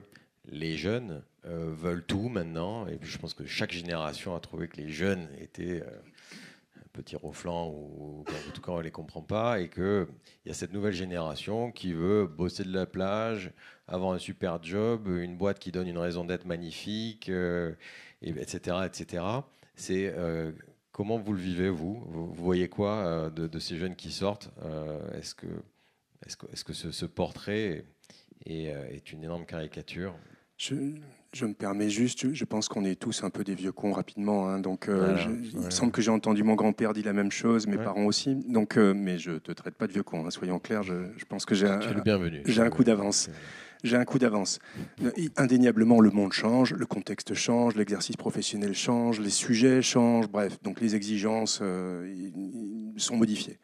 les 0.49 0.75
jeunes 0.77 1.23
veulent 1.43 2.05
tout 2.05 2.29
maintenant. 2.29 2.87
Et 2.87 2.97
puis 2.97 3.09
je 3.09 3.17
pense 3.17 3.33
que 3.33 3.45
chaque 3.45 3.71
génération 3.71 4.35
a 4.35 4.39
trouvé 4.39 4.67
que 4.67 4.77
les 4.77 4.89
jeunes 4.89 5.27
étaient 5.39 5.83
petit 6.95 7.15
flanc 7.33 7.69
ou 7.69 8.21
en 8.21 8.51
tout 8.53 8.61
cas 8.61 8.71
on 8.71 8.77
ne 8.77 8.83
les 8.83 8.91
comprend 8.91 9.21
pas 9.21 9.59
et 9.59 9.69
qu'il 9.69 10.07
y 10.45 10.49
a 10.49 10.53
cette 10.53 10.73
nouvelle 10.73 10.93
génération 10.93 11.71
qui 11.71 11.93
veut 11.93 12.25
bosser 12.25 12.63
de 12.63 12.73
la 12.73 12.85
plage, 12.85 13.51
avoir 13.87 14.13
un 14.13 14.19
super 14.19 14.63
job, 14.63 15.07
une 15.07 15.37
boîte 15.37 15.59
qui 15.59 15.71
donne 15.71 15.87
une 15.87 15.97
raison 15.97 16.25
d'être 16.25 16.45
magnifique, 16.45 17.29
euh, 17.29 17.73
etc. 18.21 18.77
etc. 18.85 19.23
C'est 19.75 20.13
euh, 20.15 20.51
comment 20.91 21.17
vous 21.17 21.33
le 21.33 21.39
vivez 21.39 21.69
vous, 21.69 22.03
vous, 22.07 22.33
voyez 22.33 22.69
quoi 22.69 23.05
euh, 23.05 23.29
de, 23.29 23.59
ces 23.59 23.77
jeunes 23.77 23.95
qui 23.95 24.11
sortent 24.11 24.49
Est-ce 25.13 25.35
que 25.35 25.47
est-ce 26.25 26.37
que, 26.37 26.47
est 26.47 26.63
que 26.63 26.73
ce, 26.73 26.91
ce, 26.91 27.05
portrait 27.05 27.85
est, 28.45 28.63
est, 28.63 29.11
une 29.11 29.23
énorme 29.23 29.45
caricature? 29.45 30.15
Je, 31.35 31.45
me 31.45 31.53
permets 31.53 31.89
juste, 31.89 32.33
je 32.33 32.45
pense 32.45 32.67
qu'on 32.67 32.85
est 32.85 32.95
tous 32.95 33.23
un 33.23 33.29
peu 33.29 33.43
des 33.43 33.55
vieux 33.55 33.71
cons 33.71 33.91
rapidement. 33.91 34.49
Hein, 34.49 34.59
donc, 34.59 34.87
euh, 34.87 35.17
je, 35.17 35.29
il 35.29 35.59
me 35.59 35.69
semble 35.69 35.91
que 35.91 36.01
j'ai 36.01 36.11
entendu 36.11 36.43
mon 36.43 36.55
grand-père 36.55 36.93
dire 36.93 37.05
la 37.05 37.13
même 37.13 37.31
chose, 37.31 37.67
mes 37.67 37.77
ouais. 37.77 37.83
parents 37.83 38.05
aussi. 38.05 38.35
Donc, 38.47 38.77
euh, 38.77 38.93
mais 38.95 39.17
je 39.17 39.33
te 39.33 39.51
traite 39.51 39.75
pas 39.75 39.87
de 39.87 39.93
vieux 39.93 40.03
con, 40.03 40.25
hein, 40.25 40.29
soyons 40.29 40.59
clairs. 40.59 40.83
Je, 40.83 40.93
je, 41.17 41.25
pense 41.25 41.45
que 41.45 41.53
j'ai 41.55 41.67
un, 41.67 41.79
j'ai 42.45 42.61
un 42.61 42.69
coup 42.69 42.83
d'avance. 42.83 43.29
J'ai 43.83 43.97
un 43.97 44.05
coup 44.05 44.17
d'avance. 44.17 44.59
Indéniablement, 45.35 46.01
le 46.01 46.09
monde 46.09 46.33
change, 46.33 46.73
le 46.73 46.85
contexte 46.85 47.33
change, 47.33 47.75
l'exercice 47.75 48.15
professionnel 48.15 48.73
change, 48.73 49.19
les 49.19 49.29
sujets 49.29 49.81
changent, 49.81 50.27
bref, 50.27 50.57
donc 50.63 50.81
les 50.81 50.95
exigences 50.95 51.59
euh, 51.61 52.31
sont 52.97 53.17
modifiées. 53.17 53.59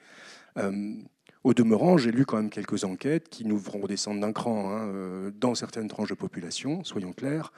Au 1.43 1.55
demeurant, 1.55 1.97
j'ai 1.97 2.11
lu 2.11 2.25
quand 2.25 2.37
même 2.37 2.51
quelques 2.51 2.83
enquêtes 2.83 3.29
qui 3.29 3.45
nous 3.45 3.57
feront 3.57 3.87
descendre 3.87 4.21
d'un 4.21 4.31
cran. 4.31 4.71
Hein, 4.71 4.87
euh, 4.93 5.31
dans 5.31 5.55
certaines 5.55 5.87
tranches 5.87 6.09
de 6.09 6.15
population, 6.15 6.83
soyons 6.83 7.13
clairs, 7.13 7.51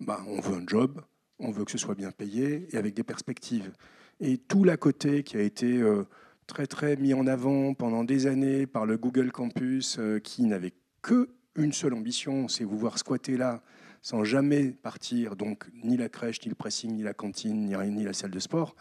bah, 0.00 0.20
on 0.26 0.40
veut 0.40 0.56
un 0.56 0.64
job, 0.66 1.02
on 1.38 1.50
veut 1.50 1.66
que 1.66 1.70
ce 1.70 1.76
soit 1.76 1.94
bien 1.94 2.10
payé 2.10 2.66
et 2.72 2.78
avec 2.78 2.94
des 2.94 3.02
perspectives. 3.02 3.72
Et 4.20 4.38
tout 4.38 4.64
l'à 4.64 4.78
côté 4.78 5.22
qui 5.22 5.36
a 5.36 5.42
été 5.42 5.82
euh, 5.82 6.04
très 6.46 6.66
très 6.66 6.96
mis 6.96 7.12
en 7.12 7.26
avant 7.26 7.74
pendant 7.74 8.04
des 8.04 8.26
années 8.26 8.66
par 8.66 8.86
le 8.86 8.96
Google 8.96 9.30
Campus, 9.32 9.98
euh, 9.98 10.18
qui 10.18 10.44
n'avait 10.44 10.72
que 11.02 11.28
une 11.56 11.74
seule 11.74 11.92
ambition, 11.92 12.48
c'est 12.48 12.64
vous 12.64 12.78
voir 12.78 12.98
squatter 12.98 13.36
là 13.36 13.62
sans 14.00 14.24
jamais 14.24 14.70
partir, 14.70 15.36
donc 15.36 15.66
ni 15.82 15.96
la 15.98 16.08
crèche, 16.08 16.40
ni 16.42 16.48
le 16.48 16.54
pressing, 16.54 16.92
ni 16.92 17.02
la 17.02 17.12
cantine, 17.12 17.66
ni, 17.66 17.76
ni 17.90 18.04
la 18.04 18.12
salle 18.12 18.30
de 18.30 18.38
sport, 18.38 18.76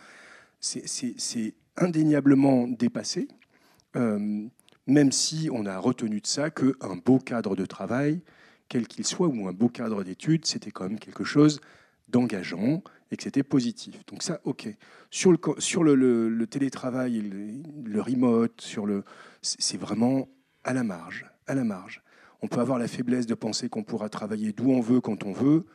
c'est 0.60 1.56
indéniablement 1.78 2.68
dépassé. 2.68 3.28
Euh, 3.96 4.48
même 4.88 5.12
si 5.12 5.50
on 5.52 5.66
a 5.66 5.78
retenu 5.78 6.22
de 6.22 6.28
ça 6.28 6.50
qu'un 6.50 6.96
beau 7.04 7.20
cadre 7.20 7.56
de 7.56 7.66
travail, 7.66 8.22
quel 8.68 8.88
qu'il 8.88 9.06
soit, 9.06 9.28
ou 9.28 9.48
un 9.48 9.54
beau 9.54 9.70
cadre 9.70 10.04
d'études, 10.04 10.46
c'était 10.46 10.72
quand 10.72 10.88
même 10.88 11.00
quelque 11.00 11.24
chose 11.24 11.60
d'engageant 12.08 12.84
et 13.12 13.18
que 13.18 13.24
c'était 13.24 13.44
positif. 13.44 14.06
Donc 14.08 14.24
ça, 14.24 14.40
ok. 14.44 14.68
Sur 15.10 15.32
le, 15.32 16.46
télétravail, 16.46 17.22
le, 17.22 17.90
le, 17.90 18.02
remote, 18.02 18.62
sur 18.62 18.86
le, 18.86 19.04
c'est 19.42 19.78
vraiment 19.78 20.28
à 20.64 20.74
la 20.74 20.84
marge, 20.84 21.26
à 21.48 21.56
la 21.56 21.64
marge. 21.64 22.04
On 22.42 22.48
peut 22.48 22.60
avoir 22.60 22.78
la 22.78 22.88
faiblesse 22.88 23.26
de 23.26 23.34
penser 23.34 23.70
qu'on 23.70 23.84
pourra 23.84 24.10
travailler 24.10 24.52
d'où 24.52 24.70
on 24.72 24.82
veut, 24.82 25.02
quand 25.02 25.24
on 25.24 25.32
veut. 25.32 25.66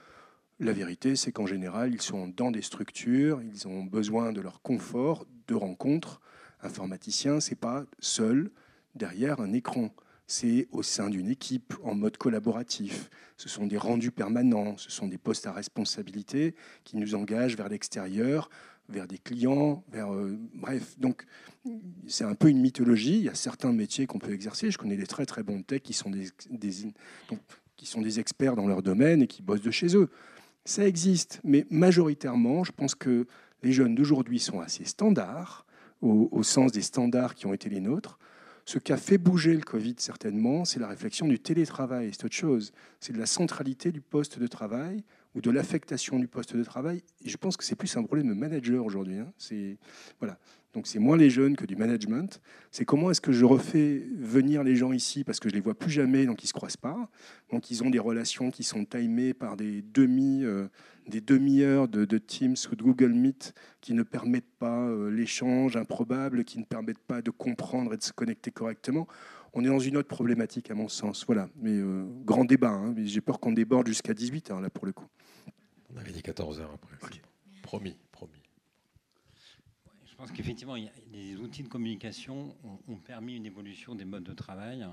La 0.58 0.72
vérité, 0.72 1.16
c'est 1.16 1.32
qu'en 1.32 1.46
général, 1.46 1.94
ils 1.94 2.02
sont 2.02 2.28
dans 2.28 2.50
des 2.50 2.62
structures, 2.62 3.40
ils 3.42 3.66
ont 3.66 3.84
besoin 3.84 4.32
de 4.32 4.40
leur 4.40 4.60
confort, 4.60 5.26
de 5.48 5.54
rencontres. 5.54 6.20
Informaticien, 6.62 7.40
c'est 7.40 7.54
pas 7.54 7.84
seul 8.00 8.50
derrière 8.94 9.40
un 9.40 9.52
écran. 9.52 9.90
C'est 10.26 10.68
au 10.70 10.82
sein 10.82 11.10
d'une 11.10 11.28
équipe 11.28 11.74
en 11.82 11.94
mode 11.94 12.16
collaboratif. 12.16 13.10
Ce 13.36 13.48
sont 13.48 13.66
des 13.66 13.78
rendus 13.78 14.12
permanents, 14.12 14.76
ce 14.76 14.90
sont 14.90 15.08
des 15.08 15.18
postes 15.18 15.46
à 15.46 15.52
responsabilité 15.52 16.54
qui 16.84 16.96
nous 16.96 17.14
engagent 17.14 17.56
vers 17.56 17.68
l'extérieur, 17.68 18.48
vers 18.88 19.08
des 19.08 19.18
clients, 19.18 19.82
vers 19.90 20.14
euh, 20.14 20.38
bref. 20.54 20.98
Donc 20.98 21.24
c'est 22.06 22.24
un 22.24 22.34
peu 22.34 22.48
une 22.48 22.60
mythologie. 22.60 23.18
Il 23.18 23.24
y 23.24 23.28
a 23.28 23.34
certains 23.34 23.72
métiers 23.72 24.06
qu'on 24.06 24.18
peut 24.18 24.32
exercer. 24.32 24.70
Je 24.70 24.78
connais 24.78 24.96
des 24.96 25.06
très 25.06 25.26
très 25.26 25.42
bons 25.42 25.62
tech 25.62 25.82
qui 25.82 25.94
sont 25.94 26.10
des, 26.10 26.28
qui 27.76 27.86
sont 27.86 28.02
des 28.02 28.20
experts 28.20 28.56
dans 28.56 28.66
leur 28.66 28.82
domaine 28.82 29.22
et 29.22 29.26
qui 29.26 29.42
bossent 29.42 29.62
de 29.62 29.70
chez 29.70 29.96
eux. 29.96 30.10
Ça 30.64 30.86
existe, 30.86 31.40
mais 31.42 31.66
majoritairement, 31.70 32.62
je 32.64 32.72
pense 32.72 32.94
que 32.94 33.26
les 33.62 33.72
jeunes 33.72 33.94
d'aujourd'hui 33.94 34.38
sont 34.38 34.60
assez 34.60 34.84
standards 34.84 35.66
au, 36.02 36.42
sens 36.42 36.72
des 36.72 36.82
standards 36.82 37.34
qui 37.34 37.46
ont 37.46 37.54
été 37.54 37.68
les 37.68 37.80
nôtres. 37.80 38.18
Ce 38.64 38.78
qui 38.78 38.92
a 38.92 38.96
fait 38.96 39.18
bouger 39.18 39.54
le 39.54 39.62
Covid, 39.62 39.96
certainement, 39.98 40.64
c'est 40.64 40.78
la 40.78 40.88
réflexion 40.88 41.26
du 41.26 41.38
télétravail. 41.38 42.10
C'est 42.12 42.24
autre 42.24 42.34
chose. 42.34 42.72
C'est 43.00 43.12
de 43.12 43.18
la 43.18 43.26
centralité 43.26 43.90
du 43.90 44.00
poste 44.00 44.38
de 44.38 44.46
travail 44.46 45.02
ou 45.34 45.40
de 45.40 45.50
l'affectation 45.50 46.18
du 46.18 46.28
poste 46.28 46.56
de 46.56 46.62
travail. 46.62 47.02
Et 47.24 47.28
je 47.28 47.36
pense 47.36 47.56
que 47.56 47.64
c'est 47.64 47.74
plus 47.74 47.96
un 47.96 48.02
problème 48.02 48.28
de 48.28 48.34
manager 48.34 48.84
aujourd'hui. 48.84 49.18
Hein. 49.18 49.32
C'est 49.38 49.76
voilà. 50.18 50.38
Donc 50.72 50.86
c'est 50.86 51.00
moins 51.00 51.16
les 51.16 51.30
jeunes 51.30 51.56
que 51.56 51.64
du 51.66 51.74
management. 51.74 52.40
C'est 52.70 52.84
comment 52.84 53.10
est-ce 53.10 53.20
que 53.20 53.32
je 53.32 53.44
refais 53.44 54.04
venir 54.16 54.62
les 54.62 54.76
gens 54.76 54.92
ici 54.92 55.24
parce 55.24 55.40
que 55.40 55.48
je 55.48 55.54
les 55.54 55.60
vois 55.60 55.74
plus 55.74 55.90
jamais, 55.90 56.26
donc 56.26 56.44
ils 56.44 56.46
se 56.46 56.52
croisent 56.52 56.76
pas. 56.76 57.08
Donc 57.50 57.70
ils 57.70 57.82
ont 57.82 57.90
des 57.90 57.98
relations 57.98 58.50
qui 58.50 58.62
sont 58.62 58.84
timées 58.84 59.34
par 59.34 59.56
des 59.56 59.82
demi 59.82 60.44
euh, 60.44 60.68
des 61.10 61.20
demi-heures 61.20 61.88
de, 61.88 62.04
de, 62.04 62.18
Teams 62.18 62.56
ou 62.70 62.76
de 62.76 62.82
Google 62.82 63.12
Meet 63.12 63.54
qui 63.80 63.92
ne 63.92 64.02
permettent 64.02 64.56
pas 64.58 64.88
euh, 64.88 65.10
l'échange 65.10 65.76
improbable, 65.76 66.44
qui 66.44 66.58
ne 66.58 66.64
permettent 66.64 66.98
pas 66.98 67.20
de 67.20 67.30
comprendre 67.30 67.92
et 67.92 67.96
de 67.96 68.02
se 68.02 68.12
connecter 68.12 68.50
correctement. 68.50 69.06
On 69.52 69.64
est 69.64 69.68
dans 69.68 69.78
une 69.78 69.96
autre 69.96 70.08
problématique 70.08 70.70
à 70.70 70.74
mon 70.74 70.88
sens. 70.88 71.26
Voilà. 71.26 71.48
Mais 71.56 71.72
euh, 71.72 72.06
grand 72.24 72.44
débat. 72.44 72.70
Hein. 72.70 72.94
J'ai 73.04 73.20
peur 73.20 73.40
qu'on 73.40 73.52
déborde 73.52 73.86
jusqu'à 73.88 74.14
18 74.14 74.50
h 74.50 74.60
là 74.62 74.70
pour 74.70 74.86
le 74.86 74.92
coup. 74.92 75.06
On 75.92 75.98
avait 75.98 76.12
dit 76.12 76.22
14 76.22 76.60
heures 76.60 76.72
après. 76.72 76.96
Okay. 77.02 77.20
Promis, 77.62 77.96
promis. 78.12 78.32
Je 80.06 80.14
pense 80.14 80.30
qu'effectivement, 80.32 80.76
les 81.12 81.36
outils 81.36 81.62
de 81.62 81.68
communication 81.68 82.54
ont, 82.64 82.92
ont, 82.92 82.96
permis 82.96 83.36
une 83.36 83.46
évolution 83.46 83.94
des 83.94 84.04
modes 84.04 84.22
de 84.24 84.34
travail. 84.34 84.86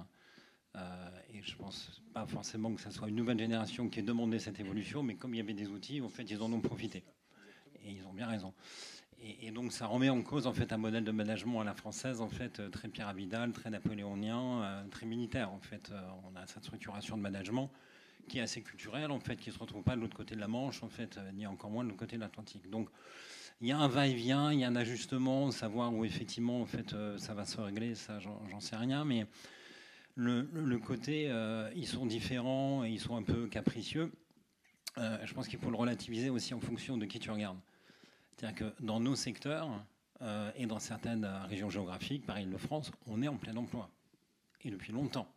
Euh, 0.78 1.10
et 1.34 1.42
je 1.42 1.56
pense 1.56 2.02
pas 2.14 2.26
forcément 2.26 2.74
que 2.74 2.82
ce 2.82 2.92
soit 2.92 3.10
une 3.10 3.16
nouvelle 3.16 3.40
génération 3.40 3.90
qui 3.90 4.00
ait 4.00 4.04
demandé 4.04 4.40
cette 4.40 4.60
évolution, 4.60 5.04
mais 5.04 5.16
comme 5.16 5.34
il 5.34 5.38
y 5.38 5.42
avait 5.42 5.54
des 5.54 5.70
outils, 5.70 6.02
en 6.02 6.10
fait, 6.10 6.24
ils 6.24 6.42
en 6.42 6.52
ont 6.52 6.62
profité. 6.62 7.04
Et 7.84 7.92
ils 7.92 8.06
ont 8.06 8.14
bien 8.14 8.28
raison. 8.28 8.54
Et, 9.20 9.50
donc, 9.50 9.74
ça 9.74 9.88
remet 9.88 10.10
en 10.10 10.22
cause 10.22 10.46
en 10.46 10.54
fait 10.54 10.72
un 10.72 10.78
modèle 10.78 11.04
de 11.04 11.12
management 11.12 11.62
à 11.62 11.64
la 11.64 11.74
française, 11.74 12.22
en 12.22 12.30
fait, 12.30 12.70
très 12.70 12.88
pyramidal, 12.88 13.52
très 13.52 13.72
napoléonien, 13.72 14.62
euh, 14.64 14.84
très 14.90 15.08
militaire. 15.08 15.52
En 15.52 15.60
fait, 15.60 15.90
euh, 15.92 16.00
on 16.32 16.36
a 16.36 16.46
cette 16.46 16.64
structuration 16.64 17.18
de 17.18 17.24
management 17.24 17.72
qui 18.28 18.38
est 18.38 18.42
assez 18.42 18.62
culturelle, 18.62 19.10
en 19.10 19.20
fait, 19.20 19.38
qui 19.38 19.52
se 19.52 19.58
retrouve 19.58 19.82
pas 19.82 19.96
de 19.96 20.02
l'autre 20.02 20.16
côté 20.16 20.36
de 20.36 20.40
la 20.40 20.48
Manche, 20.48 20.84
en 20.84 20.90
fait, 20.90 21.20
ni 21.34 21.48
encore 21.48 21.72
moins 21.72 21.84
de 21.84 21.90
l'autre 21.90 22.00
côté 22.00 22.18
de 22.18 22.22
l'Atlantique. 22.22 22.70
Donc, 22.70 22.90
il 23.60 23.68
y 23.68 23.72
a 23.72 23.78
un 23.80 23.88
va-et-vient, 23.88 24.52
il 24.52 24.60
y 24.60 24.64
a 24.64 24.68
un 24.68 24.76
ajustement, 24.76 25.50
savoir 25.50 25.92
où 25.92 26.06
effectivement, 26.06 26.62
en 26.62 26.66
fait, 26.66 26.94
ça 27.18 27.34
va 27.34 27.46
se 27.46 27.60
régler, 27.60 27.96
ça, 27.96 28.20
j'en 28.20 28.60
sais 28.60 28.76
rien, 28.76 29.04
mais 29.04 29.26
le, 30.18 30.78
côté, 30.78 31.28
euh, 31.30 31.70
ils 31.76 31.88
sont 31.88 32.06
différents 32.06 32.84
et 32.84 32.90
ils 32.90 33.00
sont 33.00 33.16
un 33.16 33.24
peu 33.24 33.48
capricieux. 33.48 34.12
Euh, 34.98 35.18
je 35.24 35.34
pense 35.34 35.48
qu'il 35.48 35.60
faut 35.60 35.70
le 35.70 35.78
relativiser 35.78 36.30
aussi 36.30 36.54
en 36.54 36.60
fonction 36.60 36.98
de 36.98 37.06
qui 37.06 37.20
tu 37.20 37.30
regardes. 37.30 37.60
C'est-à-dire 38.36 38.58
que 38.58 38.84
dans 38.84 39.00
nos 39.00 39.16
secteurs 39.16 39.70
euh, 40.22 40.52
et 40.56 40.66
dans 40.66 40.80
certaines 40.80 41.26
régions 41.48 41.70
géographiques, 41.70 42.26
par 42.26 42.40
Île-de-France, 42.40 42.92
on 43.06 43.22
est 43.22 43.28
en 43.28 43.38
plein 43.38 43.56
emploi 43.56 43.90
et 44.64 44.72
depuis 44.72 44.92
longtemps. 44.92 45.32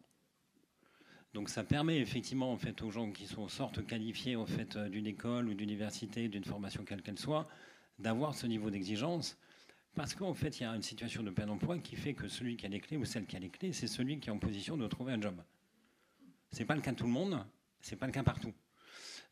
Donc 1.35 1.51
ça 1.51 1.63
permet 1.63 1.99
effectivement 1.99 2.51
en 2.51 2.57
fait 2.57 2.83
aux 2.83 2.91
gens 2.91 3.13
qui 3.13 3.27
sont 3.27 3.49
sortent 3.49 3.87
qualifiés 3.87 4.35
en 4.35 4.47
fait 4.47 4.77
d'une 4.79 5.07
école 5.07 5.49
ou 5.49 5.55
d'université, 5.55 6.29
d'une 6.29 6.45
formation 6.45 6.85
quelle 6.85 7.03
qu'elle 7.03 7.19
soit, 7.19 7.47
d'avoir 7.99 8.35
ce 8.35 8.47
niveau 8.47 8.71
d'exigence 8.71 9.39
parce 9.95 10.15
qu'en 10.15 10.35
fait, 10.35 10.61
il 10.61 10.63
y 10.63 10.67
a 10.67 10.75
une 10.75 10.83
situation 10.83 11.23
de 11.23 11.31
plein 11.31 11.49
emploi 11.49 11.79
qui 11.79 11.97
fait 11.97 12.15
que 12.15 12.29
celui 12.29 12.57
qui 12.57 12.67
a 12.67 12.69
les 12.69 12.81
clés 12.81 12.97
ou 12.97 13.05
celle 13.05 13.27
qui 13.27 13.37
a 13.37 13.39
les 13.39 13.51
clés, 13.51 13.73
c'est 13.73 13.87
celui 13.87 14.19
qui 14.21 14.29
est 14.29 14.33
en 14.33 14.39
position 14.39 14.77
de 14.77 14.87
trouver 14.87 15.13
un 15.13 15.21
job. 15.21 15.35
Ce 16.53 16.59
n'est 16.59 16.65
pas 16.65 16.75
le 16.75 16.81
cas 16.81 16.93
de 16.93 16.97
tout 16.97 17.05
le 17.05 17.11
monde, 17.11 17.45
ce 17.81 17.91
n'est 17.91 17.97
pas 17.97 18.07
le 18.07 18.13
cas 18.13 18.23
partout. 18.23 18.53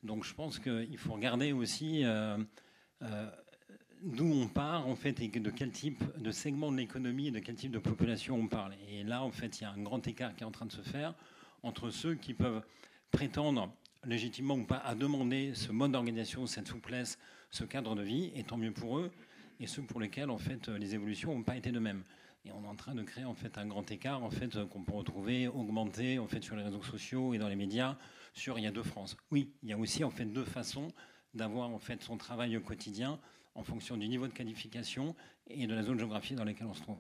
Donc 0.03 0.25
je 0.25 0.35
pense 0.35 0.59
qu'il 0.59 0.99
faut 0.99 1.13
regarder 1.13 1.53
aussi 1.53 2.05
euh, 2.05 2.39
euh, 3.03 3.31
d'où 4.03 4.27
on 4.27 4.49
part 4.49 4.87
en 4.87 4.95
fait 4.95 5.21
et 5.21 5.29
de 5.29 5.51
quel 5.51 5.71
type 5.71 6.05
de 6.17 6.31
segment 6.31 6.71
de 6.71 6.77
l'économie 6.77 7.29
et 7.29 7.31
de 7.31 7.41
quel 7.41 7.57
type 7.57 7.73
de 7.73 7.79
population 7.79 8.37
on 8.37 8.47
parle. 8.47 8.75
Et 8.89 9.03
là, 9.03 9.23
en 9.23 9.31
fait, 9.31 9.61
il 9.61 9.65
y 9.65 9.67
a 9.67 9.71
un 9.71 9.83
grand 9.83 10.07
écart 10.07 10.35
qui 10.37 10.43
est 10.43 10.47
en 10.47 10.53
train 10.53 10.67
de 10.67 10.73
se 10.73 10.83
faire 10.83 11.15
entre 11.63 11.91
ceux 11.91 12.15
qui 12.15 12.35
peuvent 12.35 12.63
prétendre 13.11 13.73
légitimement 14.05 14.55
ou 14.55 14.65
pas 14.65 14.79
à 14.79 14.95
demander 14.95 15.55
ce 15.55 15.73
mode 15.73 15.93
d'organisation, 15.93 16.47
cette 16.47 16.69
souplesse, 16.69 17.19
ce 17.51 17.65
cadre 17.65 17.95
de 17.95 18.03
vie, 18.03 18.31
et 18.35 18.45
tant 18.45 18.57
mieux 18.57 18.73
pour 18.73 18.99
eux, 18.99 19.11
et 19.61 19.67
ceux 19.67 19.83
pour 19.83 20.01
lesquels 20.01 20.31
en 20.31 20.39
fait 20.39 20.69
les 20.69 20.95
évolutions 20.95 21.35
n'ont 21.35 21.43
pas 21.43 21.57
été 21.57 21.73
de 21.73 21.79
même. 21.79 22.03
Et 22.45 22.53
on 22.53 22.65
est 22.65 22.69
en 22.69 22.77
train 22.77 22.95
de 22.95 23.03
créer 23.03 23.25
en 23.25 23.35
fait 23.35 23.59
un 23.59 23.67
grand 23.67 23.91
écart 23.91 24.23
en 24.23 24.31
fait 24.31 24.65
qu'on 24.69 24.83
peut 24.83 24.95
retrouver 24.95 25.49
augmenté 25.49 26.19
en 26.19 26.27
fait 26.27 26.43
sur 26.43 26.57
les 26.57 26.63
réseaux 26.63 26.83
sociaux 26.83 27.35
et 27.35 27.39
dans 27.39 27.49
les 27.49 27.57
médias 27.57 27.97
sur 28.33 28.59
il 28.59 28.63
y 28.63 28.67
a 28.67 28.71
deux 28.71 28.83
France. 28.83 29.17
Oui, 29.31 29.53
il 29.63 29.69
y 29.69 29.73
a 29.73 29.79
aussi 29.79 30.05
en 30.05 30.11
fait 30.11 30.25
deux 30.25 30.45
façons 30.45 30.93
d'avoir 31.35 31.71
en 31.71 31.79
fait 31.79 32.03
son 32.03 32.17
travail 32.17 32.57
au 32.57 32.61
quotidien 32.61 33.19
en 33.55 33.65
fonction 33.65 33.97
du 33.97 34.09
niveau 34.09 34.29
de 34.29 34.33
qualification 34.33 35.17
et 35.49 35.67
de 35.67 35.75
la 35.75 35.83
zone 35.83 35.99
géographique 35.99 36.37
dans 36.37 36.45
laquelle 36.45 36.69
on 36.69 36.75
se 36.75 36.83
trouve. 36.83 36.99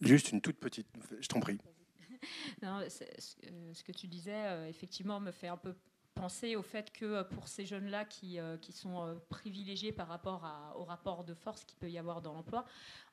Juste 0.00 0.30
une 0.32 0.40
toute 0.40 0.58
petite, 0.58 0.88
je 1.20 1.28
t'en 1.28 1.40
prie. 1.40 1.58
Non, 2.62 2.80
ce 2.88 3.82
que 3.84 3.92
tu 3.92 4.08
disais, 4.08 4.34
euh, 4.34 4.68
effectivement, 4.68 5.20
me 5.20 5.30
fait 5.30 5.46
un 5.46 5.56
peu 5.56 5.76
penser 6.18 6.56
au 6.56 6.62
fait 6.62 6.90
que 6.92 7.22
pour 7.22 7.46
ces 7.46 7.64
jeunes-là 7.64 8.04
qui, 8.04 8.38
qui, 8.60 8.72
sont 8.72 9.18
privilégiés 9.28 9.92
par 9.92 10.08
rapport 10.08 10.44
au 10.76 10.84
rapport 10.84 11.24
de 11.24 11.34
force 11.34 11.64
qu'il 11.64 11.78
peut 11.78 11.90
y 11.90 11.98
avoir 11.98 12.20
dans 12.20 12.32
l'emploi, 12.32 12.64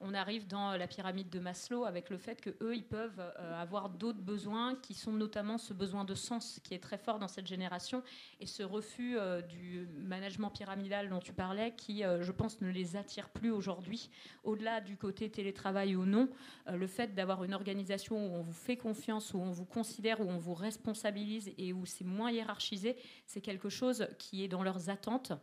on 0.01 0.13
arrive 0.13 0.47
dans 0.47 0.75
la 0.75 0.87
pyramide 0.87 1.29
de 1.29 1.39
Maslow 1.39 1.85
avec 1.85 2.09
le 2.09 2.17
fait 2.17 2.41
qu'eux, 2.41 2.75
ils 2.75 2.83
peuvent 2.83 3.21
avoir 3.37 3.89
d'autres 3.89 4.21
besoins 4.21 4.75
qui 4.75 4.93
sont 4.93 5.11
notamment 5.11 5.57
ce 5.57 5.73
besoin 5.73 6.03
de 6.03 6.15
sens 6.15 6.59
qui 6.63 6.73
est 6.73 6.79
très 6.79 6.97
fort 6.97 7.19
dans 7.19 7.27
cette 7.27 7.47
génération 7.47 8.03
et 8.39 8.47
ce 8.47 8.63
refus 8.63 9.17
du 9.47 9.87
management 9.97 10.49
pyramidal 10.49 11.09
dont 11.09 11.19
tu 11.19 11.33
parlais 11.33 11.73
qui, 11.75 12.01
je 12.01 12.31
pense, 12.31 12.61
ne 12.61 12.69
les 12.69 12.95
attire 12.95 13.29
plus 13.29 13.51
aujourd'hui. 13.51 14.09
Au-delà 14.43 14.81
du 14.81 14.97
côté 14.97 15.29
télétravail 15.29 15.95
ou 15.95 16.05
non, 16.05 16.29
le 16.67 16.87
fait 16.87 17.13
d'avoir 17.13 17.43
une 17.43 17.53
organisation 17.53 18.17
où 18.17 18.35
on 18.35 18.41
vous 18.41 18.53
fait 18.53 18.77
confiance, 18.77 19.33
où 19.33 19.39
on 19.39 19.51
vous 19.51 19.65
considère, 19.65 20.19
où 20.21 20.29
on 20.29 20.37
vous 20.37 20.53
responsabilise 20.53 21.51
et 21.57 21.73
où 21.73 21.85
c'est 21.85 22.05
moins 22.05 22.31
hiérarchisé, 22.31 22.94
c'est 23.25 23.41
quelque 23.41 23.69
chose 23.69 24.07
qui 24.19 24.43
est 24.43 24.47
dans 24.47 24.63
leurs 24.63 24.89
attentes. 24.89 25.33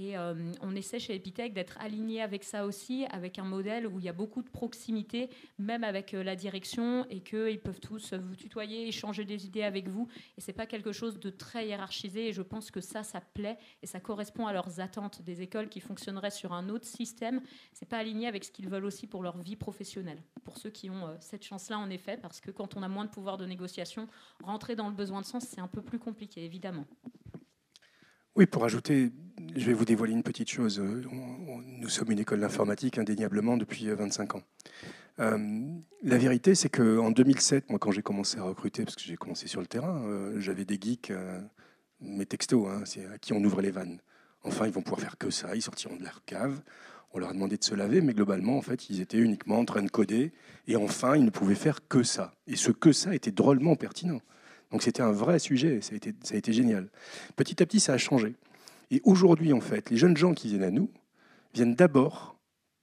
Et 0.00 0.16
euh, 0.16 0.34
on 0.62 0.74
essaie 0.74 0.98
chez 0.98 1.14
Epitech 1.14 1.52
d'être 1.52 1.76
aligné 1.78 2.22
avec 2.22 2.42
ça 2.42 2.64
aussi, 2.64 3.04
avec 3.10 3.38
un 3.38 3.44
modèle 3.44 3.86
où 3.86 3.98
il 3.98 4.06
y 4.06 4.08
a 4.08 4.14
beaucoup 4.14 4.40
de 4.40 4.48
proximité, 4.48 5.28
même 5.58 5.84
avec 5.84 6.14
euh, 6.14 6.22
la 6.22 6.36
direction, 6.36 7.04
et 7.10 7.20
qu'ils 7.20 7.60
peuvent 7.60 7.80
tous 7.80 8.14
vous 8.14 8.34
tutoyer, 8.34 8.88
échanger 8.88 9.26
des 9.26 9.44
idées 9.44 9.62
avec 9.62 9.88
vous. 9.88 10.08
Et 10.38 10.40
c'est 10.40 10.54
pas 10.54 10.64
quelque 10.64 10.92
chose 10.92 11.20
de 11.20 11.28
très 11.28 11.66
hiérarchisé. 11.68 12.28
Et 12.28 12.32
je 12.32 12.40
pense 12.40 12.70
que 12.70 12.80
ça, 12.80 13.02
ça 13.02 13.20
plaît 13.20 13.58
et 13.82 13.86
ça 13.86 14.00
correspond 14.00 14.46
à 14.46 14.54
leurs 14.54 14.80
attentes 14.80 15.20
des 15.20 15.42
écoles 15.42 15.68
qui 15.68 15.80
fonctionneraient 15.80 16.30
sur 16.30 16.54
un 16.54 16.70
autre 16.70 16.86
système. 16.86 17.42
C'est 17.74 17.86
pas 17.86 17.98
aligné 17.98 18.26
avec 18.26 18.44
ce 18.44 18.50
qu'ils 18.50 18.70
veulent 18.70 18.86
aussi 18.86 19.06
pour 19.06 19.22
leur 19.22 19.36
vie 19.36 19.56
professionnelle. 19.56 20.22
Pour 20.44 20.56
ceux 20.56 20.70
qui 20.70 20.88
ont 20.88 21.08
euh, 21.08 21.16
cette 21.20 21.44
chance-là, 21.44 21.78
en 21.78 21.90
effet, 21.90 22.16
parce 22.16 22.40
que 22.40 22.50
quand 22.50 22.74
on 22.74 22.82
a 22.82 22.88
moins 22.88 23.04
de 23.04 23.10
pouvoir 23.10 23.36
de 23.36 23.44
négociation, 23.44 24.08
rentrer 24.42 24.76
dans 24.76 24.88
le 24.88 24.94
besoin 24.94 25.20
de 25.20 25.26
sens, 25.26 25.44
c'est 25.44 25.60
un 25.60 25.68
peu 25.68 25.82
plus 25.82 25.98
compliqué, 25.98 26.42
évidemment. 26.42 26.86
Oui, 28.36 28.46
pour 28.46 28.64
ajouter, 28.64 29.10
je 29.56 29.66
vais 29.66 29.72
vous 29.72 29.84
dévoiler 29.84 30.12
une 30.12 30.22
petite 30.22 30.48
chose. 30.48 30.78
Euh, 30.78 31.02
nous 31.52 31.88
sommes 31.88 32.12
une 32.12 32.20
école 32.20 32.40
d'informatique 32.40 32.96
indéniablement 32.96 33.56
depuis 33.56 33.88
25 33.88 34.34
euh, 34.34 34.38
ans. 34.38 34.42
Euh, 35.18 35.78
la 36.04 36.16
vérité, 36.16 36.54
c'est 36.54 36.68
qu'en 36.68 37.10
2007, 37.10 37.70
moi, 37.70 37.80
quand 37.80 37.90
j'ai 37.90 38.02
commencé 38.02 38.38
à 38.38 38.44
recruter, 38.44 38.84
parce 38.84 38.94
que 38.94 39.02
j'ai 39.02 39.16
commencé 39.16 39.48
sur 39.48 39.60
le 39.60 39.66
terrain, 39.66 40.04
j'avais 40.38 40.64
des 40.64 40.78
geeks, 40.80 41.12
mes 42.00 42.24
textos, 42.24 42.68
hein, 42.68 42.82
c'est 42.84 43.04
à 43.06 43.18
qui 43.18 43.32
on 43.32 43.42
ouvre 43.42 43.60
les 43.60 43.72
vannes. 43.72 43.98
Enfin, 44.44 44.66
ils 44.66 44.72
vont 44.72 44.82
pouvoir 44.82 45.00
faire 45.00 45.18
que 45.18 45.30
ça, 45.30 45.54
ils 45.56 45.62
sortiront 45.62 45.96
de 45.96 46.04
leur 46.04 46.24
cave. 46.24 46.62
On 47.12 47.18
leur 47.18 47.30
a 47.30 47.32
demandé 47.32 47.56
de 47.56 47.64
se 47.64 47.74
laver, 47.74 48.00
mais 48.00 48.14
globalement, 48.14 48.56
en 48.56 48.62
fait, 48.62 48.88
ils 48.88 49.00
étaient 49.00 49.18
uniquement 49.18 49.58
en 49.58 49.64
train 49.64 49.82
de 49.82 49.90
coder. 49.90 50.32
Et 50.68 50.76
enfin, 50.76 51.16
ils 51.16 51.24
ne 51.24 51.30
pouvaient 51.30 51.56
faire 51.56 51.86
que 51.88 52.04
ça. 52.04 52.36
Et 52.46 52.54
ce 52.54 52.70
que 52.70 52.92
ça 52.92 53.12
était 53.12 53.32
drôlement 53.32 53.74
pertinent. 53.74 54.20
Donc 54.70 54.82
c'était 54.82 55.02
un 55.02 55.12
vrai 55.12 55.38
sujet, 55.38 55.80
ça 55.80 55.94
a, 55.94 56.36
été, 56.36 56.52
génial. 56.52 56.88
Petit 57.36 57.62
à 57.62 57.66
petit, 57.66 57.80
ça 57.80 57.94
a 57.94 57.98
changé. 57.98 58.34
Et 58.90 59.00
aujourd'hui, 59.04 59.52
en 59.52 59.60
fait, 59.60 59.90
les 59.90 59.96
jeunes 59.96 60.16
gens 60.16 60.34
qui 60.34 60.48
viennent 60.48 60.62
à 60.62 60.70
nous 60.70 60.90
viennent 61.54 61.74
d'abord 61.74 62.36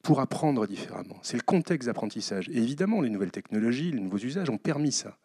pour 0.04 0.20
apprendre 0.20 0.68
différemment. 0.68 1.18
C'est 1.22 1.38
le 1.38 1.44
contexte 1.44 1.88
d'apprentissage. 1.88 2.50
Et 2.50 2.58
évidemment, 2.58 3.02
les 3.02 3.10
nouvelles 3.10 3.32
technologies, 3.32 3.92
les 3.92 4.00
nouveaux 4.00 4.18
usages 4.18 4.50
ont 4.50 4.58
permis 4.58 4.92
ça. 4.92 5.18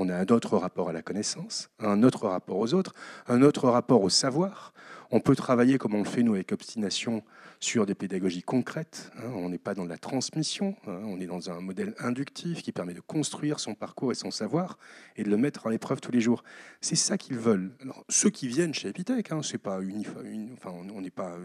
On 0.00 0.08
a 0.08 0.16
un 0.16 0.26
autre 0.26 0.56
rapport 0.56 0.88
à 0.88 0.92
la 0.92 1.02
connaissance, 1.02 1.70
un 1.80 2.04
autre 2.04 2.28
rapport 2.28 2.58
aux 2.58 2.72
autres, 2.72 2.94
un 3.26 3.42
autre 3.42 3.68
rapport 3.68 4.00
au 4.02 4.08
savoir. 4.08 4.72
On 5.10 5.18
peut 5.18 5.34
travailler 5.34 5.76
comme 5.76 5.94
on 5.94 6.04
le 6.04 6.08
fait 6.08 6.22
nous 6.22 6.34
avec 6.34 6.52
obstination 6.52 7.24
sur 7.58 7.84
des 7.84 7.96
pédagogies 7.96 8.44
concrètes. 8.44 9.10
Hein. 9.18 9.30
on 9.34 9.48
n'est 9.48 9.58
pas 9.58 9.74
dans 9.74 9.84
la 9.84 9.98
transmission, 9.98 10.76
hein. 10.86 11.00
on 11.04 11.20
est 11.20 11.26
dans 11.26 11.50
un 11.50 11.60
modèle 11.60 11.94
inductif 11.98 12.62
qui 12.62 12.70
permet 12.70 12.94
de 12.94 13.00
construire 13.00 13.58
son 13.58 13.74
parcours 13.74 14.12
et 14.12 14.14
son 14.14 14.30
savoir 14.30 14.78
et 15.16 15.24
de 15.24 15.30
le 15.30 15.36
mettre 15.36 15.66
en 15.66 15.70
épreuve 15.70 16.00
tous 16.00 16.12
les 16.12 16.20
jours. 16.20 16.44
C'est 16.80 16.94
ça 16.94 17.18
qu'ils 17.18 17.38
veulent. 17.38 17.72
ceux 18.08 18.30
qui 18.30 18.46
viennent 18.46 18.74
chez 18.74 18.88
Epitech, 18.88 19.32
hein, 19.32 19.40
c'est 19.42 19.60
on 19.66 21.00
n'est 21.00 21.10
pas 21.10 21.36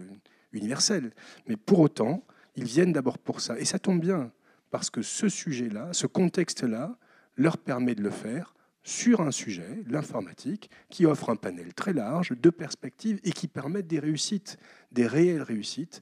universel, 0.52 1.12
mais 1.48 1.58
pour 1.58 1.80
autant, 1.80 2.24
ils 2.56 2.66
viennent 2.66 2.94
d'abord 2.94 3.18
pour 3.18 3.42
ça. 3.42 3.58
Et 3.58 3.66
ça 3.66 3.80
tombe 3.80 4.00
bien, 4.00 4.32
parce 4.70 4.92
que 4.92 5.02
ce 5.02 5.28
sujet-là, 5.28 5.90
ce 5.94 6.06
contexte-là, 6.06 6.96
leur 7.36 7.58
permet 7.58 7.96
de 7.96 8.02
le 8.02 8.10
faire 8.10 8.54
sur 8.84 9.22
un 9.22 9.32
sujet, 9.32 9.84
l'informatique, 9.88 10.70
qui 10.90 11.06
offre 11.06 11.30
un 11.30 11.36
panel 11.36 11.74
très 11.74 11.94
large 11.94 12.34
de 12.40 12.50
perspectives 12.50 13.20
et 13.24 13.32
qui 13.32 13.48
permettent 13.48 13.88
des 13.88 14.00
réussites, 14.00 14.58
des 14.92 15.08
réelles 15.08 15.42
réussites, 15.42 16.02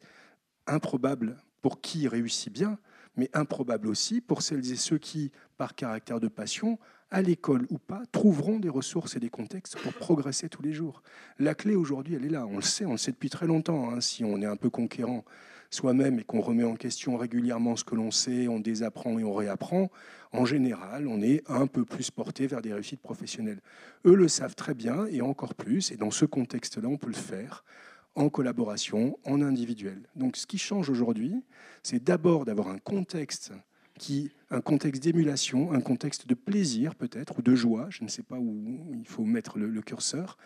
improbables 0.68 1.38
pour 1.62 1.80
qui 1.80 2.08
réussit 2.08 2.52
bien, 2.52 2.80
mais 3.16 3.30
improbables 3.34 3.88
aussi 3.88 4.22
pour 4.22 4.42
celles 4.42 4.72
et 4.72 4.76
ceux 4.76 4.98
qui, 4.98 5.32
par 5.58 5.76
caractère 5.76 6.20
de 6.20 6.28
passion, 6.28 6.80
à 7.12 7.22
l'école 7.22 7.68
ou 7.70 7.78
pas, 7.78 8.02
trouveront 8.12 8.58
des 8.58 8.70
ressources 8.70 9.16
et 9.16 9.20
des 9.20 9.30
contextes 9.30 9.78
pour 9.78 9.94
progresser 9.94 10.50
tous 10.50 10.62
les 10.62 10.74
jours. 10.74 11.04
La 11.38 11.54
clé 11.54 11.76
aujourd'hui, 11.76 12.16
elle 12.16 12.26
est 12.26 12.30
là. 12.30 12.48
On 12.48 12.56
le 12.56 12.62
sait, 12.62 12.86
on 12.86 12.94
le 12.94 12.98
sait 12.98 13.12
depuis 13.12 13.30
très 13.30 13.48
longtemps. 13.48 13.92
Hein, 13.92 14.00
si 14.02 14.24
on 14.24 14.42
est 14.42 14.46
un 14.46 14.56
peu 14.56 14.70
conquérant 14.70 15.26
soi-même 15.72 16.20
et 16.20 16.24
qu'on 16.24 16.42
remet 16.42 16.64
en 16.64 16.76
question 16.76 17.18
régulièrement 17.18 17.76
ce 17.76 17.84
que 17.84 17.96
l'on 17.96 18.12
sait, 18.12 18.48
on 18.48 18.60
désapprend 18.60 19.18
et 19.18 19.24
on 19.24 19.34
réapprend, 19.34 19.90
en 20.34 20.46
général, 20.46 21.08
on 21.08 21.22
est 21.22 21.42
un 21.50 21.68
peu 21.68 21.86
plus 21.86 22.12
porté 22.12 22.46
vers 22.46 22.62
des 22.62 22.74
réussites 22.74 23.02
professionnelles. 23.02 23.62
Eux 24.06 24.16
le 24.16 24.28
savent 24.28 24.56
très 24.56 24.74
bien 24.74 25.08
et 25.08 25.22
encore 25.22 25.56
plus, 25.56 25.92
et 25.92 25.98
dans 25.98 26.12
ce 26.12 26.26
contexte-là, 26.26 26.88
on 26.88 26.98
peut 26.98 27.08
le 27.08 27.14
faire 27.14 27.64
en 28.16 28.30
collaboration, 28.30 29.18
en 29.26 29.42
individuel. 29.42 30.02
Donc 30.16 30.36
ce 30.36 30.46
qui 30.46 30.58
change 30.58 30.90
aujourd'hui, 30.90 31.44
c'est 31.84 32.04
d'abord 32.04 32.46
d'avoir 32.46 32.68
un 32.68 32.78
contexte 32.78 33.54
qui, 33.98 34.32
un 34.50 34.62
contexte 34.62 35.04
d'émulation, 35.04 35.72
un 35.72 35.82
contexte 35.82 36.28
de 36.28 36.34
plaisir 36.34 36.96
peut-être, 36.96 37.40
ou 37.40 37.42
de 37.42 37.56
joie, 37.56 37.88
je 37.90 38.04
ne 38.04 38.10
sais 38.10 38.24
pas 38.24 38.38
où 38.38 38.92
il 38.94 39.08
faut 39.08 39.24
mettre 39.24 39.58
le, 39.58 39.68
le 39.68 39.82
curseur, 39.82 40.38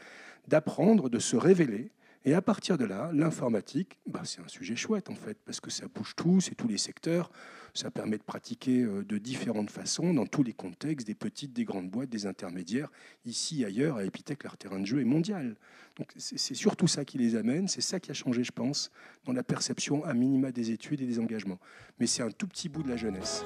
d'apprendre, 0.47 1.09
de 1.09 1.19
se 1.19 1.35
révéler, 1.35 1.91
et 2.25 2.33
à 2.33 2.41
partir 2.41 2.77
de 2.79 2.85
là, 2.85 3.11
l'informatique, 3.13 3.99
bah, 4.07 4.21
c'est 4.23 4.41
un 4.41 4.47
sujet 4.47 4.75
chouette 4.75 5.09
en 5.09 5.15
fait, 5.15 5.37
parce 5.45 5.59
que 5.59 5.69
ça 5.69 5.85
bouge 5.87 6.15
tout, 6.15 6.41
c'est 6.41 6.55
tous 6.55 6.67
les 6.67 6.79
secteurs, 6.79 7.29
ça 7.75 7.91
permet 7.91 8.17
de 8.17 8.23
pratiquer 8.23 8.81
euh, 8.81 9.03
de 9.03 9.19
différentes 9.19 9.69
façons, 9.69 10.11
dans 10.11 10.25
tous 10.25 10.41
les 10.41 10.53
contextes, 10.53 11.05
des 11.05 11.13
petites, 11.13 11.53
des 11.53 11.65
grandes 11.65 11.89
boîtes, 11.89 12.09
des 12.09 12.25
intermédiaires. 12.25 12.89
Ici, 13.25 13.63
ailleurs, 13.63 13.97
à 13.97 14.05
Epitech, 14.05 14.43
leur 14.43 14.57
terrain 14.57 14.79
de 14.79 14.85
jeu 14.85 15.01
est 15.01 15.05
mondial. 15.05 15.55
Donc 15.97 16.11
c'est 16.17 16.55
surtout 16.55 16.87
ça 16.87 17.05
qui 17.05 17.17
les 17.19 17.35
amène, 17.35 17.67
c'est 17.67 17.81
ça 17.81 17.99
qui 17.99 18.11
a 18.11 18.13
changé, 18.15 18.43
je 18.43 18.51
pense, 18.51 18.91
dans 19.23 19.31
la 19.31 19.43
perception 19.43 20.03
à 20.03 20.13
minima 20.13 20.51
des 20.51 20.71
études 20.71 21.01
et 21.01 21.05
des 21.05 21.19
engagements. 21.19 21.59
Mais 21.99 22.07
c'est 22.07 22.23
un 22.23 22.31
tout 22.31 22.47
petit 22.47 22.69
bout 22.69 22.83
de 22.83 22.89
la 22.89 22.97
jeunesse. 22.97 23.45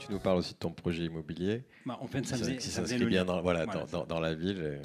Que 0.00 0.06
tu 0.06 0.12
nous 0.12 0.18
parles 0.18 0.38
aussi 0.38 0.54
de 0.54 0.58
ton 0.58 0.72
projet 0.72 1.04
immobilier. 1.04 1.62
Bah, 1.86 1.98
en 2.00 2.06
fait, 2.06 2.26
ça 2.26 2.36
faisait, 2.36 2.98
bien 3.04 3.24
dans, 3.24 3.40
voilà, 3.42 3.66
dans, 3.66 4.20
la 4.20 4.34
ville. 4.34 4.80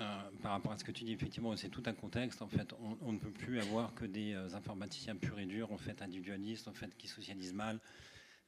Euh, 0.00 0.04
par 0.42 0.52
rapport 0.52 0.72
à 0.72 0.78
ce 0.78 0.84
que 0.84 0.92
tu 0.92 1.04
dis, 1.04 1.12
effectivement, 1.12 1.56
c'est 1.56 1.68
tout 1.68 1.82
un 1.86 1.92
contexte. 1.92 2.42
En 2.42 2.48
fait, 2.48 2.74
on, 3.00 3.12
ne 3.12 3.18
peut 3.18 3.30
plus 3.30 3.60
avoir 3.60 3.94
que 3.94 4.04
des 4.04 4.34
euh, 4.34 4.54
informaticiens 4.54 5.16
purs 5.16 5.38
et 5.38 5.46
durs, 5.46 5.72
en 5.72 5.78
fait, 5.78 6.02
individualistes, 6.02 6.68
en 6.68 6.74
fait, 6.74 6.94
qui 6.98 7.08
socialisent 7.08 7.54
mal, 7.54 7.80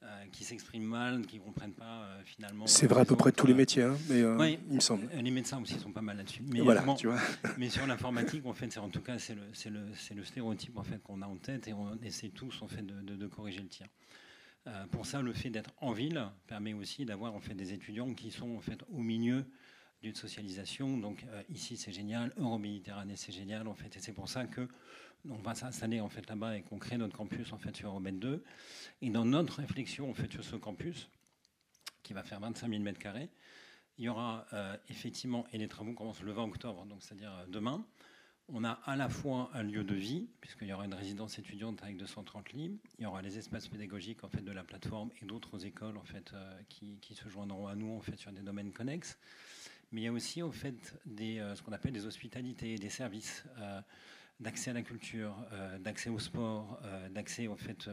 euh, 0.03 0.25
qui 0.31 0.43
s'expriment 0.43 0.85
mal, 0.85 1.25
qui 1.25 1.39
ne 1.39 1.43
comprennent 1.43 1.73
pas 1.73 2.07
finalement. 2.25 2.67
C'est 2.67 2.87
vrai 2.87 3.01
à 3.01 3.05
peu 3.05 3.15
près 3.15 3.31
de 3.31 3.35
tous 3.35 3.47
les 3.47 3.55
métiers, 3.55 3.83
hein, 3.83 3.97
mais 4.09 4.59
il 4.69 4.75
me 4.75 4.79
semble. 4.79 5.09
Les 5.13 5.31
médecins 5.31 5.61
aussi 5.61 5.79
sont 5.79 5.91
pas 5.91 6.01
mal 6.01 6.17
là-dessus. 6.17 6.43
Mais, 6.45 6.61
voilà, 6.61 6.83
tu 6.95 7.07
vois. 7.07 7.19
mais 7.57 7.69
sur 7.69 7.87
l'informatique, 7.87 8.45
en 8.45 8.53
fait, 8.53 8.71
c'est 8.71 8.79
en 8.79 8.89
tout 8.89 9.01
cas 9.01 9.17
c'est 9.17 9.33
le, 9.35 9.41
le, 9.71 10.15
le, 10.15 10.23
stéréotype 10.23 10.77
en 10.77 10.83
fait 10.83 11.01
qu'on 11.01 11.21
a 11.21 11.25
en 11.25 11.37
tête 11.37 11.67
et 11.67 11.73
on 11.73 11.97
essaie 12.03 12.29
tous 12.29 12.61
en 12.61 12.67
fait 12.67 12.85
de, 12.85 13.15
de 13.15 13.27
corriger 13.27 13.61
le 13.61 13.67
tir. 13.67 13.87
Euh, 14.67 14.85
pour 14.87 15.05
ça, 15.05 15.21
le 15.21 15.33
fait 15.33 15.49
d'être 15.49 15.71
en 15.77 15.91
ville 15.91 16.23
permet 16.47 16.73
aussi 16.73 17.05
d'avoir 17.05 17.33
en 17.33 17.39
fait 17.39 17.53
des 17.55 17.73
étudiants 17.73 18.13
qui 18.13 18.31
sont 18.31 18.55
en 18.55 18.59
fait 18.59 18.79
au 18.89 18.99
milieu 18.99 19.45
d'une 20.01 20.15
socialisation. 20.15 20.97
Donc 20.97 21.23
euh, 21.29 21.43
ici 21.49 21.77
c'est 21.77 21.91
génial, 21.91 22.33
Euroméditerranée 22.37 23.15
c'est 23.15 23.31
génial 23.31 23.67
en 23.67 23.73
fait, 23.73 23.95
et 23.95 23.99
c'est 23.99 24.13
pour 24.13 24.29
ça 24.29 24.45
que 24.45 24.67
on 25.29 25.35
va 25.35 25.53
s'installer 25.53 25.99
en 25.99 26.07
fait 26.07 26.27
là-bas 26.29 26.57
et 26.57 26.61
qu'on 26.61 26.79
crée 26.79 26.97
notre 26.97 27.17
campus 27.17 27.51
en 27.51 27.57
fait 27.57 27.75
sur 27.75 27.89
Euromed 27.89 28.19
2. 28.19 28.43
Et 29.01 29.09
dans 29.09 29.25
notre 29.25 29.59
réflexion 29.59 30.09
en 30.09 30.13
fait 30.13 30.31
sur 30.31 30.43
ce 30.43 30.55
campus 30.55 31.09
qui 32.03 32.13
va 32.13 32.23
faire 32.23 32.39
25 32.39 32.69
000 32.69 32.81
mètres 32.81 32.99
carrés, 32.99 33.29
il 33.97 34.05
y 34.05 34.09
aura 34.09 34.45
euh, 34.53 34.77
effectivement 34.87 35.45
et 35.51 35.57
les 35.57 35.67
travaux 35.67 35.93
commencent 35.93 36.23
le 36.23 36.31
20 36.31 36.43
octobre, 36.43 36.85
donc 36.85 37.03
c'est-à-dire 37.03 37.45
demain 37.49 37.85
on 38.53 38.63
a 38.63 38.79
à 38.85 38.95
la 38.95 39.09
fois 39.09 39.49
un 39.53 39.63
lieu 39.63 39.83
de 39.83 39.95
vie, 39.95 40.27
puisqu'il 40.41 40.67
y 40.67 40.73
aura 40.73 40.85
une 40.85 40.93
résidence 40.93 41.37
étudiante 41.39 41.81
avec 41.83 41.97
230 41.97 42.53
lits, 42.53 42.79
il 42.97 43.03
y 43.03 43.05
aura 43.05 43.21
les 43.21 43.37
espaces 43.37 43.67
pédagogiques 43.67 44.23
en 44.23 44.29
fait, 44.29 44.41
de 44.41 44.51
la 44.51 44.63
plateforme 44.63 45.09
et 45.21 45.25
d'autres 45.25 45.65
écoles 45.65 45.97
en 45.97 46.03
fait, 46.03 46.31
euh, 46.33 46.59
qui, 46.69 47.15
se 47.15 47.27
joindront 47.29 47.67
à 47.67 47.75
nous 47.75 47.95
en 47.95 47.99
fait, 48.01 48.17
sur 48.17 48.31
des 48.31 48.41
domaines 48.41 48.71
connexes. 48.71 49.17
Mais 49.91 50.01
il 50.01 50.03
y 50.03 50.07
a 50.07 50.11
aussi 50.11 50.41
en 50.43 50.51
fait, 50.51 50.95
euh, 51.19 51.55
ce 51.55 51.61
qu'on 51.61 51.71
appelle 51.71 51.93
des 51.93 52.05
hospitalités, 52.05 52.75
des 52.75 52.89
services 52.89 53.43
euh, 53.59 53.81
d'accès 54.39 54.71
à 54.71 54.73
la 54.73 54.83
culture, 54.83 55.35
d'accès 55.81 56.09
au 56.09 56.17
sport, 56.17 56.81
d'accès 57.11 57.49
en 57.49 57.57
fait, 57.57 57.89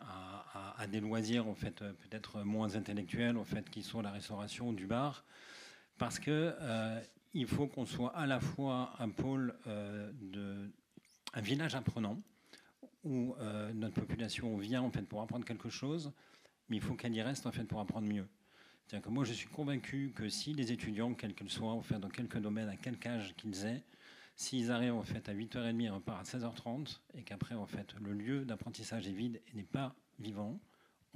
à, 0.00 0.86
des 0.86 1.00
loisirs 1.00 1.46
en 1.46 1.54
fait, 1.54 1.80
peut-être 1.80 2.44
moins 2.44 2.76
intellectuels, 2.76 3.36
en 3.36 3.44
fait, 3.44 3.68
qui 3.68 3.82
sont 3.82 4.00
la 4.00 4.10
restauration 4.10 4.72
du 4.72 4.86
bar. 4.86 5.26
Parce 5.98 6.18
que 6.18 6.54
il 7.36 7.46
faut 7.46 7.66
qu'on 7.66 7.84
soit 7.84 8.16
à 8.16 8.26
la 8.26 8.40
fois 8.40 8.94
un 8.98 9.10
pôle 9.10 9.54
euh, 9.66 10.10
un 11.34 11.40
village 11.40 11.74
apprenant 11.74 12.20
où 13.04 13.34
euh, 13.38 13.72
notre 13.74 13.94
population 13.94 14.56
vient 14.56 14.82
en 14.82 14.90
fait 14.90 15.02
pour 15.02 15.20
apprendre 15.20 15.44
quelque 15.44 15.68
chose, 15.68 16.12
mais 16.68 16.76
il 16.76 16.82
faut 16.82 16.94
qu'elle 16.94 17.14
y 17.14 17.22
reste 17.22 17.46
en 17.46 17.52
fait 17.52 17.64
pour 17.64 17.78
apprendre 17.80 18.08
mieux. 18.08 18.26
C'est-à-dire 18.86 19.06
que 19.06 19.12
moi, 19.12 19.24
je 19.24 19.32
suis 19.32 19.48
convaincu 19.48 20.12
que 20.14 20.28
si 20.28 20.54
les 20.54 20.72
étudiants, 20.72 21.12
quels 21.14 21.34
qu'ils 21.34 21.50
soient, 21.50 21.72
en 21.72 21.82
fait, 21.82 21.98
dans 21.98 22.08
quelques 22.08 22.38
domaines, 22.38 22.68
à 22.68 22.76
quel 22.76 22.96
âge 23.04 23.34
qu'ils 23.36 23.66
aient, 23.66 23.82
s'ils 24.36 24.70
arrivent 24.70 24.94
en 24.94 25.02
fait 25.02 25.28
à 25.28 25.34
8h30 25.34 25.82
et 25.82 25.90
repartent 25.90 26.34
à 26.34 26.38
16h30, 26.38 27.00
et 27.14 27.22
qu'après, 27.22 27.56
en 27.56 27.66
fait, 27.66 27.94
le 28.00 28.12
lieu 28.12 28.44
d'apprentissage 28.44 29.08
est 29.08 29.12
vide 29.12 29.40
et 29.48 29.56
n'est 29.56 29.64
pas 29.64 29.94
vivant, 30.20 30.58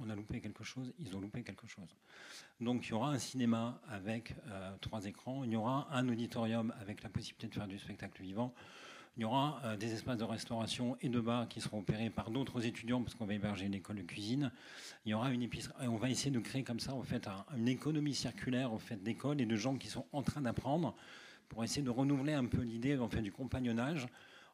on 0.03 0.09
a 0.09 0.15
loupé 0.15 0.41
quelque 0.41 0.63
chose, 0.63 0.93
ils 0.99 1.15
ont 1.15 1.21
loupé 1.21 1.43
quelque 1.43 1.67
chose. 1.67 1.95
Donc 2.59 2.87
il 2.87 2.89
y 2.89 2.93
aura 2.93 3.11
un 3.11 3.19
cinéma 3.19 3.81
avec 3.89 4.35
euh, 4.47 4.75
trois 4.81 5.05
écrans, 5.05 5.43
il 5.43 5.51
y 5.51 5.55
aura 5.55 5.87
un 5.91 6.07
auditorium 6.09 6.73
avec 6.81 7.03
la 7.03 7.09
possibilité 7.09 7.47
de 7.47 7.53
faire 7.53 7.67
du 7.67 7.77
spectacle 7.77 8.21
vivant, 8.21 8.53
il 9.17 9.23
y 9.23 9.25
aura 9.25 9.59
euh, 9.65 9.77
des 9.77 9.93
espaces 9.93 10.17
de 10.17 10.23
restauration 10.23 10.97
et 11.01 11.09
de 11.09 11.19
bar 11.19 11.47
qui 11.47 11.59
seront 11.59 11.79
opérés 11.79 12.09
par 12.09 12.31
d'autres 12.31 12.65
étudiants 12.65 13.01
parce 13.01 13.15
qu'on 13.15 13.25
va 13.25 13.33
héberger 13.33 13.65
une 13.65 13.73
école 13.73 13.97
de 13.97 14.03
cuisine. 14.03 14.51
Il 15.05 15.11
y 15.11 15.13
aura 15.13 15.31
une 15.31 15.41
épicerie 15.43 15.73
et 15.83 15.87
on 15.87 15.97
va 15.97 16.09
essayer 16.09 16.31
de 16.31 16.39
créer 16.39 16.63
comme 16.63 16.79
ça 16.79 16.93
en 16.93 17.03
fait 17.03 17.27
une 17.57 17.67
économie 17.67 18.15
circulaire 18.15 18.71
en 18.71 18.79
fait 18.79 19.01
d'écoles 19.03 19.41
et 19.41 19.45
de 19.45 19.55
gens 19.55 19.75
qui 19.75 19.87
sont 19.87 20.05
en 20.13 20.21
train 20.23 20.41
d'apprendre 20.41 20.95
pour 21.49 21.63
essayer 21.63 21.81
de 21.81 21.89
renouveler 21.89 22.33
un 22.33 22.45
peu 22.45 22.61
l'idée 22.61 22.97
en 22.97 23.09
fait 23.09 23.21
du 23.21 23.31
compagnonnage 23.31 24.07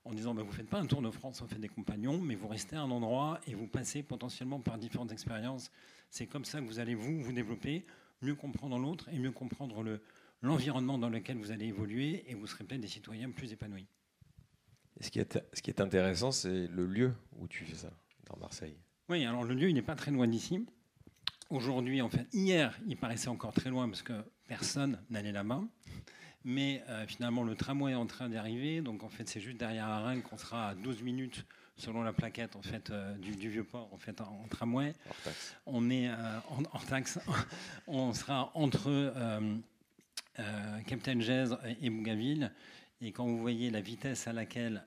en 0.08 0.14
disant 0.14 0.34
bah, 0.34 0.42
vous 0.42 0.52
ne 0.52 0.56
faites 0.56 0.70
pas 0.70 0.80
un 0.80 0.86
tour 0.86 1.02
de 1.02 1.12
France, 1.12 1.42
on 1.42 1.48
fait 1.48 1.60
des 1.60 1.68
compagnons, 1.68 2.20
mais 2.20 2.36
vous 2.36 2.48
restez 2.48 2.76
à 2.76 2.82
un 2.82 2.92
endroit 2.92 3.40
et 3.48 3.54
vous 3.54 3.68
passez 3.68 4.04
potentiellement 4.04 4.60
par 4.60 4.78
différentes 4.78 5.12
expériences. 5.12 5.72
C'est 6.10 6.28
comme 6.28 6.46
ça 6.46 6.60
que 6.60 6.66
vous 6.66 6.80
allez 6.80 6.96
vous 6.96 7.22
vous 7.22 7.34
développer, 7.34 7.86
mieux 8.22 8.36
comprendre 8.36 8.80
l'autre 8.80 9.10
et 9.10 9.20
mieux 9.20 9.32
comprendre 9.32 9.84
le, 9.84 10.02
l'environnement 10.42 10.98
dans 10.98 11.10
lequel 11.10 11.38
vous 11.38 11.52
allez 11.52 11.68
évoluer 11.68 12.24
et 12.28 12.36
vous 12.36 12.48
serez 12.48 12.64
peut-être 12.64 12.82
des 12.82 12.88
citoyens 12.88 13.32
plus 13.32 13.52
épanouis. 13.52 13.88
ce, 15.02 15.10
qui 15.10 15.20
est, 15.20 15.40
ce 15.54 15.62
qui 15.62 15.70
est 15.70 15.82
intéressant, 15.82 16.32
c'est 16.32 16.68
le 16.68 16.86
lieu 16.86 17.14
où 17.38 17.48
tu 17.48 17.66
fais 17.66 17.76
ça, 17.76 17.92
dans 18.26 18.38
Marseille. 18.38 18.78
Oui, 19.10 19.26
alors 19.26 19.44
le 19.44 19.54
lieu, 19.54 19.70
il 19.70 19.74
n'est 19.74 19.82
pas 19.82 19.96
très 19.96 20.12
loin 20.12 20.28
d'ici. 20.28 20.66
Aujourd'hui, 21.50 22.02
en 22.02 22.10
fait, 22.10 22.28
hier, 22.34 22.78
il 22.88 22.98
paraissait 22.98 23.30
encore 23.30 23.54
très 23.54 23.70
loin 23.70 23.88
parce 23.88 24.02
que 24.02 24.14
personne 24.48 25.02
n'allait 25.10 25.32
là-bas. 25.32 25.64
Mais 26.44 26.84
euh, 26.90 27.06
finalement, 27.08 27.44
le 27.44 27.56
tramway 27.56 27.92
est 27.92 27.96
en 27.96 28.06
train 28.06 28.30
d'arriver. 28.30 28.82
Donc, 28.82 29.04
en 29.04 29.10
fait, 29.10 29.28
c'est 29.28 29.42
juste 29.42 29.58
derrière 29.58 30.04
Rennes 30.06 30.22
qu'on 30.22 30.38
sera 30.38 30.70
à 30.70 30.76
12 30.76 31.02
minutes 31.02 31.46
selon 31.76 32.02
la 32.02 32.12
plaquette 32.12 32.56
en 32.56 32.64
fait, 32.64 32.90
euh, 32.90 33.16
du, 33.18 33.32
vieux 33.34 33.64
port 33.64 33.94
en, 33.94 33.98
fait, 33.98 34.20
en, 34.20 34.48
tramway. 34.50 34.94
On 35.68 35.92
est 35.92 36.10
euh, 36.10 36.40
en, 36.50 36.80
taxe. 36.80 37.20
On 37.88 38.14
sera 38.14 38.52
entre 38.56 39.14
Captain 40.88 41.20
Jazz 41.20 41.58
et 41.82 41.90
Bougainville. 41.90 42.52
Et 43.02 43.12
quand 43.12 43.26
vous 43.26 43.38
voyez 43.40 43.70
la 43.70 43.82
vitesse 43.82 44.28
à 44.28 44.34
laquelle 44.34 44.84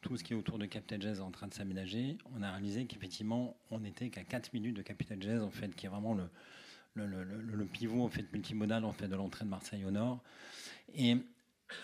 tout 0.00 0.16
ce 0.16 0.24
qui 0.24 0.32
est 0.32 0.36
autour 0.36 0.58
de 0.58 0.66
Captain 0.66 1.00
Jazz 1.00 1.18
est 1.18 1.22
en 1.22 1.30
train 1.30 1.48
de 1.48 1.54
s'aménager, 1.54 2.16
on 2.34 2.42
a 2.42 2.50
réalisé 2.50 2.86
qu'effectivement, 2.86 3.56
on 3.70 3.80
n'était 3.80 4.08
qu'à 4.08 4.24
4 4.24 4.52
minutes 4.52 4.76
de 4.76 4.82
Captain 4.82 5.16
Jazz, 5.20 5.42
en 5.42 5.50
fait, 5.50 5.74
qui 5.74 5.86
est 5.86 5.88
vraiment 5.88 6.14
le, 6.14 6.28
le, 6.94 7.64
pivot 7.66 8.02
en 8.02 8.08
fait, 8.08 8.30
multimodal 8.32 8.84
en 8.84 8.92
fait, 8.92 9.08
de 9.08 9.16
l'entrée 9.16 9.44
de 9.44 9.50
Marseille 9.50 9.84
au 9.84 9.90
nord. 9.90 10.22
Et 10.94 11.16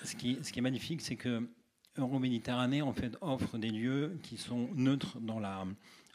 ce 0.04 0.14
qui, 0.16 0.38
est 0.38 0.60
magnifique, 0.60 1.00
c'est 1.00 1.16
que 1.16 1.48
Euroméditerranée 1.96 2.82
en 2.82 2.94
offre 3.20 3.58
des 3.58 3.70
lieux 3.70 4.18
qui 4.22 4.36
sont 4.36 4.68
neutres 4.74 5.20
dans 5.20 5.38
la, 5.38 5.66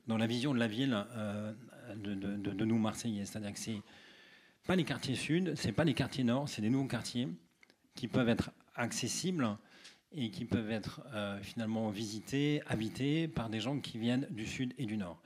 dans 0.08 0.18
la 0.18 0.26
vision 0.26 0.54
de 0.54 0.60
la 0.60 0.68
ville 0.68 1.06
euh, 1.16 1.54
de, 1.96 2.16
de, 2.16 2.66
nous, 2.66 2.80
Marseillais. 2.80 3.26
C'est-à-dire 3.26 3.54
que 3.54 3.60
c'est 3.60 3.82
pas 4.66 4.76
les 4.76 4.84
quartiers 4.84 5.16
sud, 5.16 5.54
c'est 5.56 5.72
pas 5.72 5.84
les 5.84 5.94
quartiers 5.94 6.24
nord, 6.24 6.50
c'est 6.50 6.62
des 6.62 6.70
nouveaux 6.70 6.88
quartiers 6.88 7.28
qui 7.96 8.08
peuvent 8.08 8.30
être 8.30 8.52
accessibles 8.76 9.58
et 10.12 10.32
qui 10.32 10.46
peuvent 10.46 10.72
être 10.72 11.02
euh, 11.14 11.40
finalement 11.42 11.90
visités, 11.90 12.62
habités 12.68 13.28
par 13.28 13.50
des 13.50 13.60
gens 13.60 13.80
qui 13.80 13.98
viennent 13.98 14.28
du 14.32 14.46
sud 14.46 14.74
et 14.78 14.86
du 14.86 14.98
nord. 14.98 15.22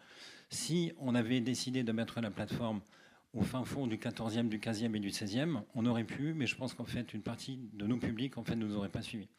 Si 0.50 0.92
on 0.98 1.16
avait 1.16 1.40
décidé 1.40 1.84
de 1.84 1.92
mettre 1.92 2.20
la 2.20 2.30
plateforme 2.30 2.82
au 3.34 3.42
fin 3.42 3.64
fond 3.64 3.88
du 3.88 3.98
14e, 3.98 4.50
du 4.50 4.60
15e 4.60 4.96
et 4.96 5.00
du 5.00 5.10
16e, 5.10 5.62
on 5.76 5.86
aurait 5.86 6.04
pu, 6.04 6.34
mais 6.34 6.48
je 6.48 6.56
pense 6.56 6.74
qu'en 6.74 6.86
fait, 6.86 7.14
une 7.14 7.22
partie 7.22 7.60
de 7.74 7.88
nos 7.88 7.98
publics 7.98 8.38
en 8.38 8.44
fait, 8.44 8.56
ne 8.56 8.66
nous 8.66 8.76
aurait 8.76 8.90
pas 8.90 9.02
suivis. 9.02 9.30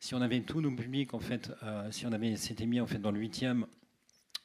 Si 0.00 0.14
on 0.14 0.20
avait 0.20 0.40
tous 0.40 0.60
nos 0.60 0.74
publics, 0.74 1.14
en 1.14 1.20
fait, 1.20 1.52
euh, 1.62 1.90
si 1.90 2.06
on 2.06 2.12
avait 2.12 2.36
s'était 2.36 2.66
mis 2.66 2.80
en 2.80 2.86
fait, 2.86 2.98
dans 2.98 3.12
le 3.12 3.20
8e 3.20 3.64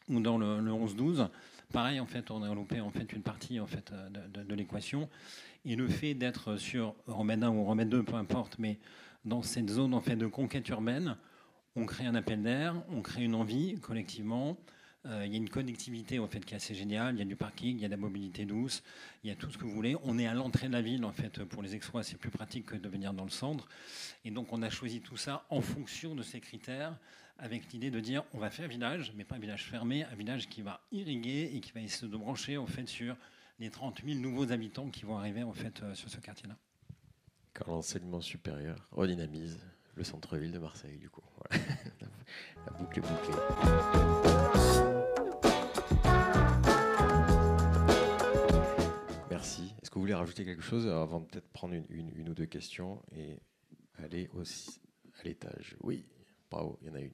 ou 0.10 0.20
dans 0.20 0.38
le, 0.38 0.46
11-12, 0.72 1.30
pareil, 1.74 2.00
en 2.00 2.06
fait, 2.06 2.32
on 2.32 2.38
aurait 2.42 2.54
loupé 2.56 2.80
en 2.80 2.92
fait, 2.92 3.12
une 3.14 3.22
partie 3.22 3.60
en 3.60 3.68
fait, 3.68 3.92
de, 4.12 4.44
de, 4.44 4.56
l'équation. 4.56 5.10
Et 5.66 5.76
le 5.76 5.88
fait 5.88 6.14
d'être 6.14 6.58
sur 6.58 6.96
Remède 7.08 7.44
1 7.44 7.50
ou 7.50 7.64
Remède 7.66 7.90
2, 7.90 8.04
peu 8.04 8.16
importe, 8.16 8.60
mais 8.60 8.80
dans 9.26 9.42
cette 9.42 9.70
zone 9.70 9.94
en 9.94 10.02
fait, 10.02 10.16
de 10.16 10.28
conquête 10.28 10.68
urbaine, 10.70 11.18
on 11.76 11.86
crée 11.86 12.06
un 12.06 12.16
appel 12.16 12.42
d'air, 12.44 12.76
on 12.90 13.02
crée 13.02 13.24
une 13.24 13.36
envie 13.36 13.80
collectivement. 13.80 14.58
Euh, 15.08 15.26
il 15.26 15.32
y 15.32 15.36
a 15.36 15.38
une 15.38 15.50
connectivité 15.50 16.20
en 16.20 16.28
fait 16.28 16.46
qui 16.46 16.54
est 16.54 16.58
assez 16.58 16.76
géniale. 16.76 17.16
Il 17.16 17.20
y 17.20 17.22
a 17.24 17.26
du 17.26 17.36
parking, 17.36 17.76
il 17.78 17.82
y 17.82 17.86
a 17.86 17.88
de 17.88 17.94
la 17.94 17.98
mobilité 17.98 18.46
douce, 18.46 18.84
il 19.24 19.30
y 19.30 19.34
a 19.34 19.36
tout 19.36 19.50
ce 19.50 19.58
que 19.58 19.64
vous 19.64 19.72
voulez. 19.72 19.96
On 20.04 20.20
est 20.20 20.28
à 20.28 20.34
l'entrée 20.34 20.68
de 20.68 20.74
la 20.74 20.82
ville 20.82 21.04
en 21.06 21.12
fait 21.12 21.44
pour 21.44 21.64
les 21.64 21.76
exploits, 21.76 22.04
c'est 22.04 22.18
plus 22.18 22.30
pratique 22.30 22.68
que 22.68 22.76
de 22.76 22.88
venir 22.88 23.14
dans 23.14 23.24
le 23.24 23.32
centre. 23.32 23.68
Et 24.26 24.32
donc 24.32 24.54
on 24.54 24.62
a 24.62 24.70
choisi 24.70 25.02
tout 25.02 25.18
ça 25.18 25.46
en 25.50 25.62
fonction 25.62 26.14
de 26.14 26.22
ces 26.22 26.40
critères, 26.40 26.96
avec 27.40 27.72
l'idée 27.74 27.90
de 27.90 28.00
dire 28.00 28.24
on 28.34 28.38
va 28.38 28.52
faire 28.52 28.66
un 28.66 28.70
village, 28.70 29.12
mais 29.16 29.24
pas 29.24 29.36
un 29.36 29.40
village 29.40 29.66
fermé, 29.66 30.04
un 30.04 30.16
village 30.16 30.48
qui 30.50 30.62
va 30.62 30.82
irriguer 30.92 31.52
et 31.56 31.60
qui 31.62 31.72
va 31.72 31.82
essayer 31.82 32.08
de 32.08 32.18
brancher 32.18 32.58
en 32.58 32.68
fait 32.68 32.88
sur 32.88 33.16
les 33.60 33.72
30 33.72 34.02
000 34.06 34.20
nouveaux 34.20 34.52
habitants 34.52 34.90
qui 34.90 35.06
vont 35.06 35.18
arriver 35.18 35.44
en 35.44 35.54
fait 35.54 35.82
euh, 35.82 35.96
sur 35.96 36.10
ce 36.10 36.20
quartier-là. 36.20 36.58
Quand 37.54 37.68
l'enseignement 37.68 38.22
supérieur 38.22 38.88
redynamise 38.92 39.60
le 39.96 40.04
centre-ville 40.04 40.52
de 40.52 40.60
Marseille, 40.60 40.98
du 40.98 41.10
coup. 41.10 41.22
la 41.52 42.72
boucle 42.78 43.00
est 43.00 43.02
bouclée. 43.02 44.11
Vous 50.02 50.06
voulez 50.06 50.16
rajouter 50.16 50.46
quelque 50.46 50.64
chose 50.64 50.88
avant 50.88 51.20
de 51.20 51.26
peut-être 51.26 51.48
prendre 51.50 51.76
une, 51.76 52.28
ou 52.28 52.34
deux 52.34 52.48
questions 52.48 53.04
et 53.16 53.38
aller 54.04 54.32
à 54.34 55.24
l'étage? 55.24 55.78
Oui, 55.84 56.08
bravo, 56.50 56.80
il 56.82 56.88
y 56.88 56.90
en 56.90 56.96
a 56.96 57.02
une. 57.02 57.12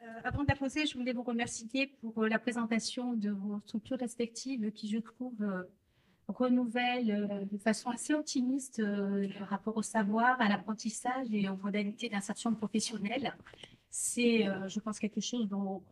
Euh, 0.00 0.06
avant 0.24 0.42
de 0.42 0.48
la 0.48 0.56
poser, 0.56 0.86
je 0.86 0.96
voulais 0.96 1.12
vous 1.12 1.22
remercier 1.22 1.88
pour 2.00 2.22
euh, 2.22 2.28
la 2.30 2.38
présentation 2.38 3.12
de 3.12 3.28
vos 3.28 3.60
structures 3.66 3.98
respectives 3.98 4.72
qui, 4.72 4.88
je 4.88 4.96
trouve, 4.96 5.34
euh, 5.42 5.64
renouvellent 6.28 7.46
de 7.46 7.58
façon 7.58 7.90
assez 7.90 8.14
optimiste 8.14 8.82
par 9.38 9.48
rapport 9.48 9.76
au 9.76 9.82
savoir, 9.82 10.40
à 10.40 10.48
l'apprentissage 10.48 11.26
et 11.32 11.46
aux 11.46 11.58
modalités 11.58 12.08
d'insertion 12.08 12.54
professionnelle. 12.54 13.36
C'est, 13.90 14.46
je 14.68 14.80
pense, 14.80 14.98
quelque 14.98 15.20
chose 15.20 15.46
dont 15.46 15.82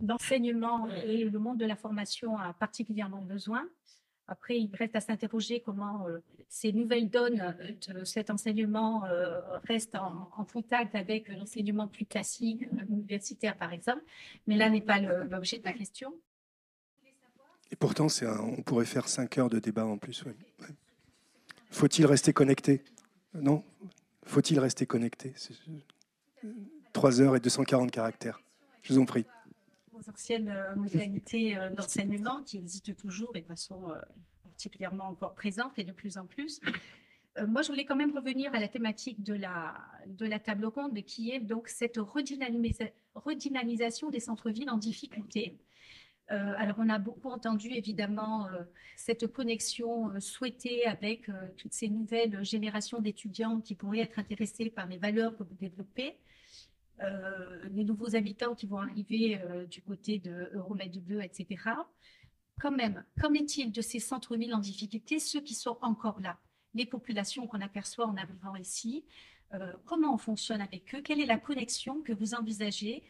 l'enseignement 0.00 0.88
et 0.88 1.24
le 1.24 1.38
monde 1.38 1.58
de 1.58 1.66
la 1.66 1.76
formation 1.76 2.38
a 2.38 2.54
particulièrement 2.54 3.20
besoin. 3.20 3.68
Après, 4.32 4.58
il 4.58 4.74
reste 4.74 4.96
à 4.96 5.00
s'interroger 5.00 5.60
comment 5.60 6.08
euh, 6.08 6.22
ces 6.48 6.72
nouvelles 6.72 7.10
donnes 7.10 7.54
euh, 7.60 7.92
de 8.00 8.04
cet 8.04 8.30
enseignement 8.30 9.04
euh, 9.04 9.40
restent 9.68 9.94
en, 9.94 10.46
contact 10.50 10.94
avec 10.94 11.28
l'enseignement 11.28 11.86
plus 11.86 12.06
classique, 12.06 12.62
universitaire 12.88 13.58
par 13.58 13.74
exemple. 13.74 14.02
Mais 14.46 14.56
là 14.56 14.70
n'est 14.70 14.80
pas 14.80 15.00
l'objet 15.00 15.58
de 15.58 15.64
ma 15.64 15.74
question. 15.74 16.14
Et 17.70 17.76
pourtant, 17.76 18.06
on 18.40 18.62
pourrait 18.62 18.86
faire 18.86 19.06
cinq 19.06 19.36
heures 19.36 19.50
de 19.50 19.58
débat 19.58 19.84
en 19.84 19.98
plus. 19.98 20.24
Faut-il 21.70 22.06
rester 22.06 22.32
connecté? 22.32 22.82
Non 23.34 23.62
Faut-il 24.24 24.58
rester 24.58 24.86
connecté? 24.86 25.34
Trois 26.94 27.20
heures 27.20 27.36
et 27.36 27.40
240 27.40 27.90
caractères. 27.90 28.40
Je 28.82 28.94
vous 28.94 28.98
en 28.98 29.04
prie 29.04 29.26
anciennes 30.08 30.48
euh, 30.48 30.74
modalités 30.74 31.56
euh, 31.56 31.70
d'enseignement 31.70 32.42
qui 32.42 32.58
existent 32.58 32.92
toujours 32.92 33.36
et 33.36 33.40
de 33.40 33.46
façon 33.46 33.90
euh, 33.90 33.94
particulièrement 34.44 35.08
encore 35.08 35.34
présente 35.34 35.78
et 35.78 35.84
de 35.84 35.92
plus 35.92 36.18
en 36.18 36.26
plus. 36.26 36.60
moi, 37.48 37.62
je 37.62 37.68
voulais 37.68 37.86
quand 37.86 37.96
même 37.96 38.14
revenir 38.14 38.54
à 38.54 38.60
la 38.60 38.68
thématique 38.68 39.22
de 39.22 39.32
la, 39.34 39.74
de 40.06 40.26
la 40.26 40.38
table 40.38 40.66
ronde, 40.66 41.02
qui 41.04 41.30
est 41.30 41.40
donc 41.40 41.68
cette 41.68 41.96
redynamisation 41.96 44.10
des 44.10 44.20
centres-villes 44.20 44.68
en 44.68 44.76
difficulté. 44.76 45.56
alors, 46.28 46.76
on 46.78 46.90
a 46.90 46.98
beaucoup 46.98 47.30
entendu 47.30 47.70
évidemment 47.70 48.46
cette 48.96 49.26
connexion 49.26 50.12
souhaitée 50.20 50.84
avec 50.84 51.30
toutes 51.56 51.72
ces 51.72 51.88
nouvelles 51.88 52.44
générations 52.44 53.00
d'étudiants 53.00 53.62
qui 53.62 53.74
pourraient 53.74 54.00
être 54.00 54.18
intéressés 54.18 54.68
par 54.68 54.86
les 54.86 54.98
valeurs 54.98 55.34
que 55.36 55.42
vous 55.42 55.54
développez. 55.54 56.18
Euh, 57.02 57.58
les 57.72 57.84
nouveaux 57.84 58.14
habitants 58.16 58.54
qui 58.54 58.66
vont 58.66 58.78
arriver 58.78 59.40
euh, 59.40 59.66
du 59.66 59.82
côté 59.82 60.18
de 60.18 60.50
Euromed 60.54 60.92
2, 61.04 61.20
etc. 61.20 61.46
Quand 62.60 62.70
même, 62.70 63.04
qu'en 63.20 63.32
est-il 63.32 63.72
de 63.72 63.80
ces 63.80 63.98
centres-villes 63.98 64.54
en 64.54 64.58
difficulté, 64.58 65.18
ceux 65.18 65.40
qui 65.40 65.54
sont 65.54 65.78
encore 65.80 66.20
là, 66.20 66.38
les 66.74 66.86
populations 66.86 67.46
qu'on 67.46 67.60
aperçoit 67.60 68.06
en 68.06 68.16
arrivant 68.16 68.56
ici 68.56 69.04
euh, 69.54 69.72
Comment 69.86 70.14
on 70.14 70.18
fonctionne 70.18 70.60
avec 70.60 70.94
eux? 70.94 71.00
Quelle 71.02 71.20
est 71.20 71.26
la 71.26 71.38
connexion 71.38 72.02
que 72.02 72.12
vous 72.12 72.34
envisagez? 72.34 73.02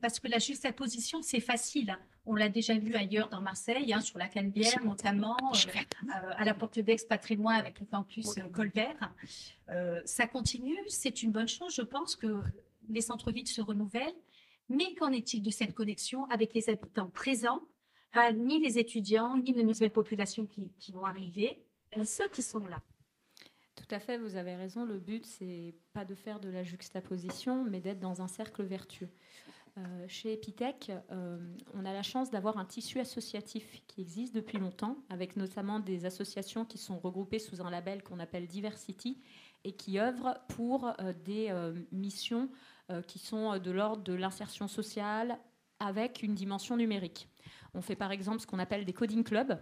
Parce 0.00 0.18
que 0.18 0.28
la 0.28 0.38
juxtaposition, 0.38 1.20
c'est 1.20 1.40
facile. 1.40 1.94
On 2.24 2.34
l'a 2.34 2.48
déjà 2.48 2.78
vu 2.78 2.94
ailleurs 2.94 3.28
dans 3.28 3.42
Marseille, 3.42 3.92
hein, 3.92 4.00
sur 4.00 4.16
la 4.16 4.26
Canebière 4.26 4.82
notamment, 4.82 5.36
à 6.38 6.44
la 6.46 6.54
porte 6.54 6.78
d'Aix, 6.78 6.96
pas 7.06 7.18
avec 7.52 7.78
le 7.78 7.84
campus 7.84 8.34
Colbert. 8.50 9.12
ça 10.06 10.26
continue, 10.26 10.78
c'est 10.88 11.22
une 11.22 11.32
bonne 11.32 11.48
chose. 11.48 11.74
Je 11.74 11.82
pense 11.82 12.16
que 12.16 12.40
les 12.88 13.00
centres-villes 13.00 13.48
se 13.48 13.60
renouvellent, 13.60 14.16
mais 14.68 14.94
qu'en 14.94 15.12
est-il 15.12 15.42
de 15.42 15.50
cette 15.50 15.74
connexion 15.74 16.24
avec 16.26 16.54
les 16.54 16.68
habitants 16.68 17.10
présents, 17.10 17.62
ni 18.34 18.60
les 18.60 18.78
étudiants, 18.78 19.36
ni 19.36 19.52
les 19.52 19.64
nouvelles 19.64 19.92
populations 19.92 20.46
qui, 20.46 20.92
vont 20.92 21.04
arriver 21.04 21.64
ceux 22.04 22.28
qui 22.28 22.42
sont 22.42 22.66
là? 22.66 22.82
Tout 23.74 23.94
à 23.94 24.00
fait, 24.00 24.18
vous 24.18 24.36
avez 24.36 24.56
raison. 24.56 24.84
Le 24.84 24.98
but, 24.98 25.24
c'est 25.24 25.74
pas 25.92 26.04
de 26.04 26.14
faire 26.14 26.40
de 26.40 26.48
la 26.48 26.64
juxtaposition, 26.64 27.64
mais 27.64 27.80
d'être 27.80 28.00
dans 28.00 28.20
un 28.20 28.28
cercle 28.28 28.64
vertueux. 28.64 29.08
Euh, 29.78 30.04
chez 30.08 30.32
Epitech, 30.32 30.90
euh, 31.12 31.38
on 31.74 31.84
a 31.84 31.92
la 31.92 32.02
chance 32.02 32.30
d'avoir 32.30 32.58
un 32.58 32.64
tissu 32.64 32.98
associatif 32.98 33.82
qui 33.86 34.00
existe 34.00 34.34
depuis 34.34 34.58
longtemps, 34.58 34.96
avec 35.08 35.36
notamment 35.36 35.78
des 35.78 36.04
associations 36.04 36.64
qui 36.64 36.78
sont 36.78 36.98
regroupées 36.98 37.38
sous 37.38 37.62
un 37.62 37.70
label 37.70 38.02
qu'on 38.02 38.18
appelle 38.18 38.46
Diversity 38.46 39.20
et 39.64 39.72
qui 39.72 40.00
œuvrent 40.00 40.38
pour 40.48 40.86
euh, 41.00 41.12
des 41.24 41.52
missions 41.92 42.48
qui 43.06 43.18
sont 43.18 43.58
de 43.58 43.70
l'ordre 43.70 44.02
de 44.02 44.14
l'insertion 44.14 44.68
sociale 44.68 45.38
avec 45.80 46.22
une 46.22 46.34
dimension 46.34 46.76
numérique. 46.76 47.28
On 47.74 47.82
fait 47.82 47.96
par 47.96 48.12
exemple 48.12 48.40
ce 48.40 48.46
qu'on 48.46 48.58
appelle 48.58 48.84
des 48.84 48.92
coding 48.92 49.24
clubs, 49.24 49.60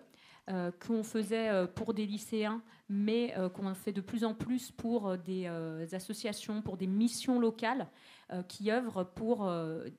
euh, 0.49 0.70
qu'on 0.87 1.03
faisait 1.03 1.49
euh, 1.49 1.66
pour 1.66 1.93
des 1.93 2.07
lycéens, 2.07 2.62
mais 2.89 3.35
euh, 3.37 3.49
qu'on 3.49 3.74
fait 3.74 3.93
de 3.93 4.01
plus 4.01 4.22
en 4.22 4.33
plus 4.33 4.70
pour 4.70 5.18
des 5.18 5.49
associations, 5.93 6.62
pour 6.62 6.77
des 6.77 6.87
missions 6.87 7.41
locales 7.41 7.89
qui 8.49 8.72
œuvrent 8.72 9.05
pour 9.05 9.49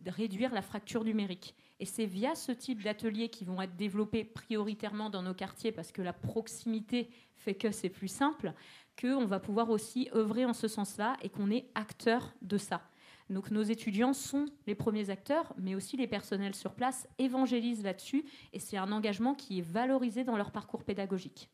réduire 0.05 0.53
la 0.53 0.61
fracture 0.61 1.05
numérique. 1.05 1.55
Et 1.79 1.85
c'est 1.85 2.05
via 2.05 2.35
ce 2.35 2.51
type 2.51 2.83
d'ateliers 2.83 3.29
qui 3.29 3.45
vont 3.45 3.61
être 3.61 3.77
développés 3.77 4.25
prioritairement 4.25 5.09
dans 5.09 5.21
nos 5.21 5.33
quartiers, 5.33 5.71
parce 5.71 5.93
que 5.93 6.01
la 6.01 6.11
proximité 6.11 7.09
fait 7.35 7.55
que 7.55 7.71
c'est 7.71 7.87
plus 7.87 8.09
simple, 8.09 8.53
qu'on 8.99 9.25
va 9.25 9.39
pouvoir 9.39 9.69
aussi 9.69 10.09
œuvrer 10.13 10.43
en 10.43 10.53
ce 10.53 10.67
sens-là 10.67 11.15
et 11.21 11.29
qu'on 11.29 11.49
est 11.51 11.69
acteur 11.73 12.33
de 12.41 12.57
ça. 12.57 12.81
Donc 13.29 13.51
nos 13.51 13.63
étudiants 13.63 14.13
sont 14.13 14.45
les 14.67 14.75
premiers 14.75 15.09
acteurs, 15.09 15.53
mais 15.57 15.75
aussi 15.75 15.97
les 15.97 16.07
personnels 16.07 16.55
sur 16.55 16.73
place 16.73 17.07
évangélisent 17.17 17.83
là-dessus, 17.83 18.23
et 18.53 18.59
c'est 18.59 18.77
un 18.77 18.91
engagement 18.91 19.35
qui 19.35 19.59
est 19.59 19.69
valorisé 19.69 20.23
dans 20.23 20.37
leur 20.37 20.51
parcours 20.51 20.83
pédagogique. 20.83 21.49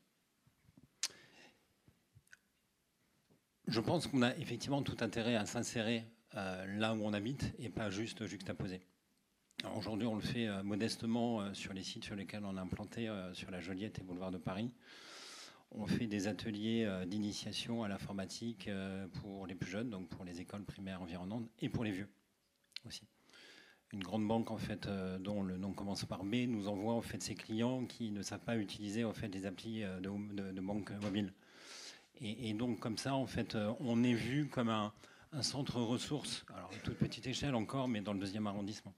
Je 3.66 3.80
pense 3.80 4.06
qu'on 4.06 4.22
a 4.22 4.36
effectivement 4.36 4.82
tout 4.82 4.96
intérêt 5.00 5.36
à 5.36 5.46
s'insérer 5.46 6.04
euh, 6.36 6.66
là 6.78 6.94
où 6.94 6.98
on 7.02 7.12
habite 7.12 7.54
et 7.58 7.70
pas 7.70 7.90
juste 7.90 8.26
juxtaposer. 8.26 8.80
Aujourd'hui, 9.76 10.06
on 10.06 10.14
le 10.14 10.20
fait 10.20 10.46
euh, 10.46 10.62
modestement 10.62 11.40
euh, 11.40 11.54
sur 11.54 11.72
les 11.72 11.82
sites 11.82 12.04
sur 12.04 12.14
lesquels 12.14 12.44
on 12.44 12.56
a 12.56 12.60
implanté 12.60 13.10
sur 13.32 13.50
la 13.50 13.60
Joliette 13.60 13.98
et 13.98 14.02
Boulevard 14.02 14.30
de 14.30 14.38
Paris. 14.38 14.70
On 15.76 15.86
fait 15.86 16.06
des 16.06 16.28
ateliers 16.28 16.84
euh, 16.84 17.04
d'initiation 17.04 17.82
à 17.82 17.88
l'informatique 17.88 18.68
euh, 18.68 19.08
pour 19.20 19.46
les 19.46 19.56
plus 19.56 19.70
jeunes, 19.70 19.90
donc 19.90 20.08
pour 20.08 20.24
les 20.24 20.40
écoles 20.40 20.64
primaires 20.64 21.02
environnantes, 21.02 21.48
et 21.60 21.68
pour 21.68 21.82
les 21.82 21.90
vieux 21.90 22.08
aussi. 22.86 23.02
Une 23.92 24.02
grande 24.02 24.26
banque 24.26 24.52
en 24.52 24.56
fait, 24.56 24.86
euh, 24.86 25.18
dont 25.18 25.42
le 25.42 25.56
nom 25.56 25.72
commence 25.72 26.04
par 26.04 26.24
B, 26.24 26.46
nous 26.46 26.68
envoie 26.68 26.94
en 26.94 27.00
fait 27.00 27.22
ses 27.22 27.34
clients 27.34 27.86
qui 27.86 28.12
ne 28.12 28.22
savent 28.22 28.44
pas 28.44 28.56
utiliser 28.56 29.04
en 29.04 29.12
fait 29.12 29.28
des 29.28 29.46
applis 29.46 29.82
de, 29.82 30.60
banque 30.60 30.92
mobile. 31.02 31.32
Et, 32.20 32.52
donc 32.54 32.78
comme 32.78 32.96
ça, 32.96 33.14
en 33.14 33.26
fait, 33.26 33.56
on 33.80 34.04
est 34.04 34.14
vu 34.14 34.46
comme 34.46 34.68
un, 34.68 34.92
un 35.32 35.42
centre 35.42 35.80
ressources, 35.80 36.44
alors 36.54 36.70
à 36.72 36.76
toute 36.78 36.96
petite 36.96 37.26
échelle 37.26 37.56
encore, 37.56 37.88
mais 37.88 38.00
dans 38.00 38.12
le 38.12 38.20
deuxième 38.20 38.46
arrondissement. 38.46 38.94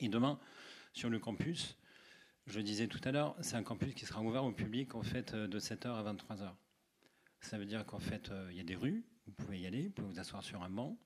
Et 0.00 0.08
demain, 0.08 0.38
sur 0.94 1.10
le 1.10 1.18
campus, 1.18 1.76
je 2.46 2.60
disais 2.60 2.88
tout 2.88 3.00
à 3.04 3.12
l'heure, 3.12 3.36
c'est 3.40 3.56
un 3.56 3.62
campus 3.62 3.94
qui 3.94 4.04
sera 4.04 4.20
ouvert 4.20 4.44
au 4.44 4.52
public 4.52 4.94
en 4.94 5.02
fait 5.02 5.34
euh, 5.34 5.46
de 5.46 5.60
7h 5.60 5.88
à 5.88 6.12
23h. 6.12 6.52
Ça 7.40 7.58
veut 7.58 7.66
dire 7.66 7.84
qu'en 7.86 7.98
fait, 7.98 8.30
euh, 8.30 8.48
il 8.50 8.56
y 8.56 8.60
a 8.60 8.64
des 8.64 8.74
rues, 8.74 9.04
vous 9.26 9.32
pouvez 9.32 9.60
y 9.60 9.66
aller, 9.66 9.86
vous 9.86 9.90
pouvez 9.90 10.08
vous 10.08 10.18
asseoir 10.18 10.42
sur 10.42 10.62
un 10.62 10.70
banc, 10.70 10.96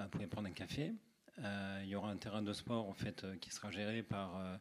euh, 0.00 0.04
vous 0.04 0.10
pouvez 0.10 0.26
prendre 0.26 0.48
un 0.48 0.52
café. 0.52 0.94
il 1.38 1.88
y 1.88 1.94
aura 1.94 2.10
un 2.10 2.16
terrain 2.16 2.42
de 2.42 2.52
sport 2.52 2.88
en 2.88 2.94
fait 2.94 3.24
qui 3.40 3.50
sera 3.50 3.70
géré 3.70 4.02
par 4.02 4.60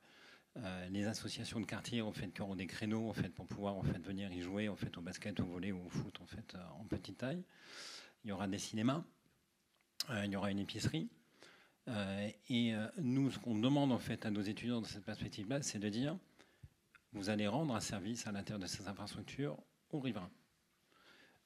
les 0.90 1.06
associations 1.08 1.60
de 1.60 1.66
quartier 1.66 2.02
en 2.04 2.12
fait 2.12 2.32
qui 2.32 2.42
auront 2.42 2.56
des 2.56 2.68
créneaux 2.68 3.10
en 3.10 3.14
fait 3.14 3.30
pour 3.30 3.48
pouvoir 3.48 3.76
en 3.78 3.82
fait 3.82 4.00
venir 4.06 4.32
y 4.32 4.42
jouer 4.42 4.70
en 4.70 4.76
fait 4.76 4.96
au 4.96 5.02
basket, 5.02 5.40
au 5.40 5.46
volley 5.46 5.72
ou 5.72 5.84
au 5.84 5.90
foot 5.90 6.22
en 6.22 6.28
fait 6.28 6.56
en 6.80 6.86
petite 6.86 7.18
taille. 7.18 7.44
Il 8.24 8.30
y 8.30 8.32
aura 8.32 8.48
des 8.48 8.60
cinémas, 8.60 9.04
il 10.24 10.32
y 10.32 10.36
aura 10.36 10.52
une 10.52 10.60
épicerie. 10.60 11.10
Euh, 11.88 12.30
et 12.50 12.76
euh, 12.76 12.88
nous, 12.98 13.32
ce 13.32 13.40
qu'on 13.40 13.58
demande 13.58 13.92
en 13.92 14.00
fait 14.00 14.26
à 14.26 14.32
nos 14.32 14.42
étudiants 14.42 14.82
dans 14.82 14.88
cette 14.88 15.06
perspective-là, 15.06 15.62
c'est 15.62 15.80
de 15.80 15.90
dire 15.90 16.18
vous 17.14 17.30
allez 17.30 17.48
rendre 17.48 17.74
un 17.74 17.80
service 17.80 18.28
à 18.28 18.32
l'intérieur 18.32 18.60
de 18.60 18.68
ces 18.68 18.88
infrastructures 18.88 19.58
aux 19.92 20.00
riverains. 20.00 20.32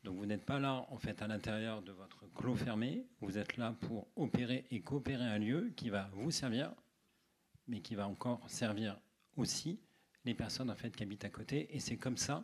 Donc 0.04 0.18
vous 0.18 0.26
n'êtes 0.26 0.46
pas 0.46 0.60
là 0.60 0.86
en 0.90 0.98
fait 0.98 1.22
à 1.22 1.28
l'intérieur 1.28 1.84
de 1.84 1.92
votre 1.92 2.26
clos 2.34 2.56
fermé, 2.56 3.06
vous 3.20 3.38
êtes 3.38 3.58
là 3.58 3.76
pour 3.82 4.08
opérer 4.16 4.66
et 4.72 4.82
coopérer 4.82 5.24
un 5.24 5.38
lieu 5.38 5.72
qui 5.76 5.92
va 5.92 6.10
vous 6.14 6.32
servir, 6.32 6.74
mais 7.68 7.82
qui 7.82 7.94
va 7.94 8.08
encore 8.08 8.42
servir 8.50 9.00
aussi 9.38 9.80
les 10.26 10.34
personnes 10.34 10.72
en 10.72 10.76
fait 10.76 10.96
qui 10.96 11.04
habitent 11.04 11.26
à 11.26 11.30
côté. 11.30 11.76
Et 11.76 11.80
c'est 11.80 11.98
comme 11.98 12.18
ça 12.18 12.44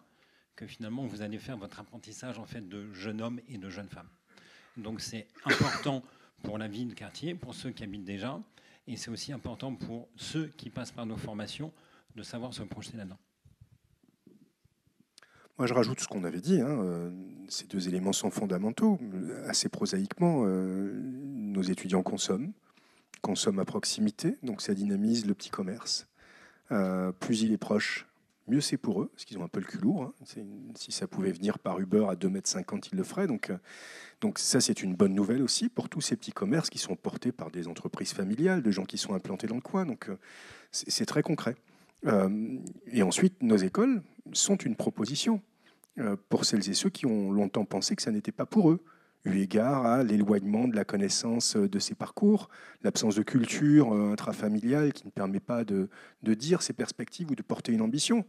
que 0.55 0.67
finalement 0.67 1.07
vous 1.07 1.23
allez 1.23 1.39
faire 1.39 1.57
votre 1.57 1.79
apprentissage 1.79 2.37
en 2.37 2.45
fait 2.45 2.67
de 2.67 2.93
jeune 2.93 3.21
homme 3.21 3.41
et 3.47 3.57
de 3.57 3.69
jeune 3.69 3.89
femme. 3.89 4.09
Donc 4.77 5.01
c'est 5.01 5.27
important 5.45 6.03
pour 6.43 6.57
la 6.57 6.67
vie 6.67 6.85
de 6.85 6.93
quartier, 6.93 7.35
pour 7.35 7.53
ceux 7.53 7.71
qui 7.71 7.83
habitent 7.83 8.05
déjà, 8.05 8.39
et 8.87 8.95
c'est 8.95 9.11
aussi 9.11 9.33
important 9.33 9.75
pour 9.75 10.07
ceux 10.15 10.47
qui 10.57 10.69
passent 10.69 10.91
par 10.91 11.05
nos 11.05 11.17
formations 11.17 11.71
de 12.15 12.23
savoir 12.23 12.53
se 12.53 12.63
projeter 12.63 12.97
là-dedans. 12.97 13.19
Moi, 15.57 15.65
je 15.65 15.73
rajoute 15.73 15.99
ce 15.99 16.07
qu'on 16.07 16.23
avait 16.23 16.41
dit. 16.41 16.61
Hein, 16.61 16.79
euh, 16.83 17.09
ces 17.49 17.65
deux 17.65 17.87
éléments 17.87 18.13
sont 18.13 18.29
fondamentaux. 18.29 18.99
Assez 19.47 19.69
prosaïquement, 19.69 20.43
euh, 20.45 20.93
nos 20.93 21.63
étudiants 21.63 22.03
consomment, 22.03 22.53
consomment 23.21 23.59
à 23.59 23.65
proximité, 23.65 24.37
donc 24.43 24.61
ça 24.61 24.75
dynamise 24.75 25.25
le 25.25 25.33
petit 25.33 25.49
commerce. 25.49 26.07
Euh, 26.71 27.11
plus 27.11 27.41
il 27.41 27.51
est 27.53 27.57
proche, 27.57 28.05
mieux 28.47 28.61
c'est 28.61 28.77
pour 28.77 29.01
eux, 29.01 29.09
parce 29.13 29.25
qu'ils 29.25 29.37
ont 29.37 29.43
un 29.43 29.47
peu 29.47 29.59
le 29.59 29.65
cul 29.65 29.77
lourd. 29.77 30.03
Hein. 30.03 30.13
Si 30.75 30.91
ça 30.91 31.07
pouvait 31.07 31.31
venir 31.31 31.59
par 31.59 31.79
Uber 31.79 32.05
à 32.09 32.15
2,50 32.15 32.73
m, 32.73 32.81
ils 32.91 32.97
le 32.97 33.03
feraient. 33.03 33.27
Donc, 33.27 33.49
euh, 33.49 33.57
donc 34.21 34.39
ça, 34.39 34.61
c'est 34.61 34.81
une 34.83 34.95
bonne 34.95 35.13
nouvelle 35.13 35.41
aussi 35.41 35.69
pour 35.69 35.89
tous 35.89 36.01
ces 36.01 36.15
petits 36.15 36.31
commerces 36.31 36.69
qui 36.69 36.77
sont 36.77 36.95
portés 36.95 37.31
par 37.31 37.51
des 37.51 37.67
entreprises 37.67 38.13
familiales, 38.13 38.61
de 38.61 38.71
gens 38.71 38.85
qui 38.85 38.97
sont 38.97 39.13
implantés 39.13 39.47
dans 39.47 39.55
le 39.55 39.61
coin. 39.61 39.85
Donc 39.85 40.09
euh, 40.09 40.17
c'est 40.71 41.05
très 41.05 41.21
concret. 41.21 41.55
Euh, 42.05 42.57
et 42.87 43.03
ensuite, 43.03 43.41
nos 43.41 43.57
écoles 43.57 44.01
sont 44.33 44.57
une 44.57 44.75
proposition 44.75 45.41
pour 46.29 46.45
celles 46.45 46.69
et 46.69 46.75
ceux 46.75 46.91
qui 46.91 47.07
ont 47.07 47.31
longtemps 47.31 47.65
pensé 47.65 47.95
que 47.95 48.03
ça 48.03 48.11
n'était 48.11 48.31
pas 48.31 48.45
pour 48.45 48.69
eux 48.69 48.83
eu 49.27 49.39
égard 49.39 49.85
à 49.85 50.03
l'éloignement 50.03 50.67
de 50.67 50.75
la 50.75 50.85
connaissance 50.85 51.55
de 51.55 51.79
ces 51.79 51.95
parcours, 51.95 52.49
l'absence 52.81 53.15
de 53.15 53.23
culture 53.23 53.93
euh, 53.93 54.11
intrafamiliale 54.11 54.93
qui 54.93 55.05
ne 55.05 55.11
permet 55.11 55.39
pas 55.39 55.63
de, 55.63 55.89
dire 56.23 56.61
ses 56.61 56.73
perspectives 56.73 57.29
ou 57.31 57.35
de 57.35 57.41
porter 57.41 57.73
une 57.73 57.81
ambition. 57.81 58.25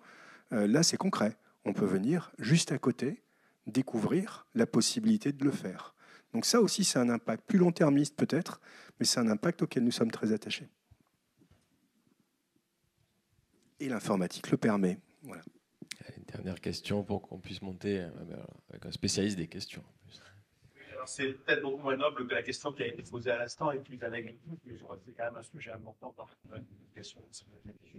Euh, 0.53 0.66
là, 0.66 0.82
c'est 0.82 0.96
concret. 0.96 1.36
On 1.64 1.72
peut 1.72 1.86
venir 1.86 2.32
juste 2.38 2.72
à 2.72 2.78
côté, 2.78 3.22
découvrir 3.66 4.46
la 4.55 4.66
possibilité 4.66 5.32
de 5.32 5.44
le 5.44 5.51
faire. 5.51 5.94
Donc 6.32 6.44
ça 6.44 6.61
aussi, 6.61 6.84
c'est 6.84 6.99
un 6.99 7.09
impact 7.09 7.44
plus 7.46 7.59
long-termiste 7.59 8.16
peut-être, 8.16 8.61
mais 8.99 9.07
c'est 9.07 9.20
un 9.20 9.28
impact 9.28 9.62
auquel 9.62 9.84
nous 9.84 9.90
sommes 9.90 10.11
très 10.11 10.32
attachés. 10.32 10.68
Et 13.80 13.88
l'informatique 13.88 14.51
le 14.51 14.57
permet. 14.57 14.99
Voilà. 15.22 15.42
Une 16.16 16.24
dernière 16.24 16.61
question 16.61 17.05
pour 17.05 17.22
qu'on 17.22 17.38
puisse 17.38 17.62
monter 17.62 18.01
euh, 18.01 18.11
avec 18.70 18.86
un 18.86 18.90
spécialiste 18.90 19.36
des 19.36 19.46
questions 19.46 19.84
c'est 21.09 21.32
peut-être 21.32 21.62
beaucoup 21.62 21.82
moins 21.82 21.96
noble 21.96 22.26
que 22.26 22.34
la 22.34 22.42
question 22.42 22.72
qui 22.72 22.82
a 22.82 22.86
été 22.86 23.02
posée 23.02 23.30
à 23.30 23.38
l'instant 23.38 23.70
et 23.72 23.78
plus 23.78 24.02
anecdotique, 24.02 24.61
mais 24.64 24.74
c'est 24.76 25.12
quand 25.12 25.24
même 25.24 25.36
un 25.36 25.42
sujet 25.42 25.72
important 25.72 26.12
par 26.12 26.28
une 26.54 26.64
question. 26.94 27.22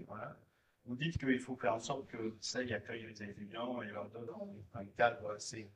Voilà. 0.07 0.37
Vous 0.85 0.95
dites 0.95 1.17
qu'il 1.17 1.39
faut 1.39 1.55
faire 1.55 1.75
en 1.75 1.79
sorte 1.79 2.07
que 2.07 2.35
ça 2.39 2.63
y 2.63 2.73
accueille 2.73 3.05
les 3.05 3.23
étudiants 3.23 3.81
et 3.81 3.87
leur 3.87 4.09
donne 4.09 4.29
un 4.73 4.85
cadre 4.85 5.35
assez, 5.35 5.67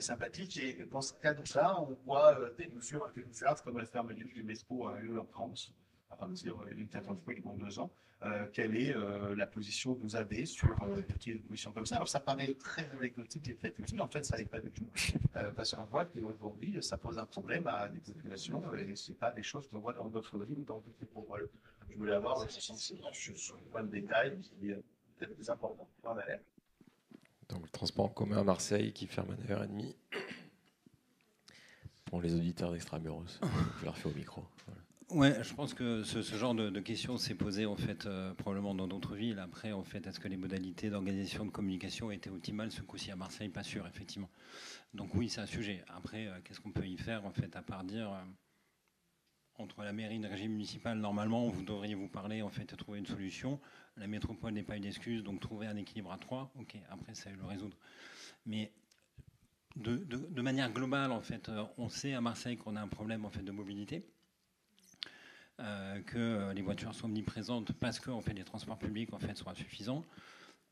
sympathique. 0.00 0.56
Et 0.58 0.84
dans 0.90 1.00
ce 1.00 1.14
cadre-là, 1.14 1.80
on 1.80 1.94
voit 2.04 2.38
euh, 2.38 2.54
des 2.54 2.68
mesures 2.68 3.06
un 3.06 3.10
peu 3.10 3.22
bizarres 3.22 3.62
comme 3.62 3.78
la 3.78 3.86
fermeture 3.86 4.28
du 4.34 4.42
métro 4.42 4.88
à 4.88 4.98
1h30 5.00 5.70
à 6.10 6.16
partir 6.16 6.56
d'une 6.66 6.90
certaine 6.90 7.18
fois 7.18 7.34
dans 7.42 7.54
deux 7.54 7.78
ans. 7.78 7.90
Euh, 8.24 8.46
quelle 8.52 8.74
est 8.76 8.94
euh, 8.96 9.34
la 9.36 9.46
position 9.46 9.94
que 9.94 10.00
vous 10.00 10.16
avez 10.16 10.46
sur 10.46 10.70
euh, 10.82 11.02
des 11.24 11.34
positions 11.34 11.72
comme 11.72 11.84
ça. 11.84 11.96
Alors 11.96 12.08
ça 12.08 12.20
paraît 12.20 12.54
très 12.54 12.88
anecdotique 12.92 13.48
et 13.48 13.54
très 13.54 13.74
utile, 13.78 14.00
en 14.00 14.08
fait 14.08 14.24
ça 14.24 14.38
n'est 14.38 14.46
pas 14.46 14.60
du 14.60 14.70
tout. 14.70 14.86
parce 15.54 15.74
qu'on 15.74 15.84
voit 15.84 16.06
qu'aujourd'hui 16.06 16.82
ça 16.82 16.96
pose 16.96 17.18
un 17.18 17.26
problème 17.26 17.66
à 17.66 17.88
des 17.88 18.00
populations 18.00 18.62
et 18.74 18.96
ce 18.96 19.12
pas 19.12 19.30
des 19.30 19.42
choses 19.42 19.68
qu'on 19.68 19.78
voit 19.78 19.92
dans 19.92 20.06
d'autres 20.06 20.38
villes, 20.42 20.64
dans 20.64 20.76
d'autres 20.76 20.96
métropoles. 21.00 21.50
Je 21.90 21.96
voulais 21.98 22.14
avoir 22.14 22.48
sur 22.48 23.56
un 23.56 23.70
point 23.70 23.82
de 23.82 23.90
détail 23.90 24.38
qui 24.40 24.70
est 24.70 24.82
peut-être 25.18 25.34
plus 25.34 25.50
important 25.50 25.86
Donc 27.50 27.62
le 27.62 27.68
transport 27.68 28.06
en 28.06 28.08
commun 28.08 28.38
à 28.38 28.44
Marseille 28.44 28.92
qui 28.94 29.06
ferme 29.06 29.32
à 29.32 29.34
9h30 29.34 29.94
pour 32.06 32.22
les 32.22 32.34
auditeurs 32.34 32.72
d'Extramuros. 32.72 33.40
Je 33.80 33.84
leur 33.84 33.98
fais 33.98 34.08
au 34.08 34.14
micro. 34.14 34.44
Ouais, 35.10 35.44
je 35.44 35.54
pense 35.54 35.74
que 35.74 36.02
ce, 36.02 36.22
genre 36.22 36.54
de, 36.54 36.80
questions 36.80 37.18
s'est 37.18 37.34
posé 37.34 37.66
en 37.66 37.76
fait 37.76 38.06
euh, 38.06 38.32
probablement 38.34 38.74
dans 38.74 38.88
d'autres 38.88 39.14
villes. 39.14 39.38
Après, 39.38 39.70
en 39.70 39.84
fait, 39.84 40.06
est-ce 40.06 40.18
que 40.18 40.28
les 40.28 40.36
modalités 40.36 40.88
d'organisation 40.88 41.44
de 41.44 41.50
communication 41.50 42.10
étaient 42.10 42.30
optimales 42.30 42.72
ce 42.72 42.80
coup-ci 42.80 43.10
à 43.10 43.16
Marseille? 43.16 43.50
Pas 43.50 43.62
sûr, 43.62 43.86
effectivement. 43.86 44.30
Donc 44.94 45.14
oui, 45.14 45.28
c'est 45.28 45.42
un 45.42 45.46
sujet. 45.46 45.84
Après, 45.88 46.26
euh, 46.26 46.40
qu'est-ce 46.42 46.60
qu'on 46.60 46.72
peut 46.72 46.86
y 46.86 46.96
faire 46.96 47.26
en 47.26 47.32
fait 47.32 47.54
à 47.54 47.62
part 47.62 47.84
dire 47.84 48.10
euh, 48.10 48.22
entre 49.56 49.82
la 49.82 49.92
mairie 49.92 50.16
et 50.16 50.18
le 50.18 50.28
régime 50.28 50.52
municipal, 50.52 50.98
normalement, 50.98 51.48
vous 51.48 51.62
devriez 51.62 51.94
vous 51.94 52.08
parler, 52.08 52.42
en 52.42 52.50
fait, 52.50 52.72
et 52.72 52.76
trouver 52.76 52.98
une 52.98 53.06
solution. 53.06 53.60
La 53.96 54.06
métropole 54.06 54.52
n'est 54.54 54.64
pas 54.64 54.76
une 54.76 54.86
excuse, 54.86 55.22
donc 55.22 55.38
trouver 55.38 55.66
un 55.66 55.76
équilibre 55.76 56.10
à 56.12 56.18
trois, 56.18 56.50
ok, 56.58 56.76
après, 56.90 57.14
ça 57.14 57.30
le 57.30 57.44
résoudre. 57.44 57.76
Mais 58.46 58.72
de, 59.76 60.40
manière 60.40 60.72
globale, 60.72 61.12
en 61.12 61.20
fait, 61.20 61.50
on 61.78 61.88
sait 61.88 62.14
à 62.14 62.20
Marseille 62.20 62.56
qu'on 62.56 62.74
a 62.74 62.80
un 62.80 62.88
problème 62.88 63.24
en 63.24 63.30
fait, 63.30 63.42
de 63.42 63.52
mobilité. 63.52 64.04
Euh, 65.60 66.00
que 66.00 66.52
les 66.52 66.62
voitures 66.62 66.92
sont 66.96 67.06
omniprésentes 67.06 67.70
parce 67.74 68.00
que 68.00 68.10
fait, 68.20 68.32
les 68.32 68.42
transports 68.42 68.78
publics 68.78 69.12
en 69.12 69.20
fait, 69.20 69.36
sont 69.36 69.48
insuffisants. 69.48 70.04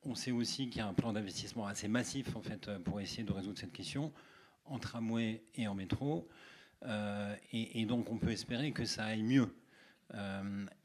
On 0.05 0.16
sait 0.16 0.33
aussi 0.33 0.68
qu'il 0.68 0.78
y 0.78 0.80
a 0.80 0.89
un 0.89 0.93
plan 0.93 1.12
d'investissement 1.12 1.68
assez 1.68 1.87
massif 1.87 2.35
en 2.35 2.43
fait, 2.43 2.68
pour 2.78 3.01
essayer 3.01 3.22
de 3.22 3.33
résoudre 3.33 3.59
cette 3.59 3.72
question 3.72 4.12
en 4.64 4.80
tramway 4.80 5.45
et 5.55 5.68
en 5.68 5.76
métro. 5.76 6.28
Euh, 6.85 7.37
et, 7.53 7.87
donc 7.87 8.11
on 8.11 8.18
peut 8.18 8.33
espérer 8.33 8.72
que 8.72 8.85
ça 8.85 9.05
aille 9.05 9.22
mieux. 9.22 9.55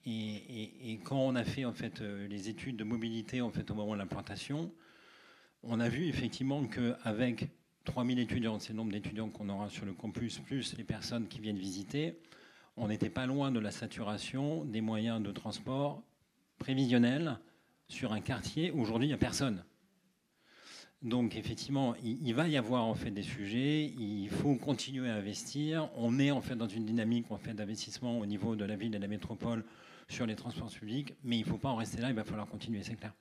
et, 0.06 0.92
et, 0.92 1.00
quand 1.04 1.18
on 1.18 1.36
a 1.36 1.44
fait 1.44 1.66
en 1.66 1.74
fait, 1.74 2.00
les 2.02 2.50
études 2.50 2.78
de 2.78 2.84
mobilité 2.84 3.42
en 3.42 3.50
fait, 3.50 3.72
au 3.72 3.74
moment 3.74 3.94
de 3.94 3.98
l'implantation, 3.98 4.72
on 5.64 5.80
a 5.80 5.90
vu 5.90 6.06
effectivement 6.06 6.68
qu'avec 6.68 7.50
3000 7.86 8.20
étudiants, 8.20 8.60
c'est 8.60 8.74
le 8.74 8.78
nombre 8.78 8.92
d'étudiants 8.92 9.30
qu'on 9.30 9.50
aura 9.50 9.70
sur 9.70 9.86
le 9.86 9.94
campus, 9.94 10.38
plus 10.40 10.78
les 10.78 10.84
personnes 10.84 11.28
qui 11.28 11.40
viennent 11.40 11.58
visiter, 11.58 12.20
on 12.78 12.88
n'était 12.88 13.10
pas 13.10 13.26
loin 13.26 13.52
de 13.52 13.60
la 13.60 13.72
saturation 13.72 14.64
des 14.64 14.82
moyens 14.82 15.22
de 15.22 15.32
transport 15.32 16.04
prévisionnels 16.60 17.40
sur 17.88 18.14
un 18.14 18.22
quartier 18.22 18.72
où 18.72 18.82
aujourd'hui 18.82 19.08
il 19.08 19.10
n'y 19.10 19.16
a 19.16 19.18
personne. 19.18 19.64
Donc 21.04 21.36
effectivement, 21.36 21.96
il, 22.04 22.34
va 22.34 22.48
y 22.48 22.58
avoir 22.58 22.86
en 22.86 22.96
fait 22.96 23.12
des 23.12 23.22
sujets, 23.22 23.86
il 23.86 24.30
faut 24.30 24.56
continuer 24.56 25.10
à 25.10 25.16
investir. 25.16 25.90
On 25.96 26.18
est 26.20 26.32
en 26.32 26.42
fait 26.42 26.56
dans 26.56 26.68
une 26.68 26.86
dynamique 26.86 27.32
en 27.32 27.38
fait 27.38 27.54
d'investissement 27.54 28.18
au 28.20 28.26
niveau 28.26 28.56
de 28.56 28.66
la 28.66 28.76
ville 28.76 28.96
et 28.96 28.98
de 28.98 29.02
la 29.02 29.08
métropole 29.08 29.64
sur 30.08 30.26
les 30.26 30.36
transports 30.36 30.72
publics, 30.72 31.14
mais 31.24 31.38
il 31.38 31.42
ne 31.42 31.46
faut 31.46 31.58
pas 31.58 31.70
en 31.70 31.76
rester 31.76 32.02
là, 32.02 32.10
il 32.10 32.16
va 32.16 32.24
falloir 32.24 32.48
continuer, 32.48 32.82
c'est 32.82 32.96
clair. 32.96 33.14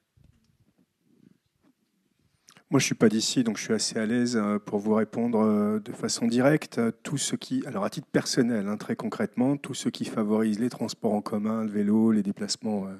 Moi, 2.70 2.80
je 2.80 2.86
suis 2.86 2.96
pas 2.96 3.08
d'ici, 3.08 3.44
donc 3.44 3.58
je 3.58 3.62
suis 3.62 3.74
assez 3.74 3.96
à 3.96 4.06
l'aise 4.06 4.36
euh, 4.36 4.58
pour 4.58 4.80
vous 4.80 4.94
répondre 4.94 5.38
euh, 5.40 5.78
de 5.78 5.92
façon 5.92 6.26
directe. 6.26 6.80
Tout 7.04 7.16
ce 7.16 7.36
qui, 7.36 7.64
alors 7.64 7.84
à 7.84 7.90
titre 7.90 8.08
personnel, 8.08 8.66
hein, 8.66 8.76
très 8.76 8.96
concrètement, 8.96 9.56
tout 9.56 9.72
ce 9.72 9.88
qui 9.88 10.04
favorise 10.04 10.58
les 10.58 10.68
transports 10.68 11.14
en 11.14 11.22
commun, 11.22 11.62
le 11.62 11.70
vélo, 11.70 12.10
les 12.10 12.24
déplacements 12.24 12.88
euh, 12.88 12.96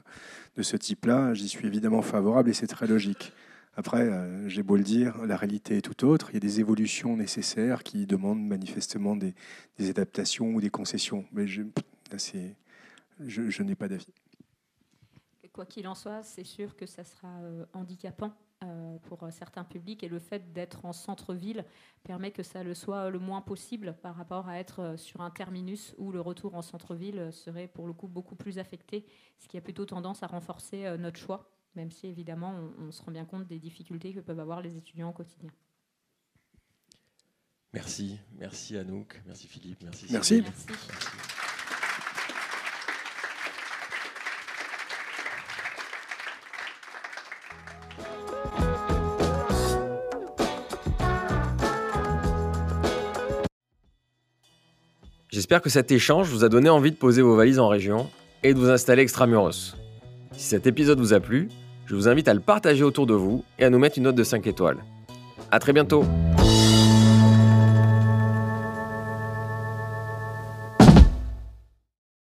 de 0.55 0.63
ce 0.63 0.77
type-là, 0.77 1.35
j'y 1.35 1.49
suis 1.49 1.67
évidemment 1.67 2.01
favorable 2.01 2.49
et 2.49 2.53
c'est 2.53 2.69
très 2.69 2.87
logique. 2.87 3.33
Après, 3.75 4.09
j'ai 4.47 4.63
beau 4.63 4.77
le 4.77 4.83
dire, 4.83 5.19
la 5.27 5.37
réalité 5.37 5.77
est 5.77 5.83
tout 5.83 6.07
autre. 6.07 6.31
Il 6.31 6.35
y 6.35 6.37
a 6.39 6.41
des 6.41 6.61
évolutions 6.61 7.15
nécessaires 7.15 7.83
qui 7.83 8.07
demandent 8.07 8.43
manifestement 8.43 9.17
des, 9.17 9.35
adaptations 9.91 10.47
ou 10.55 10.63
des 10.63 10.71
concessions. 10.71 11.27
Mais 11.33 11.47
je, 11.47 11.63
je 13.21 13.63
n'ai 13.63 13.75
pas 13.75 13.89
d'avis. 13.89 14.15
Quoi 15.53 15.67
qu'il 15.67 15.87
en 15.89 15.95
soit, 15.95 16.23
c'est 16.23 16.45
sûr 16.45 16.75
que 16.75 16.87
ça 16.87 17.05
sera 17.05 17.29
handicapant 17.75 18.33
pour 19.07 19.27
certains 19.31 19.65
publics 19.65 20.03
et 20.03 20.09
le 20.09 20.19
fait 20.19 20.53
d'être 20.53 20.85
en 20.85 20.93
centre-ville 20.93 21.65
permet 22.03 22.31
que 22.31 22.43
ça 22.43 22.63
le 22.63 22.75
soit 22.75 23.11
le 23.11 23.19
moins 23.19 23.41
possible 23.41 23.97
par 24.03 24.15
rapport 24.15 24.49
à 24.49 24.59
être 24.59 24.81
euh, 24.81 24.97
sur 24.97 25.21
un 25.21 25.31
terminus 25.31 25.95
où 25.99 26.13
le 26.13 26.21
retour 26.21 26.55
en 26.55 26.63
centre-ville 26.63 27.31
serait 27.33 27.69
pour 27.69 27.87
le 27.87 27.93
coup 27.93 28.09
beaucoup 28.09 28.37
plus 28.37 28.59
affecté, 28.59 29.07
ce 29.39 29.49
qui 29.49 29.57
a 29.57 29.61
plutôt 29.61 29.85
tendance 29.85 30.23
à 30.23 30.27
renforcer 30.27 30.87
euh, 30.87 30.97
notre 30.97 31.19
choix, 31.19 31.51
même 31.75 31.91
si 31.91 32.07
évidemment 32.07 32.55
on, 32.79 32.91
se 32.91 33.03
rend 33.03 33.13
bien 33.13 33.25
compte 33.25 33.47
des 33.47 33.59
difficultés 33.59 34.13
que 34.13 34.21
peuvent 34.21 34.41
avoir 34.41 34.61
les 34.61 34.77
étudiants 34.77 35.11
au 35.11 35.13
quotidien. 35.13 35.51
Merci, 37.73 38.19
merci 38.33 38.77
Anouk, 38.77 39.21
merci 39.27 39.47
Philippe, 39.49 39.83
merci. 39.83 40.07
Merci. 40.11 40.43
J'espère 55.37 55.61
que 55.61 55.69
cet 55.69 55.93
échange 55.93 56.31
vous 56.31 56.45
a 56.45 56.49
donné 56.49 56.71
envie 56.71 56.93
de 56.93 56.97
poser 56.97 57.21
vos 57.21 57.37
valises 57.37 57.59
en 57.59 57.69
région 57.69 58.09
et 58.43 58.55
de 58.55 58.59
vous 58.59 58.71
installer 58.71 59.03
extramuros. 59.03 59.77
Si 60.33 60.45
cet 60.47 60.67
épisode 60.67 60.99
vous 60.99 61.13
a 61.13 61.21
plu, 61.21 61.51
je 61.85 61.95
vous 61.95 62.09
invite 62.09 62.27
à 62.29 62.33
le 62.33 62.41
partager 62.41 62.83
autour 62.83 63.07
de 63.07 63.13
vous 63.13 63.45
et 63.59 63.67
à 63.67 63.69
nous 63.69 63.79
mettre 63.79 63.99
une 63.99 64.05
note 64.05 64.15
de 64.15 64.25
5 64.25 64.47
étoiles. 64.47 64.79
A 65.51 65.59
très 65.59 65.75
bientôt 65.75 66.07